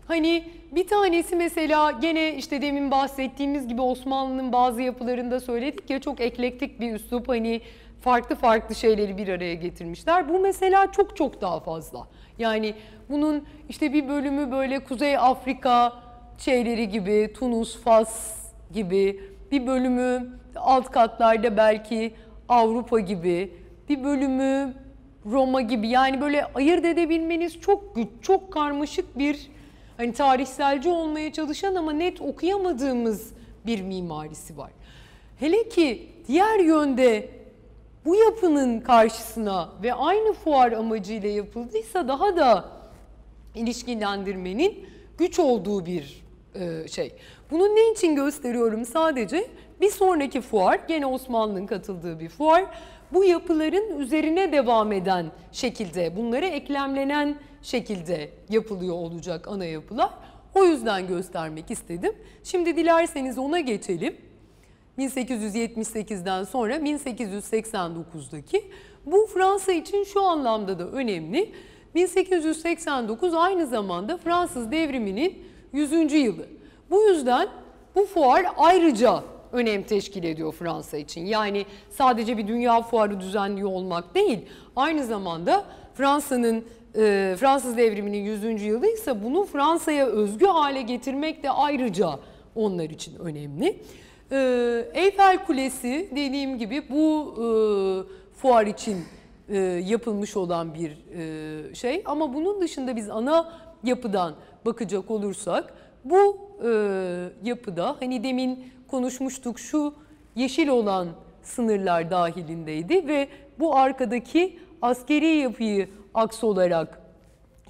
[0.09, 6.21] Hani bir tanesi mesela gene işte demin bahsettiğimiz gibi Osmanlı'nın bazı yapılarında söyledik ya çok
[6.21, 7.61] eklektik bir üslup hani
[8.01, 10.29] farklı farklı şeyleri bir araya getirmişler.
[10.29, 12.09] Bu mesela çok çok daha fazla.
[12.39, 12.75] Yani
[13.11, 15.93] bunun işte bir bölümü böyle Kuzey Afrika
[16.39, 18.37] şeyleri gibi, Tunus, Fas
[18.75, 19.21] gibi,
[19.53, 20.27] bir bölümü
[20.57, 22.15] alt katlarda belki
[22.49, 23.53] Avrupa gibi,
[23.89, 24.75] bir bölümü
[25.27, 25.89] Roma gibi.
[25.89, 29.58] Yani böyle ayırt edebilmeniz çok güç, çok karmaşık bir
[29.99, 33.33] hani tarihselci olmaya çalışan ama net okuyamadığımız
[33.67, 34.71] bir mimarisi var.
[35.41, 37.31] Hele ki diğer yönde
[38.05, 42.69] bu yapının karşısına ve aynı fuar amacıyla yapıldıysa daha da
[43.55, 44.87] ilişkilendirmenin
[45.19, 47.13] güç olduğu bir e, şey.
[47.51, 49.51] Bunu ne için gösteriyorum sadece?
[49.81, 52.65] Bir sonraki fuar, gene Osmanlı'nın katıldığı bir fuar.
[53.13, 60.11] Bu yapıların üzerine devam eden şekilde, bunlara eklemlenen şekilde yapılıyor olacak ana yapılar.
[60.55, 62.13] O yüzden göstermek istedim.
[62.45, 64.17] Şimdi dilerseniz ona geçelim.
[64.99, 68.63] 1878'den sonra 1889'daki
[69.07, 71.53] bu Fransa için şu anlamda da önemli.
[71.95, 76.13] 1889 aynı zamanda Fransız devriminin 100.
[76.13, 76.47] yılı.
[76.91, 77.49] Bu yüzden
[77.95, 79.23] bu fuar ayrıca
[79.53, 81.27] önem teşkil ediyor Fransa için.
[81.27, 84.39] Yani sadece bir dünya fuarı düzenliyor olmak değil,
[84.77, 85.65] aynı zamanda
[85.95, 86.65] Fransa'nın
[86.99, 88.63] e, Fransız devriminin 100.
[88.63, 92.19] yılı ise bunu Fransa'ya özgü hale getirmek de ayrıca
[92.55, 93.81] onlar için önemli.
[94.33, 94.37] E,
[94.95, 97.47] Eyfel Kulesi dediğim gibi bu e,
[98.37, 98.99] fuar için
[99.49, 100.99] e, yapılmış olan bir
[101.75, 103.53] şey ama bunun dışında biz ana
[103.85, 104.35] yapıdan
[104.67, 106.39] bakacak olursak bu
[107.45, 109.95] yapıda hani demin konuşmuştuk şu
[110.37, 111.09] yeşil olan
[111.43, 117.01] sınırlar dahilindeydi ve bu arkadaki askeri yapıyı aks olarak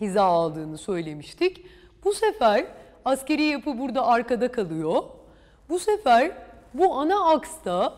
[0.00, 1.66] hiza aldığını söylemiştik.
[2.04, 2.66] Bu sefer
[3.04, 5.02] askeri yapı burada arkada kalıyor.
[5.68, 6.32] Bu sefer
[6.74, 7.94] bu ana aksta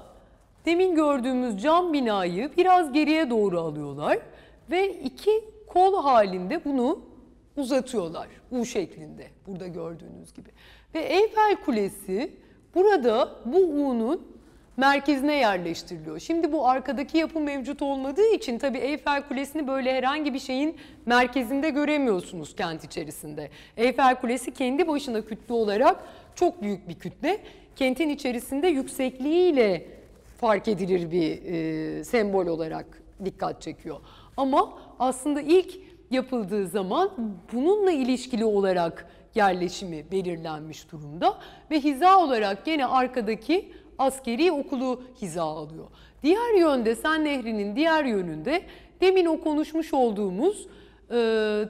[0.65, 4.19] demin gördüğümüz cam binayı biraz geriye doğru alıyorlar
[4.71, 6.99] ve iki kol halinde bunu
[7.57, 10.49] uzatıyorlar U şeklinde burada gördüğünüz gibi.
[10.95, 12.37] Ve Eyfel Kulesi
[12.75, 14.30] burada bu U'nun
[14.81, 16.19] merkezine yerleştiriliyor.
[16.19, 20.77] Şimdi bu arkadaki yapı mevcut olmadığı için tabii Eyfel Kulesi'ni böyle herhangi bir şeyin
[21.07, 23.51] merkezinde göremiyorsunuz kent içerisinde.
[23.77, 26.05] Eyfel Kulesi kendi başına kütle olarak
[26.35, 27.41] çok büyük bir kütle.
[27.77, 29.87] Kentin içerisinde yüksekliğiyle
[30.41, 34.01] fark edilir bir e, sembol olarak dikkat çekiyor.
[34.37, 35.75] Ama aslında ilk
[36.11, 37.11] yapıldığı zaman
[37.53, 41.39] bununla ilişkili olarak yerleşimi belirlenmiş durumda
[41.71, 45.87] ve hiza olarak gene arkadaki askeri okulu hiza alıyor.
[46.23, 48.63] Diğer yönde Sen Nehri'nin diğer yönünde
[49.01, 50.67] demin o konuşmuş olduğumuz
[51.11, 51.15] e,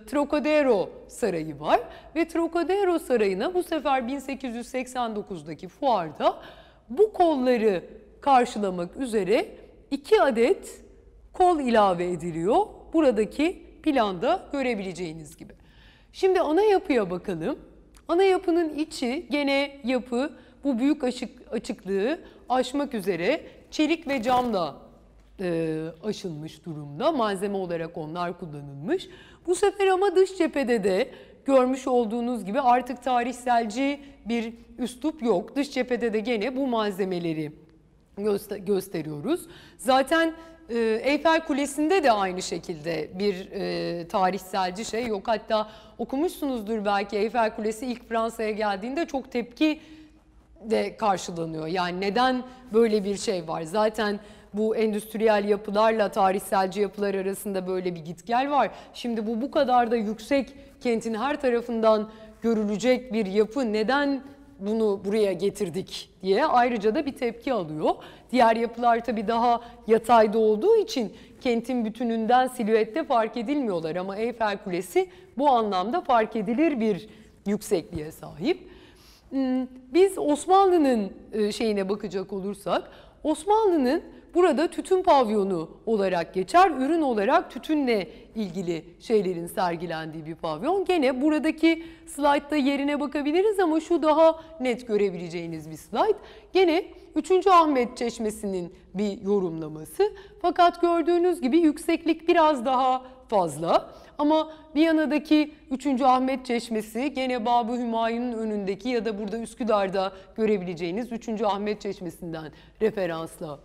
[0.07, 1.81] Trocadero Sarayı var
[2.17, 6.37] ve Trocadero Sarayı'na bu sefer 1889'daki fuarda
[6.89, 7.85] bu kolları
[8.21, 9.47] karşılamak üzere
[9.91, 10.83] iki adet
[11.33, 12.57] kol ilave ediliyor.
[12.93, 15.53] Buradaki planda görebileceğiniz gibi.
[16.13, 17.59] Şimdi ana yapıya bakalım.
[18.09, 20.33] Ana yapının içi gene yapı
[20.65, 24.77] bu büyük açık, açıklığı aşmak üzere çelik ve camla
[25.41, 27.13] e, aşılmış durumda.
[27.13, 29.09] Malzeme olarak onlar kullanılmış.
[29.47, 31.11] Bu sefer ama dış cephede de
[31.45, 35.57] görmüş olduğunuz gibi artık tarihselci bir üslup yok.
[35.57, 37.53] Dış cephede de gene bu malzemeleri
[38.17, 39.47] göster gösteriyoruz.
[39.79, 40.35] Zaten
[40.69, 45.29] e, Eyfel Kulesi'nde de aynı şekilde bir e, tarihselci şey yok.
[45.29, 45.69] Hatta
[45.99, 49.81] okumuşsunuzdur belki Eyfel Kulesi ilk Fransa'ya geldiğinde çok tepki
[50.61, 51.67] de karşılanıyor.
[51.67, 52.43] Yani neden
[52.73, 53.63] böyle bir şey var?
[53.63, 54.21] Zaten
[54.55, 58.71] bu endüstriyel yapılarla tarihselci yapılar arasında böyle bir git gel var.
[58.95, 62.11] Şimdi bu bu kadar da yüksek kentin her tarafından
[62.43, 64.23] görülecek bir yapı neden
[64.59, 67.95] bunu buraya getirdik diye ayrıca da bir tepki alıyor.
[68.33, 75.09] Diğer yapılar tabii daha yatayda olduğu için kentin bütününden silüette fark edilmiyorlar ama Eyfel Kulesi
[75.39, 77.09] bu anlamda fark edilir bir
[77.47, 78.70] yüksekliğe sahip.
[79.31, 82.91] Hmm, biz Osmanlı'nın e, şeyine bakacak olursak
[83.25, 84.03] Osmanlı'nın
[84.35, 86.71] burada tütün pavyonu olarak geçer.
[86.71, 90.85] Ürün olarak tütünle ilgili şeylerin sergilendiği bir pavyon.
[90.85, 96.17] Gene buradaki slaytta yerine bakabiliriz ama şu daha net görebileceğiniz bir slayt.
[96.53, 96.85] Gene
[97.15, 97.47] 3.
[97.47, 100.13] Ahmet Çeşmesi'nin bir yorumlaması.
[100.43, 103.91] Fakat gördüğünüz gibi yükseklik biraz daha fazla.
[104.21, 105.87] Ama Viyana'daki 3.
[106.03, 111.29] Ahmet Çeşmesi gene Babı Hümayun'un önündeki ya da burada Üsküdar'da görebileceğiniz 3.
[111.43, 113.61] Ahmet Çeşmesi'nden referansla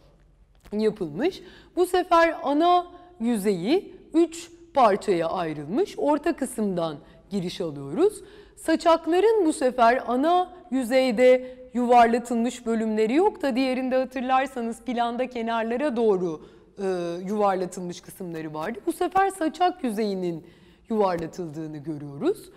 [0.73, 1.41] yapılmış.
[1.75, 2.87] Bu sefer ana
[3.19, 5.95] yüzeyi 3 parçaya ayrılmış.
[5.97, 6.97] Orta kısımdan
[7.29, 8.23] giriş alıyoruz.
[8.55, 16.41] Saçakların bu sefer ana yüzeyde yuvarlatılmış bölümleri yok da diğerinde hatırlarsanız planda kenarlara doğru
[16.79, 16.85] e,
[17.25, 18.79] yuvarlatılmış kısımları vardı.
[18.85, 20.45] Bu sefer saçak yüzeyinin
[20.89, 22.49] yuvarlatıldığını görüyoruz.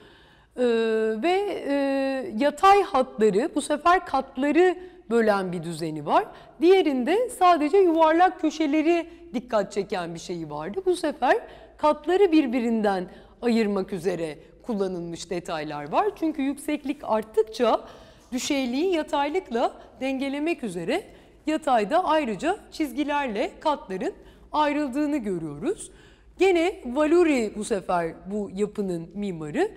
[0.56, 0.64] E,
[1.22, 1.74] ve e,
[2.38, 4.78] yatay hatları bu sefer katları
[5.10, 6.24] bölen bir düzeni var.
[6.60, 10.80] Diğerinde sadece yuvarlak köşeleri dikkat çeken bir şeyi vardı.
[10.86, 11.38] Bu sefer
[11.76, 13.06] katları birbirinden
[13.42, 16.06] ayırmak üzere kullanılmış detaylar var.
[16.16, 17.80] Çünkü yükseklik arttıkça
[18.32, 21.02] düşeyliği yataylıkla dengelemek üzere
[21.48, 24.14] yatayda ayrıca çizgilerle katların
[24.52, 25.90] ayrıldığını görüyoruz.
[26.38, 29.70] Gene Valuri bu sefer bu yapının mimarı.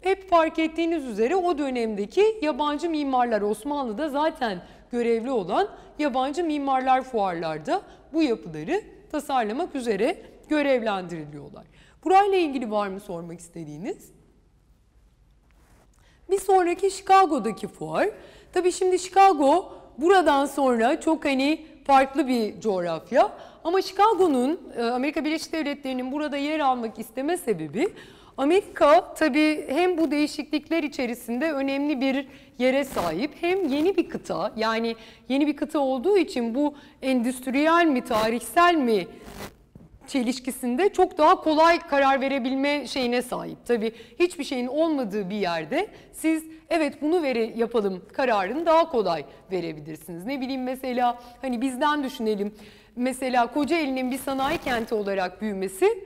[0.00, 4.62] Hep fark ettiğiniz üzere o dönemdeki yabancı mimarlar Osmanlı'da zaten
[4.92, 7.82] görevli olan yabancı mimarlar fuarlarda
[8.12, 8.82] bu yapıları
[9.12, 11.64] tasarlamak üzere görevlendiriliyorlar.
[12.04, 14.10] Burayla ilgili var mı sormak istediğiniz?
[16.30, 18.08] Bir sonraki Chicago'daki fuar.
[18.52, 23.32] Tabii şimdi Chicago buradan sonra çok hani farklı bir coğrafya.
[23.64, 27.88] Ama Chicago'nun e, Amerika Birleşik Devletleri'nin burada yer almak isteme sebebi
[28.36, 32.26] Amerika tabii hem bu değişiklikler içerisinde önemli bir
[32.58, 34.96] yere sahip hem yeni bir kıta yani
[35.28, 39.06] yeni bir kıta olduğu için bu endüstriyel mi tarihsel mi
[40.08, 43.58] çelişkisinde çok daha kolay karar verebilme şeyine sahip.
[43.66, 50.26] Tabii hiçbir şeyin olmadığı bir yerde siz evet bunu vere, yapalım kararını daha kolay verebilirsiniz.
[50.26, 52.54] Ne bileyim mesela hani bizden düşünelim.
[52.96, 56.04] Mesela Kocaeli'nin bir sanayi kenti olarak büyümesi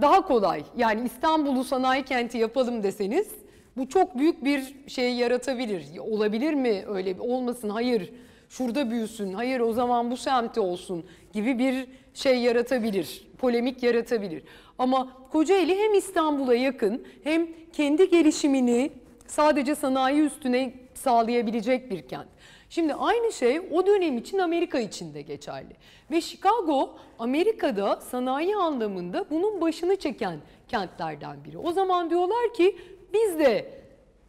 [0.00, 0.62] daha kolay.
[0.76, 3.28] Yani İstanbul'u sanayi kenti yapalım deseniz
[3.76, 5.84] bu çok büyük bir şey yaratabilir.
[5.98, 8.12] Olabilir mi öyle olmasın hayır
[8.48, 11.04] şurada büyüsün hayır o zaman bu semtte olsun
[11.38, 13.28] gibi bir şey yaratabilir.
[13.38, 14.42] Polemik yaratabilir.
[14.78, 18.92] Ama Kocaeli hem İstanbul'a yakın hem kendi gelişimini
[19.26, 22.28] sadece sanayi üstüne sağlayabilecek bir kent.
[22.70, 25.76] Şimdi aynı şey o dönem için Amerika için de geçerli.
[26.10, 30.38] Ve Chicago Amerika'da sanayi anlamında bunun başını çeken
[30.68, 31.58] kentlerden biri.
[31.58, 32.76] O zaman diyorlar ki
[33.12, 33.70] biz de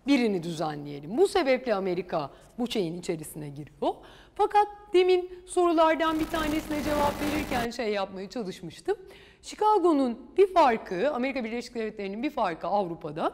[0.08, 1.18] birini düzenleyelim.
[1.18, 2.30] Bu sebeple Amerika
[2.60, 3.94] bu şeyin içerisine giriyor.
[4.42, 8.98] Fakat demin sorulardan bir tanesine cevap verirken şey yapmaya çalışmıştım.
[9.42, 13.34] Chicago'nun bir farkı, Amerika Birleşik Devletleri'nin bir farkı Avrupa'da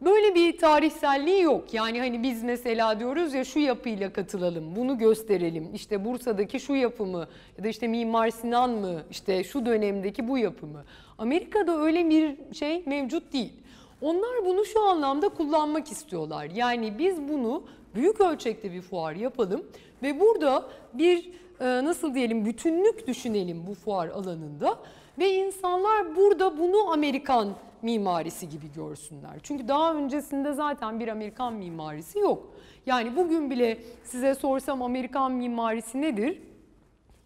[0.00, 1.74] Böyle bir tarihselliği yok.
[1.74, 5.74] Yani hani biz mesela diyoruz ya şu yapıyla katılalım, bunu gösterelim.
[5.74, 7.28] İşte Bursa'daki şu yapımı
[7.58, 10.84] ya da işte Mimar Sinan mı, işte şu dönemdeki bu yapımı.
[11.18, 13.52] Amerika'da öyle bir şey mevcut değil.
[14.00, 16.44] Onlar bunu şu anlamda kullanmak istiyorlar.
[16.54, 17.62] Yani biz bunu
[17.94, 19.64] büyük ölçekte bir fuar yapalım
[20.02, 24.78] ve burada bir nasıl diyelim bütünlük düşünelim bu fuar alanında
[25.18, 27.48] ve insanlar burada bunu Amerikan
[27.82, 29.32] mimarisi gibi görsünler.
[29.42, 32.54] Çünkü daha öncesinde zaten bir Amerikan mimarisi yok.
[32.86, 36.42] Yani bugün bile size sorsam Amerikan mimarisi nedir?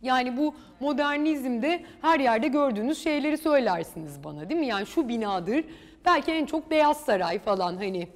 [0.02, 4.66] Yani bu modernizmde her yerde gördüğünüz şeyleri söylersiniz bana değil mi?
[4.66, 5.64] Yani şu binadır.
[6.06, 8.08] Belki en çok Beyaz Saray falan hani.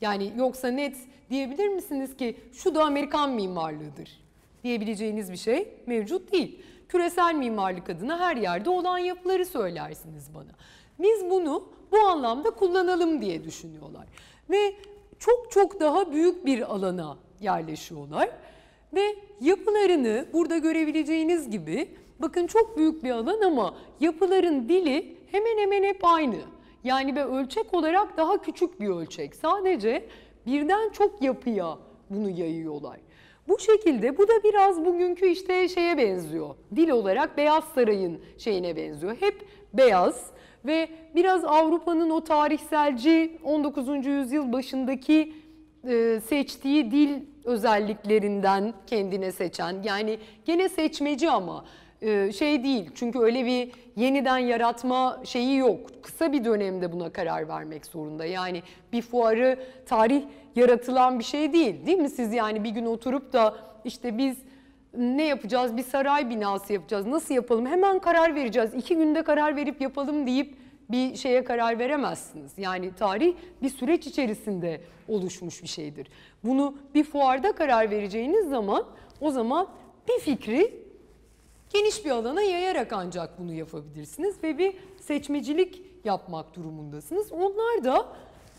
[0.00, 0.96] Yani yoksa net
[1.32, 4.22] diyebilir misiniz ki şu da Amerikan mimarlığıdır
[4.64, 6.60] diyebileceğiniz bir şey mevcut değil.
[6.88, 10.52] Küresel mimarlık adına her yerde olan yapıları söylersiniz bana.
[10.98, 14.06] Biz bunu bu anlamda kullanalım diye düşünüyorlar.
[14.50, 14.74] Ve
[15.18, 18.30] çok çok daha büyük bir alana yerleşiyorlar.
[18.94, 21.88] Ve yapılarını burada görebileceğiniz gibi
[22.18, 26.38] bakın çok büyük bir alan ama yapıların dili hemen hemen hep aynı.
[26.84, 29.34] Yani ve ölçek olarak daha küçük bir ölçek.
[29.34, 30.08] Sadece
[30.46, 31.78] birden çok yapıya
[32.10, 32.96] bunu yayıyorlar.
[33.48, 36.54] Bu şekilde bu da biraz bugünkü işte şeye benziyor.
[36.76, 39.16] Dil olarak Beyaz Saray'ın şeyine benziyor.
[39.20, 40.30] Hep beyaz
[40.64, 44.06] ve biraz Avrupa'nın o tarihselci 19.
[44.06, 45.32] yüzyıl başındaki
[45.88, 51.64] e, seçtiği dil özelliklerinden kendine seçen yani gene seçmeci ama
[52.32, 56.02] şey değil çünkü öyle bir yeniden yaratma şeyi yok.
[56.02, 58.24] Kısa bir dönemde buna karar vermek zorunda.
[58.24, 58.62] Yani
[58.92, 60.22] bir fuarı tarih
[60.56, 62.10] yaratılan bir şey değil değil mi?
[62.10, 64.36] Siz yani bir gün oturup da işte biz
[64.96, 65.76] ne yapacağız?
[65.76, 67.06] Bir saray binası yapacağız.
[67.06, 67.66] Nasıl yapalım?
[67.66, 68.74] Hemen karar vereceğiz.
[68.74, 70.54] İki günde karar verip yapalım deyip
[70.90, 72.52] bir şeye karar veremezsiniz.
[72.58, 76.08] Yani tarih bir süreç içerisinde oluşmuş bir şeydir.
[76.44, 78.84] Bunu bir fuarda karar vereceğiniz zaman
[79.20, 79.68] o zaman
[80.08, 80.81] bir fikri
[81.72, 87.32] geniş bir alana yayarak ancak bunu yapabilirsiniz ve bir seçmecilik yapmak durumundasınız.
[87.32, 88.06] Onlar da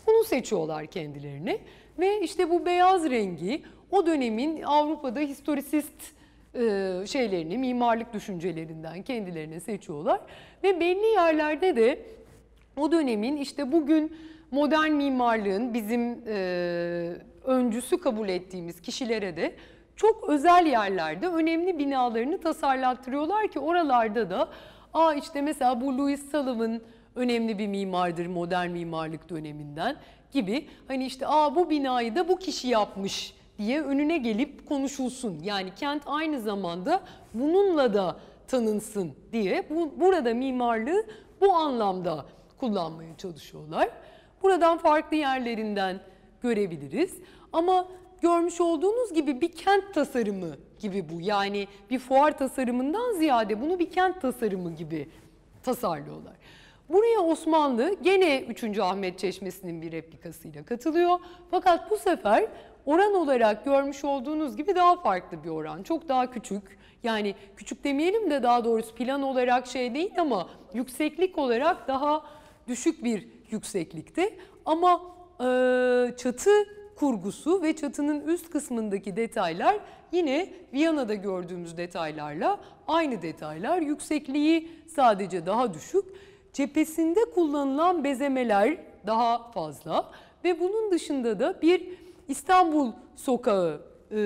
[0.06, 1.60] bunu seçiyorlar kendilerini
[1.98, 6.14] ve işte bu beyaz rengi o dönemin Avrupa'da historisist
[6.54, 10.20] e, şeylerini, mimarlık düşüncelerinden kendilerine seçiyorlar
[10.62, 12.06] ve belli yerlerde de
[12.76, 14.16] o dönemin işte bugün
[14.50, 19.54] modern mimarlığın bizim e, öncüsü kabul ettiğimiz kişilere de
[19.96, 24.48] çok özel yerlerde önemli binalarını tasarlattırıyorlar ki oralarda da
[24.94, 26.80] aa işte mesela bu Louis Sullivan
[27.14, 29.96] önemli bir mimardır modern mimarlık döneminden
[30.32, 35.40] gibi hani işte aa bu binayı da bu kişi yapmış diye önüne gelip konuşulsun.
[35.42, 37.00] Yani kent aynı zamanda
[37.34, 38.16] bununla da
[38.48, 41.06] tanınsın diye bu, burada mimarlığı
[41.40, 42.26] bu anlamda
[42.60, 43.88] kullanmaya çalışıyorlar.
[44.42, 46.00] Buradan farklı yerlerinden
[46.42, 47.18] görebiliriz.
[47.52, 47.88] Ama
[48.24, 51.20] görmüş olduğunuz gibi bir kent tasarımı gibi bu.
[51.20, 55.08] Yani bir fuar tasarımından ziyade bunu bir kent tasarımı gibi
[55.62, 56.32] tasarlıyorlar.
[56.88, 58.78] Buraya Osmanlı gene 3.
[58.78, 61.18] Ahmet Çeşmesi'nin bir replikasıyla katılıyor.
[61.50, 62.46] Fakat bu sefer
[62.86, 65.82] oran olarak görmüş olduğunuz gibi daha farklı bir oran.
[65.82, 66.62] Çok daha küçük.
[67.02, 72.24] Yani küçük demeyelim de daha doğrusu plan olarak şey değil ama yükseklik olarak daha
[72.68, 74.38] düşük bir yükseklikte.
[74.66, 75.00] Ama
[75.40, 75.46] e,
[76.16, 76.50] çatı
[76.96, 79.76] kurgusu ve çatının üst kısmındaki detaylar
[80.12, 83.80] yine Viyana'da gördüğümüz detaylarla aynı detaylar.
[83.80, 86.04] Yüksekliği sadece daha düşük.
[86.52, 88.76] Cephesinde kullanılan bezemeler
[89.06, 90.10] daha fazla
[90.44, 91.88] ve bunun dışında da bir
[92.28, 93.80] İstanbul sokağı
[94.10, 94.16] e,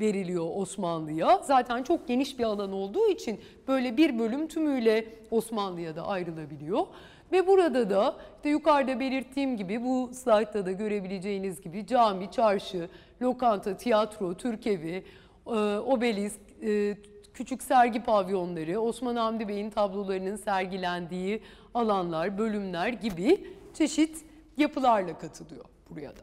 [0.00, 1.40] veriliyor Osmanlı'ya.
[1.44, 6.86] Zaten çok geniş bir alan olduğu için böyle bir bölüm tümüyle Osmanlı'ya da ayrılabiliyor.
[7.32, 12.88] Ve burada da işte yukarıda belirttiğim gibi bu slaytta da görebileceğiniz gibi cami, çarşı,
[13.22, 15.04] lokanta, tiyatro, Türkevi,
[15.46, 16.96] e, obelisk, e,
[17.34, 21.42] küçük sergi pavyonları, Osman Hamdi Bey'in tablolarının sergilendiği
[21.74, 24.24] alanlar, bölümler gibi çeşit
[24.56, 26.22] yapılarla katılıyor buraya da.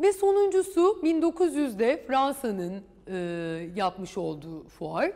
[0.00, 3.16] Ve sonuncusu 1900'de Fransa'nın e,
[3.76, 5.12] yapmış olduğu fuar.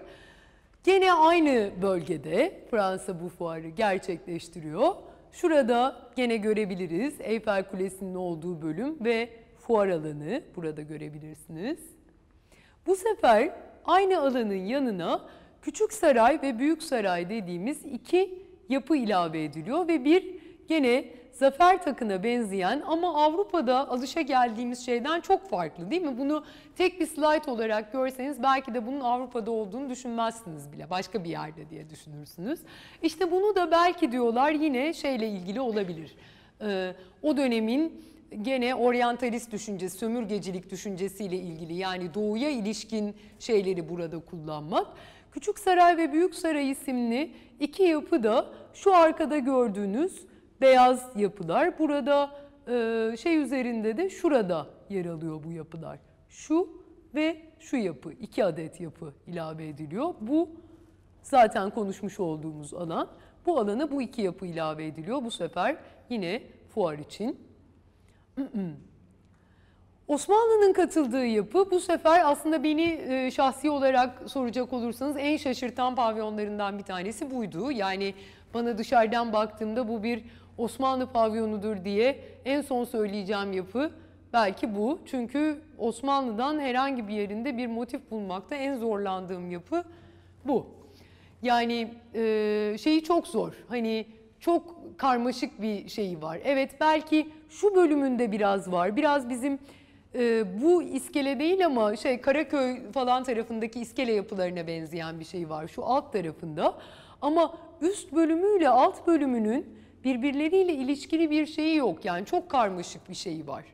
[0.85, 4.95] Gene aynı bölgede Fransa bu fuarı gerçekleştiriyor.
[5.33, 9.29] Şurada gene görebiliriz Eyfel Kulesi'nin olduğu bölüm ve
[9.59, 11.79] fuar alanı burada görebilirsiniz.
[12.87, 13.51] Bu sefer
[13.85, 15.21] aynı alanın yanına
[15.63, 20.35] Küçük Saray ve Büyük Saray dediğimiz iki yapı ilave ediliyor ve bir
[20.69, 21.05] gene
[21.35, 26.19] zafer takına benzeyen ama Avrupa'da alışa geldiğimiz şeyden çok farklı değil mi?
[26.19, 26.45] Bunu
[26.77, 30.91] tek bir slide olarak görseniz belki de bunun Avrupa'da olduğunu düşünmezsiniz bile.
[30.91, 32.61] Başka bir yerde diye düşünürsünüz.
[33.03, 36.15] İşte bunu da belki diyorlar yine şeyle ilgili olabilir.
[36.61, 38.05] Ee, o dönemin
[38.43, 44.87] gene oryantalist düşüncesi, sömürgecilik düşüncesiyle ilgili yani doğuya ilişkin şeyleri burada kullanmak.
[45.33, 47.31] Küçük Saray ve Büyük Saray isimli
[47.61, 50.27] iki yapı da şu arkada gördüğünüz
[50.61, 51.79] beyaz yapılar.
[51.79, 52.31] Burada
[52.69, 55.99] e, şey üzerinde de şurada yer alıyor bu yapılar.
[56.29, 56.69] Şu
[57.15, 60.15] ve şu yapı, iki adet yapı ilave ediliyor.
[60.21, 60.49] Bu
[61.23, 63.09] zaten konuşmuş olduğumuz alan.
[63.47, 65.25] Bu alana bu iki yapı ilave ediliyor.
[65.25, 65.77] Bu sefer
[66.11, 66.43] yine
[66.75, 67.39] fuar için.
[70.09, 76.79] Osmanlı'nın katıldığı yapı bu sefer aslında beni e, şahsi olarak soracak olursanız en şaşırtan pavyonlarından
[76.79, 77.71] bir tanesi buydu.
[77.71, 78.15] Yani
[78.55, 80.25] bana dışarıdan baktığımda bu bir
[80.59, 83.91] Osmanlı pavyonudur diye en son söyleyeceğim yapı
[84.33, 84.99] belki bu.
[85.07, 89.85] Çünkü Osmanlı'dan herhangi bir yerinde bir motif bulmakta en zorlandığım yapı
[90.45, 90.67] bu.
[91.43, 93.53] Yani e, şeyi çok zor.
[93.69, 94.07] Hani
[94.41, 96.39] çok karmaşık bir şeyi var.
[96.45, 98.97] Evet belki şu bölümünde biraz var.
[98.97, 99.59] Biraz bizim
[100.15, 105.69] e, bu iskele değil ama şey Karaköy falan tarafındaki iskele yapılarına benzeyen bir şey var.
[105.69, 106.75] Şu alt tarafında.
[107.23, 112.05] Ama üst bölümüyle alt bölümünün birbirleriyle ilişkili bir şeyi yok.
[112.05, 113.65] Yani çok karmaşık bir şeyi var.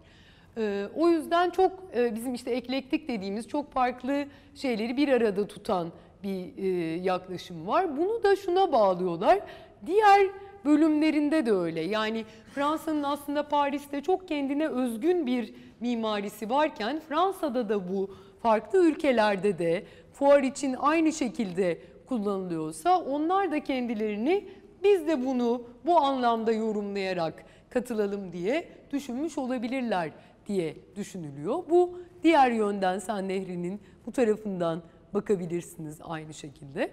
[0.57, 4.24] Ee, o yüzden çok e, bizim işte eklektik dediğimiz çok farklı
[4.55, 5.93] şeyleri bir arada tutan
[6.23, 6.69] bir e,
[7.02, 7.97] yaklaşım var.
[7.97, 9.40] Bunu da şuna bağlıyorlar.
[9.86, 10.20] Diğer
[10.65, 11.81] bölümlerinde de öyle.
[11.81, 12.24] Yani
[12.55, 18.11] Fransa'nın aslında Paris'te çok kendine özgün bir mimarisi varken Fransa'da da bu
[18.43, 24.44] farklı ülkelerde de fuar için aynı şekilde kullanılıyorsa onlar da kendilerini
[24.85, 30.11] biz de bunu bu anlamda yorumlayarak katılalım diye düşünmüş olabilirler
[30.47, 31.62] diye düşünülüyor.
[31.70, 34.82] Bu diğer yönden Sen Nehri'nin bu tarafından
[35.15, 36.90] bakabilirsiniz aynı şekilde.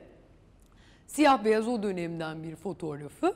[1.08, 3.36] Siyah beyaz o dönemden bir fotoğrafı.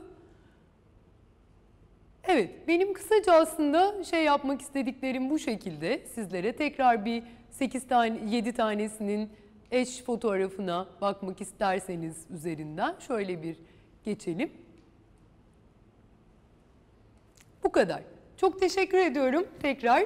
[2.24, 6.02] Evet, benim kısaca aslında şey yapmak istediklerim bu şekilde.
[6.16, 9.30] Sizlere tekrar bir 8 tane 7 tanesinin
[9.72, 13.58] eş fotoğrafına bakmak isterseniz üzerinden şöyle bir
[14.06, 14.52] geçelim.
[17.64, 18.02] Bu kadar.
[18.38, 20.06] Çok teşekkür ediyorum tekrar.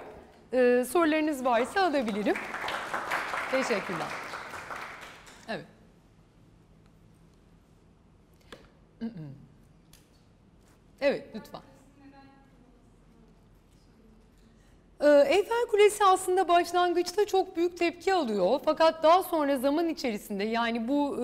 [0.53, 2.35] Ee, sorularınız varsa alabilirim.
[3.51, 4.07] Teşekkürler.
[5.47, 5.65] Evet.
[11.01, 11.61] Evet, lütfen.
[11.61, 11.63] Ee,
[14.99, 18.59] Eyfel Kulesi aslında başlangıçta çok büyük tepki alıyor.
[18.65, 21.23] Fakat daha sonra zaman içerisinde yani bu e,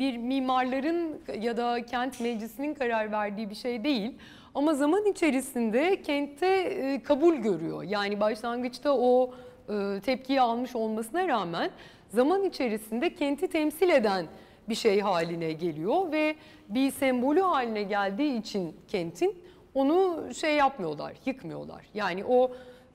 [0.00, 4.14] bir mimarların ya da kent meclisinin karar verdiği bir şey değil.
[4.54, 7.82] Ama zaman içerisinde kentte e, kabul görüyor.
[7.82, 9.34] Yani başlangıçta o
[9.68, 11.70] e, tepkiyi almış olmasına rağmen
[12.08, 14.26] zaman içerisinde kenti temsil eden
[14.68, 16.34] bir şey haline geliyor ve
[16.68, 19.38] bir sembolü haline geldiği için kentin
[19.74, 21.86] onu şey yapmıyorlar, yıkmıyorlar.
[21.94, 22.50] Yani o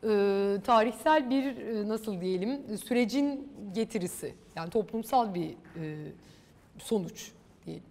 [0.09, 4.35] e, tarihsel bir e, nasıl diyelim sürecin getirisi.
[4.55, 6.11] Yani toplumsal bir e,
[6.77, 7.31] sonuç
[7.65, 7.83] diyelim.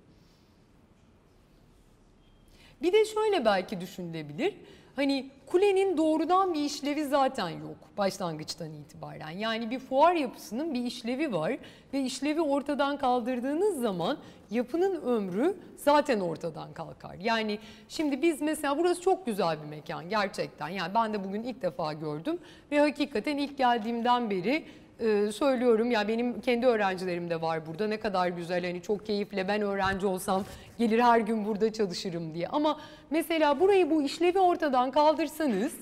[2.82, 4.54] Bir de şöyle belki düşünülebilir.
[4.96, 9.30] Hani kulenin doğrudan bir işlevi zaten yok başlangıçtan itibaren.
[9.30, 11.58] Yani bir fuar yapısının bir işlevi var
[11.92, 14.18] ve işlevi ortadan kaldırdığınız zaman
[14.50, 17.14] yapının ömrü zaten ortadan kalkar.
[17.14, 17.58] Yani
[17.88, 20.68] şimdi biz mesela burası çok güzel bir mekan gerçekten.
[20.68, 22.38] Yani ben de bugün ilk defa gördüm
[22.70, 24.64] ve hakikaten ilk geldiğimden beri
[25.00, 29.48] e, söylüyorum ya benim kendi öğrencilerim de var burada ne kadar güzel hani çok keyifle
[29.48, 30.44] ben öğrenci olsam
[30.78, 32.48] gelir her gün burada çalışırım diye.
[32.48, 35.72] Ama mesela burayı bu işlevi ortadan kaldırsanız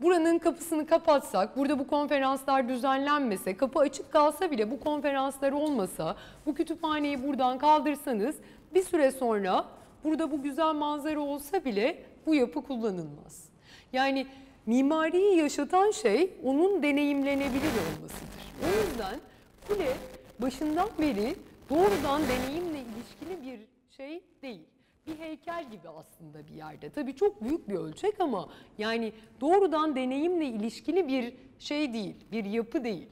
[0.00, 6.16] buranın kapısını kapatsak, burada bu konferanslar düzenlenmese, kapı açık kalsa bile bu konferanslar olmasa,
[6.46, 8.36] bu kütüphaneyi buradan kaldırsanız
[8.74, 9.64] bir süre sonra
[10.04, 13.48] burada bu güzel manzara olsa bile bu yapı kullanılmaz.
[13.92, 14.26] Yani
[14.68, 18.42] mimariyi yaşatan şey onun deneyimlenebilir olmasıdır.
[18.64, 19.20] O yüzden
[19.68, 19.92] kule
[20.38, 21.34] başından beri
[21.70, 23.60] doğrudan deneyimle ilişkili bir
[23.96, 24.60] şey değil.
[25.06, 26.90] Bir heykel gibi aslında bir yerde.
[26.90, 32.84] Tabii çok büyük bir ölçek ama yani doğrudan deneyimle ilişkili bir şey değil, bir yapı
[32.84, 33.08] değil.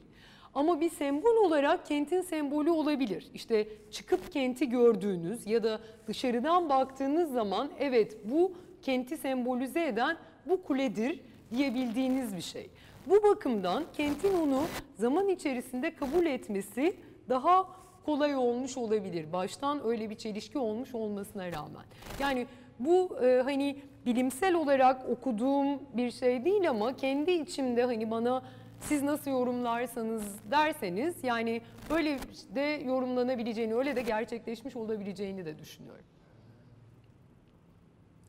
[0.54, 3.30] Ama bir sembol olarak kentin sembolü olabilir.
[3.34, 8.52] İşte çıkıp kenti gördüğünüz ya da dışarıdan baktığınız zaman evet bu
[8.82, 10.16] kenti sembolize eden
[10.46, 11.20] bu kuledir
[11.50, 12.70] diyebildiğiniz bir şey.
[13.06, 14.62] Bu bakımdan kentin onu
[14.98, 16.96] zaman içerisinde kabul etmesi
[17.28, 17.68] daha
[18.06, 19.32] kolay olmuş olabilir.
[19.32, 21.84] Baştan öyle bir çelişki olmuş olmasına rağmen.
[22.20, 22.46] Yani
[22.78, 28.42] bu e, hani bilimsel olarak okuduğum bir şey değil ama kendi içimde hani bana
[28.80, 31.60] siz nasıl yorumlarsanız derseniz yani
[31.90, 32.18] böyle
[32.54, 36.04] de yorumlanabileceğini, öyle de gerçekleşmiş olabileceğini de düşünüyorum.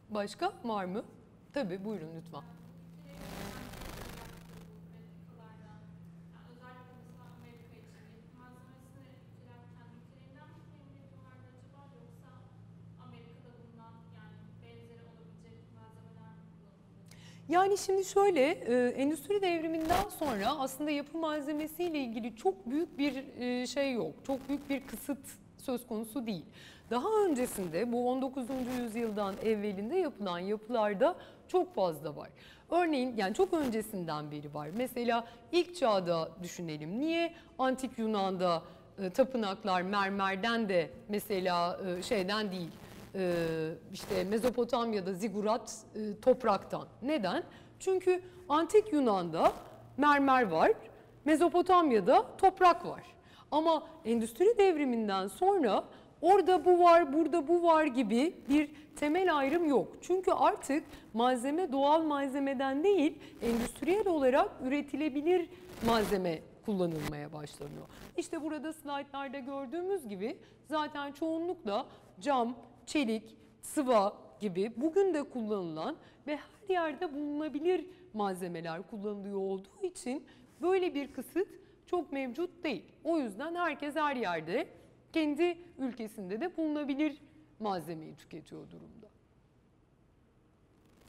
[0.10, 1.04] Başka var mı?
[1.54, 2.42] Tabii buyurun lütfen.
[4.88, 5.80] Amerikalardan,
[6.34, 12.32] yani özellikle mesela Amerika için yapı malzemesini ülkeler kendi ülkelerinden mi temin ediyorlardı acaba yoksa
[13.06, 17.06] Amerika'da bulunan yani benzeri olabilecek malzemeler mi kullanılıyor?
[17.50, 23.68] Yani şimdi şöyle, e, endüstri devriminden sonra aslında yapı malzemesiyle ilgili çok büyük bir e,
[23.68, 24.14] şey yok.
[24.28, 25.18] Çok büyük bir kısıt
[25.58, 26.46] söz konusu değil.
[26.90, 28.44] Daha öncesinde bu 19.
[28.80, 31.16] yüzyıldan evvelinde yapılan yapılarda
[31.48, 32.30] çok fazla var.
[32.70, 34.70] Örneğin yani çok öncesinden beri var.
[34.78, 37.00] Mesela ilk çağda düşünelim.
[37.00, 38.62] Niye antik Yunan'da
[39.00, 42.70] e, tapınaklar mermerden de mesela e, şeyden değil
[43.94, 46.88] işte Mezopotamya'da zigurat e, topraktan.
[47.02, 47.44] Neden?
[47.80, 49.54] Çünkü antik Yunan'da
[49.98, 50.72] mermer var,
[51.26, 53.04] Mezopotamya'da toprak var.
[53.52, 55.84] Ama endüstri devriminden sonra
[56.22, 59.88] orada bu var, burada bu var gibi bir temel ayrım yok.
[60.02, 60.84] Çünkü artık
[61.14, 65.50] malzeme doğal malzemeden değil, endüstriyel olarak üretilebilir
[65.86, 67.88] malzeme kullanılmaya başlanıyor.
[68.18, 71.86] İşte burada slaytlarda gördüğümüz gibi zaten çoğunlukla
[72.20, 72.56] cam,
[72.88, 75.98] çelik, sıva gibi bugün de kullanılan
[76.28, 80.26] ve her yerde bulunabilir malzemeler kullanılıyor olduğu için
[80.62, 81.48] böyle bir kısıt
[81.86, 82.84] çok mevcut değil.
[83.04, 84.68] O yüzden herkes her yerde
[85.14, 87.18] kendi ülkesinde de bulunabilir
[87.60, 89.08] malzemeyi tüketiyor durumda.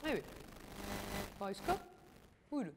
[0.05, 0.25] Evet.
[1.41, 1.77] Başka?
[2.51, 2.75] Buyurun.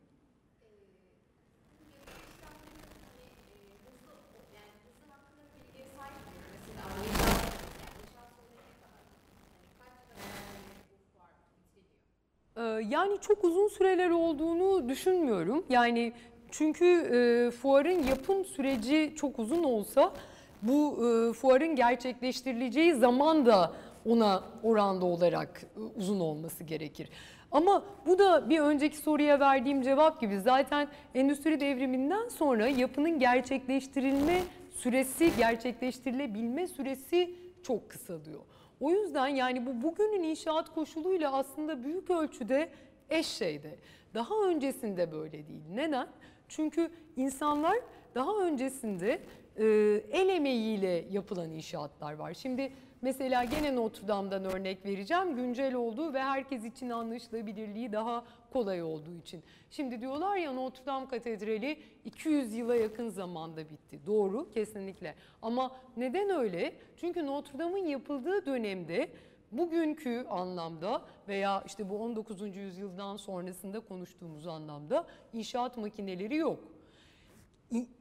[12.51, 12.51] Ee, Ee,
[12.90, 15.66] Yani çok uzun süreler olduğunu düşünmüyorum.
[15.70, 16.14] Yani
[16.52, 20.14] çünkü e, fuarın yapım süreci çok uzun olsa
[20.62, 23.74] bu e, fuarın gerçekleştirileceği zaman da
[24.06, 27.10] ona oranda olarak e, uzun olması gerekir.
[27.52, 34.42] Ama bu da bir önceki soruya verdiğim cevap gibi zaten endüstri devriminden sonra yapının gerçekleştirilme
[34.76, 38.40] süresi, gerçekleştirilebilme süresi çok kısalıyor.
[38.82, 42.70] O yüzden yani bu bugünün inşaat koşuluyla aslında büyük ölçüde
[43.10, 43.76] eş şeyde.
[44.14, 45.64] Daha öncesinde böyle değil.
[45.74, 46.08] Neden?
[46.48, 47.78] Çünkü insanlar
[48.16, 49.22] daha öncesinde
[49.58, 49.66] e,
[50.12, 52.34] el emeğiyle yapılan inşaatlar var.
[52.34, 55.36] Şimdi mesela gene Notre Dame'dan örnek vereceğim.
[55.36, 59.44] Güncel olduğu ve herkes için anlaşılabilirliği daha kolay olduğu için.
[59.72, 64.00] Şimdi diyorlar ya Notre Dame Katedrali 200 yıla yakın zamanda bitti.
[64.06, 65.16] Doğru kesinlikle.
[65.42, 66.74] Ama neden öyle?
[66.98, 69.10] Çünkü Notre Dame'ın yapıldığı dönemde
[69.52, 72.56] bugünkü anlamda veya işte bu 19.
[72.56, 76.60] yüzyıldan sonrasında konuştuğumuz anlamda inşaat makineleri yok.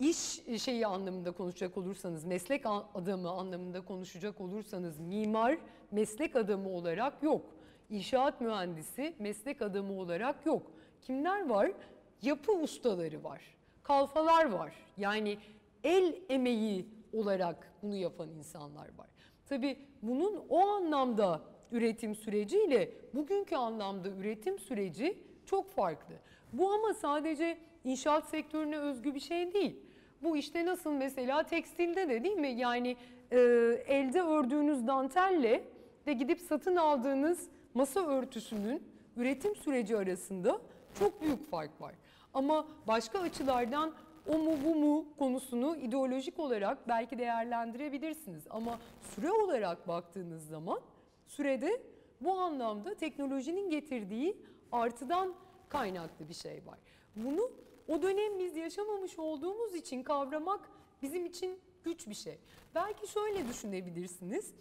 [0.01, 5.59] İş şeyi anlamında konuşacak olursanız, meslek adamı anlamında konuşacak olursanız mimar
[5.91, 7.43] meslek adamı olarak yok.
[7.91, 10.73] İnşaat mühendisi meslek adamı olarak yok.
[11.01, 11.73] Kimler var?
[12.23, 13.43] Yapı ustaları var.
[13.83, 14.73] Kalfalar var.
[14.97, 15.39] Yani
[15.85, 19.09] el emeği olarak bunu yapan insanlar var.
[19.47, 21.41] Tabii bunun o anlamda
[21.73, 26.15] üretim süreciyle bugünkü anlamda üretim süreci çok farklı.
[26.53, 29.77] Bu ama sadece inşaat sektörüne özgü bir şey değil.
[30.23, 32.49] Bu işte nasıl mesela tekstilde de değil mi?
[32.49, 32.97] Yani
[33.31, 33.39] e,
[33.87, 35.65] elde ördüğünüz dantelle
[36.07, 38.83] ve gidip satın aldığınız masa örtüsünün
[39.17, 40.61] üretim süreci arasında
[40.99, 41.95] çok büyük fark var.
[42.35, 43.95] Ama başka açılardan
[44.27, 48.45] o mu bu mu konusunu ideolojik olarak belki değerlendirebilirsiniz.
[48.51, 48.79] Ama
[49.15, 50.81] süre olarak baktığınız zaman
[51.27, 51.83] sürede
[52.21, 54.37] bu anlamda teknolojinin getirdiği
[54.73, 55.35] artıdan
[55.69, 56.79] kaynaklı bir şey var.
[57.17, 57.51] Bunu
[57.89, 60.71] o dönem biz yaşamamış olduğumuz için kavramak
[61.03, 62.39] bizim için güç bir şey.
[62.75, 64.55] Belki şöyle düşünebilirsiniz.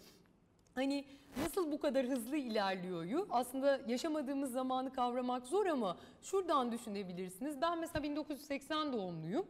[0.74, 1.04] Hani
[1.42, 7.60] nasıl bu kadar hızlı ilerliyoryu aslında yaşamadığımız zamanı kavramak zor ama şuradan düşünebilirsiniz.
[7.60, 9.46] Ben mesela 1980 doğumluyum.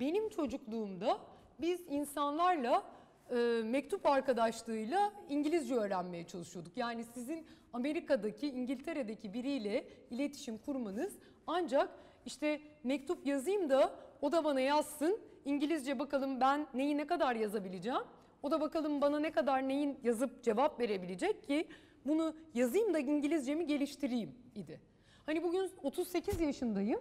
[0.00, 1.18] Benim çocukluğumda
[1.60, 2.82] biz insanlarla
[3.30, 6.76] e, mektup arkadaşlığıyla İngilizce öğrenmeye çalışıyorduk.
[6.76, 11.12] Yani sizin Amerika'daki, İngiltere'deki biriyle iletişim kurmanız
[11.46, 11.90] ancak
[12.26, 15.20] işte mektup yazayım da o da bana yazsın.
[15.44, 18.02] İngilizce bakalım ben neyi ne kadar yazabileceğim.
[18.46, 21.68] O da bakalım bana ne kadar neyin yazıp cevap verebilecek ki
[22.04, 24.80] bunu yazayım da İngilizcemi geliştireyim idi.
[25.26, 27.00] Hani bugün 38 yaşındayım.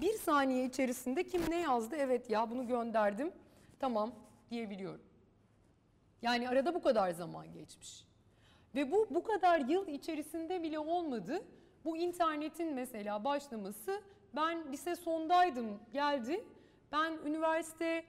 [0.00, 3.32] Bir saniye içerisinde kim ne yazdı evet ya bunu gönderdim
[3.78, 4.12] tamam
[4.50, 5.00] diyebiliyorum.
[6.22, 8.04] Yani arada bu kadar zaman geçmiş.
[8.74, 11.42] Ve bu bu kadar yıl içerisinde bile olmadı.
[11.84, 14.02] Bu internetin mesela başlaması
[14.36, 16.44] ben lise sondaydım geldi.
[16.92, 18.04] Ben üniversite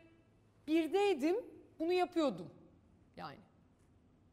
[0.67, 1.35] birdeydim
[1.79, 2.60] bunu yapıyordum
[3.21, 3.39] yani.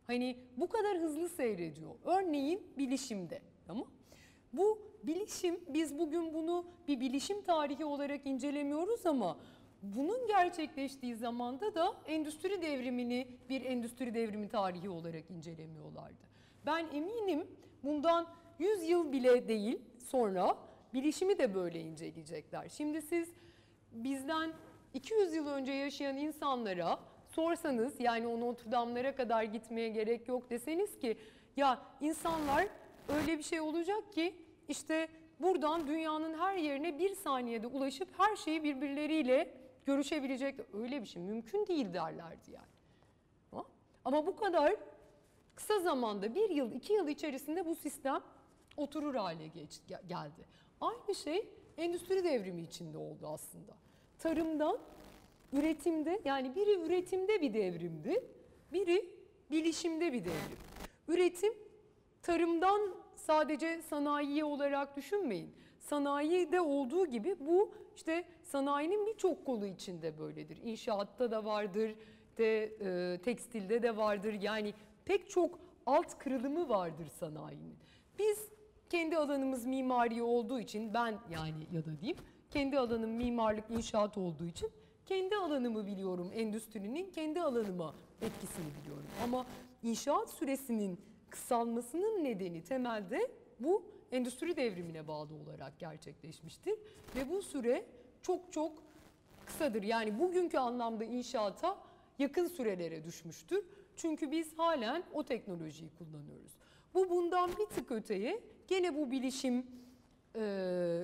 [0.07, 1.95] Hani bu kadar hızlı seyrediyor.
[2.05, 3.87] Örneğin bilişimde tamam
[4.53, 9.39] Bu bilişim biz bugün bunu bir bilişim tarihi olarak incelemiyoruz ama
[9.83, 16.29] bunun gerçekleştiği zamanda da endüstri devrimini bir endüstri devrimi tarihi olarak incelemiyorlardı.
[16.67, 17.47] Ben eminim
[17.85, 18.27] bundan
[18.59, 20.57] 100 yıl bile değil sonra
[20.95, 22.69] bilişimi de böyle inceleyecekler.
[22.69, 23.29] Şimdi siz
[23.93, 24.53] bizden
[24.95, 26.99] 200 yıl önce yaşayan insanlara
[27.39, 31.19] sorsanız yani o Notre Dame'lara kadar gitmeye gerek yok deseniz ki
[31.57, 32.67] ya insanlar
[33.09, 34.35] öyle bir şey olacak ki
[34.69, 35.09] işte
[35.41, 39.55] buradan dünyanın her yerine bir saniyede ulaşıp her şeyi birbirleriyle
[39.87, 42.67] görüşebilecek öyle bir şey mümkün değil derlerdi yani.
[44.05, 44.77] Ama- bu kadar
[45.55, 48.23] kısa zamanda bir yıl iki yıl içerisinde bu sistem
[48.77, 50.45] oturur hale geç, gel- geldi.
[50.81, 53.73] Aynı şey endüstri devrimi içinde oldu aslında.
[54.19, 54.79] Tarımdan
[55.53, 58.25] üretimde yani biri üretimde bir devrimdi,
[58.73, 59.11] biri
[59.51, 60.59] bilişimde bir devrim.
[61.09, 61.53] Üretim
[62.23, 62.81] tarımdan
[63.17, 65.55] sadece sanayiye olarak düşünmeyin.
[65.79, 70.59] Sanayide olduğu gibi bu işte sanayinin birçok kolu içinde böyledir.
[70.63, 71.95] İnşaatta da vardır,
[72.39, 74.33] de e, tekstilde de vardır.
[74.33, 77.79] Yani pek çok alt kırılımı vardır sanayinin.
[78.19, 78.49] Biz
[78.91, 82.19] kendi alanımız mimari olduğu için ben yani ya da diyeyim
[82.51, 84.71] kendi alanım mimarlık inşaat olduğu için
[85.09, 89.07] kendi alanımı biliyorum endüstrinin kendi alanıma etkisini biliyorum.
[89.25, 89.47] Ama
[89.83, 93.31] inşaat süresinin kısalmasının nedeni temelde
[93.61, 93.83] bu
[94.13, 96.75] endüstri devrimine bağlı olarak gerçekleşmiştir.
[97.17, 97.85] Ve bu süre
[98.23, 98.73] çok çok
[99.47, 99.83] kısadır.
[99.83, 101.79] Yani bugünkü anlamda inşaata
[102.19, 103.65] yakın sürelere düşmüştür.
[103.97, 106.53] Çünkü biz halen o teknolojiyi kullanıyoruz.
[106.95, 109.67] Bu bundan bir tık öteye gene bu bilişim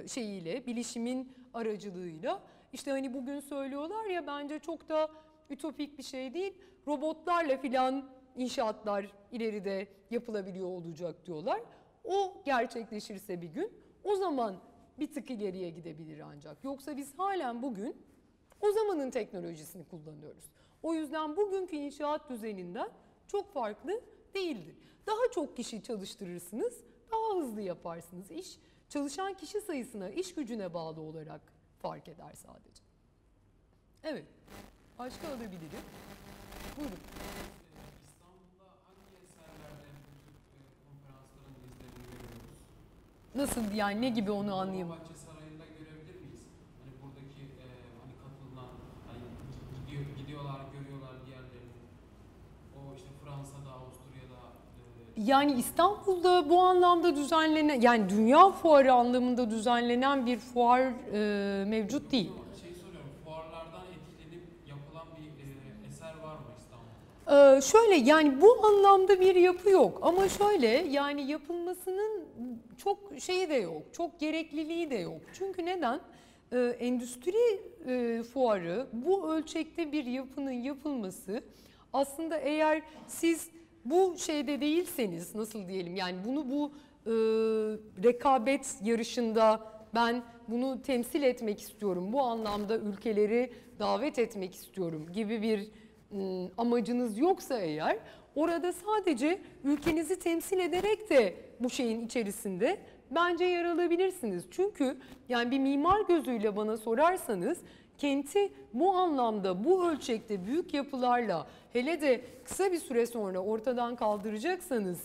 [0.07, 2.43] şeyiyle, bilişimin aracılığıyla
[2.75, 5.11] işte hani bugün söylüyorlar ya bence çok da
[5.51, 6.55] ütopik bir şey değil.
[6.87, 11.61] Robotlarla filan inşaatlar ileride yapılabiliyor olacak diyorlar.
[12.05, 13.73] O gerçekleşirse bir gün
[14.05, 14.57] o zaman
[14.99, 16.65] bir tık ileriye gidebilir ancak.
[16.65, 17.97] Yoksa biz halen bugün
[18.61, 20.45] o zamanın teknolojisini kullanıyoruz.
[20.83, 22.89] O yüzden bugünkü inşaat düzeninden
[23.29, 24.01] çok farklı
[24.35, 24.77] değildir.
[25.07, 28.31] Daha çok kişi çalıştırırsınız, daha hızlı yaparsınız.
[28.31, 31.54] İş çalışan kişi sayısına, iş gücüne bağlı olarak
[31.85, 32.83] fark eder sadece.
[34.05, 34.25] Evet.
[34.99, 35.85] Başka alabilirim.
[36.77, 37.03] Buyurun.
[38.09, 42.59] İstanbul'da hangi eserlerde bu tür e, konferansların izlerini görüyoruz?
[43.41, 44.89] Nasıl yani ne gibi onu anlayayım.
[44.89, 46.43] Dolmabahçe Sarayı'nda görebilir miyiz?
[46.81, 47.67] Hani buradaki e,
[48.01, 48.73] hani katılınan,
[49.09, 49.25] hani
[49.77, 51.81] gidiyor, gidiyorlar, görüyorlar diğerlerini.
[52.79, 54.41] O işte Fransa'da, Avusturya'da
[55.01, 62.13] e, Yani İstanbul'da bu anlamda düzenlenen, yani dünya fuarı anlamında düzenlenen bir fuar e, mevcut
[62.13, 62.33] değil.
[62.63, 67.57] şey soruyorum, fuarlardan etkilenip yapılan bir e, eser var mı İstanbul'da?
[67.57, 72.25] Ee, şöyle yani bu anlamda bir yapı yok ama şöyle yani yapılmasının
[72.79, 75.21] çok şeyi de yok, çok gerekliliği de yok.
[75.33, 76.01] Çünkü neden?
[76.53, 81.43] Ee, endüstri e, fuarı bu ölçekte bir yapının yapılması
[81.93, 83.51] aslında eğer siz
[83.85, 86.73] bu şeyde değilseniz nasıl diyelim yani bunu bu
[87.07, 87.13] e,
[88.05, 89.61] rekabet yarışında
[89.95, 92.13] ben bunu temsil etmek istiyorum.
[92.13, 95.69] Bu anlamda ülkeleri davet etmek istiyorum gibi bir
[96.13, 97.99] ım, amacınız yoksa eğer
[98.35, 102.79] orada sadece ülkenizi temsil ederek de bu şeyin içerisinde
[103.11, 104.45] bence yer alabilirsiniz.
[104.51, 104.97] Çünkü
[105.29, 107.59] yani bir mimar gözüyle bana sorarsanız
[107.99, 115.01] kenti bu anlamda bu ölçekte büyük yapılarla hele de kısa bir süre sonra ortadan kaldıracaksanız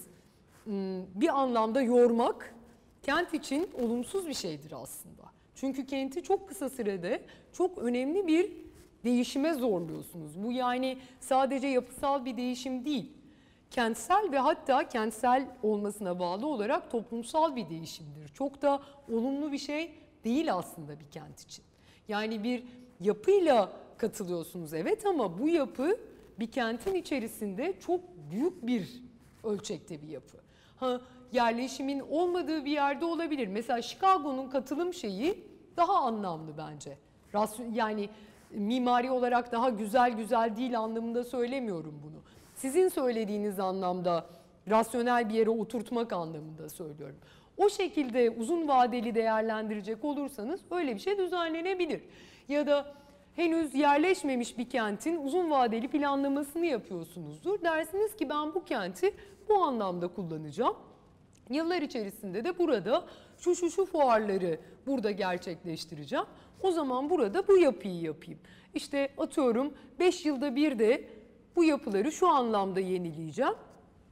[0.67, 2.55] ım, bir anlamda yormak
[3.03, 5.23] kent için olumsuz bir şeydir aslında.
[5.55, 7.21] Çünkü kenti çok kısa sürede
[7.53, 8.51] çok önemli bir
[9.03, 10.43] değişime zorluyorsunuz.
[10.43, 13.11] Bu yani sadece yapısal bir değişim değil.
[13.71, 18.27] Kentsel ve hatta kentsel olmasına bağlı olarak toplumsal bir değişimdir.
[18.27, 19.91] Çok da olumlu bir şey
[20.23, 21.68] değil aslında bir kent için.
[22.09, 22.63] Yani bir
[22.99, 25.97] yapıyla katılıyorsunuz evet ama bu yapı
[26.39, 29.03] bir kentin içerisinde çok büyük bir
[29.43, 30.37] ölçekte bir yapı.
[30.77, 33.47] Ha yerleşimin olmadığı bir yerde olabilir.
[33.47, 35.43] Mesela Chicago'nun katılım şeyi
[35.77, 36.97] daha anlamlı bence.
[37.73, 38.09] Yani
[38.51, 42.21] mimari olarak daha güzel güzel değil anlamında söylemiyorum bunu.
[42.55, 44.25] Sizin söylediğiniz anlamda
[44.69, 47.17] rasyonel bir yere oturtmak anlamında söylüyorum.
[47.59, 52.01] O şekilde uzun vadeli değerlendirecek olursanız öyle bir şey düzenlenebilir.
[52.47, 52.93] Ya da
[53.35, 57.63] henüz yerleşmemiş bir kentin uzun vadeli planlamasını yapıyorsunuzdur.
[57.63, 59.13] Dersiniz ki ben bu kenti
[59.49, 60.75] bu anlamda kullanacağım.
[61.49, 63.05] Yıllar içerisinde de burada
[63.37, 66.25] şu şu şu fuarları burada gerçekleştireceğim.
[66.61, 68.39] O zaman burada bu yapıyı yapayım.
[68.73, 71.03] İşte atıyorum 5 yılda bir de
[71.55, 73.53] bu yapıları şu anlamda yenileyeceğim.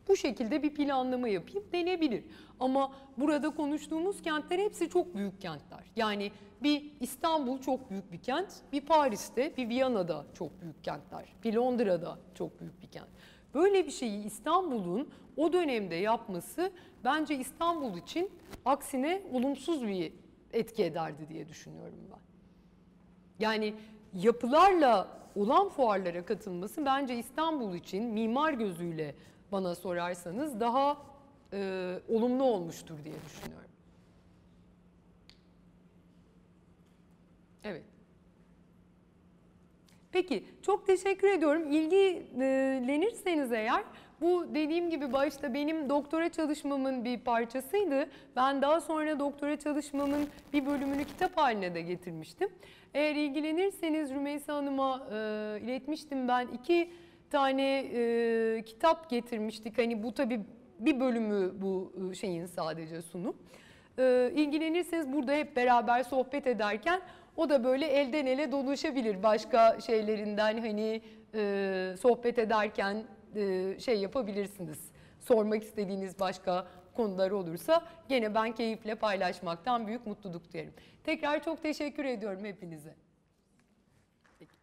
[0.08, 2.24] Bu şekilde bir planlama yapayım denebilir.
[2.60, 5.84] Ama burada konuştuğumuz kentler hepsi çok büyük kentler.
[5.96, 6.32] Yani
[6.64, 12.20] bir İstanbul çok büyük bir kent, bir Paris'te, bir Viyana'da çok büyük kentler, bir Londra'da
[12.36, 13.08] çok büyük bir kent.
[13.54, 16.72] Böyle bir şeyi İstanbul'un o dönemde yapması
[17.04, 18.32] bence İstanbul için
[18.66, 20.14] aksine olumsuz bir
[20.54, 22.20] etki ederdi diye düşünüyorum ben.
[23.40, 23.74] Yani
[24.14, 29.16] yapılarla olan fuarlara katılması bence İstanbul için mimar gözüyle
[29.52, 30.98] bana sorarsanız daha
[31.54, 33.70] e, olumlu olmuştur diye düşünüyorum.
[37.64, 37.84] Evet.
[40.12, 41.72] Peki çok teşekkür ediyorum.
[41.72, 43.84] İlgilenirseniz eğer
[44.22, 48.10] bu dediğim gibi başta benim doktora çalışmamın bir parçasıydı.
[48.36, 52.50] Ben daha sonra doktora çalışmamın bir bölümünü kitap haline de getirmiştim.
[52.94, 55.16] Eğer ilgilenirseniz Rümeysa Hanım'a e,
[55.64, 56.92] iletmiştim ben iki
[57.32, 59.78] tane e, kitap getirmiştik.
[59.78, 60.42] Hani bu tabii
[60.80, 63.38] bir bölümü bu e, şeyin sadece sunum.
[64.00, 67.02] E, ilgilenirseniz burada hep beraber sohbet ederken
[67.36, 71.02] o da böyle elden ele dolaşabilir başka şeylerinden hani
[71.36, 73.04] e, sohbet ederken
[73.36, 74.92] e, şey yapabilirsiniz.
[75.20, 80.74] Sormak istediğiniz başka konular olursa gene ben keyifle paylaşmaktan büyük mutluluk duyarım.
[81.04, 82.96] Tekrar çok teşekkür ediyorum hepinize.
[84.40, 84.58] Peki.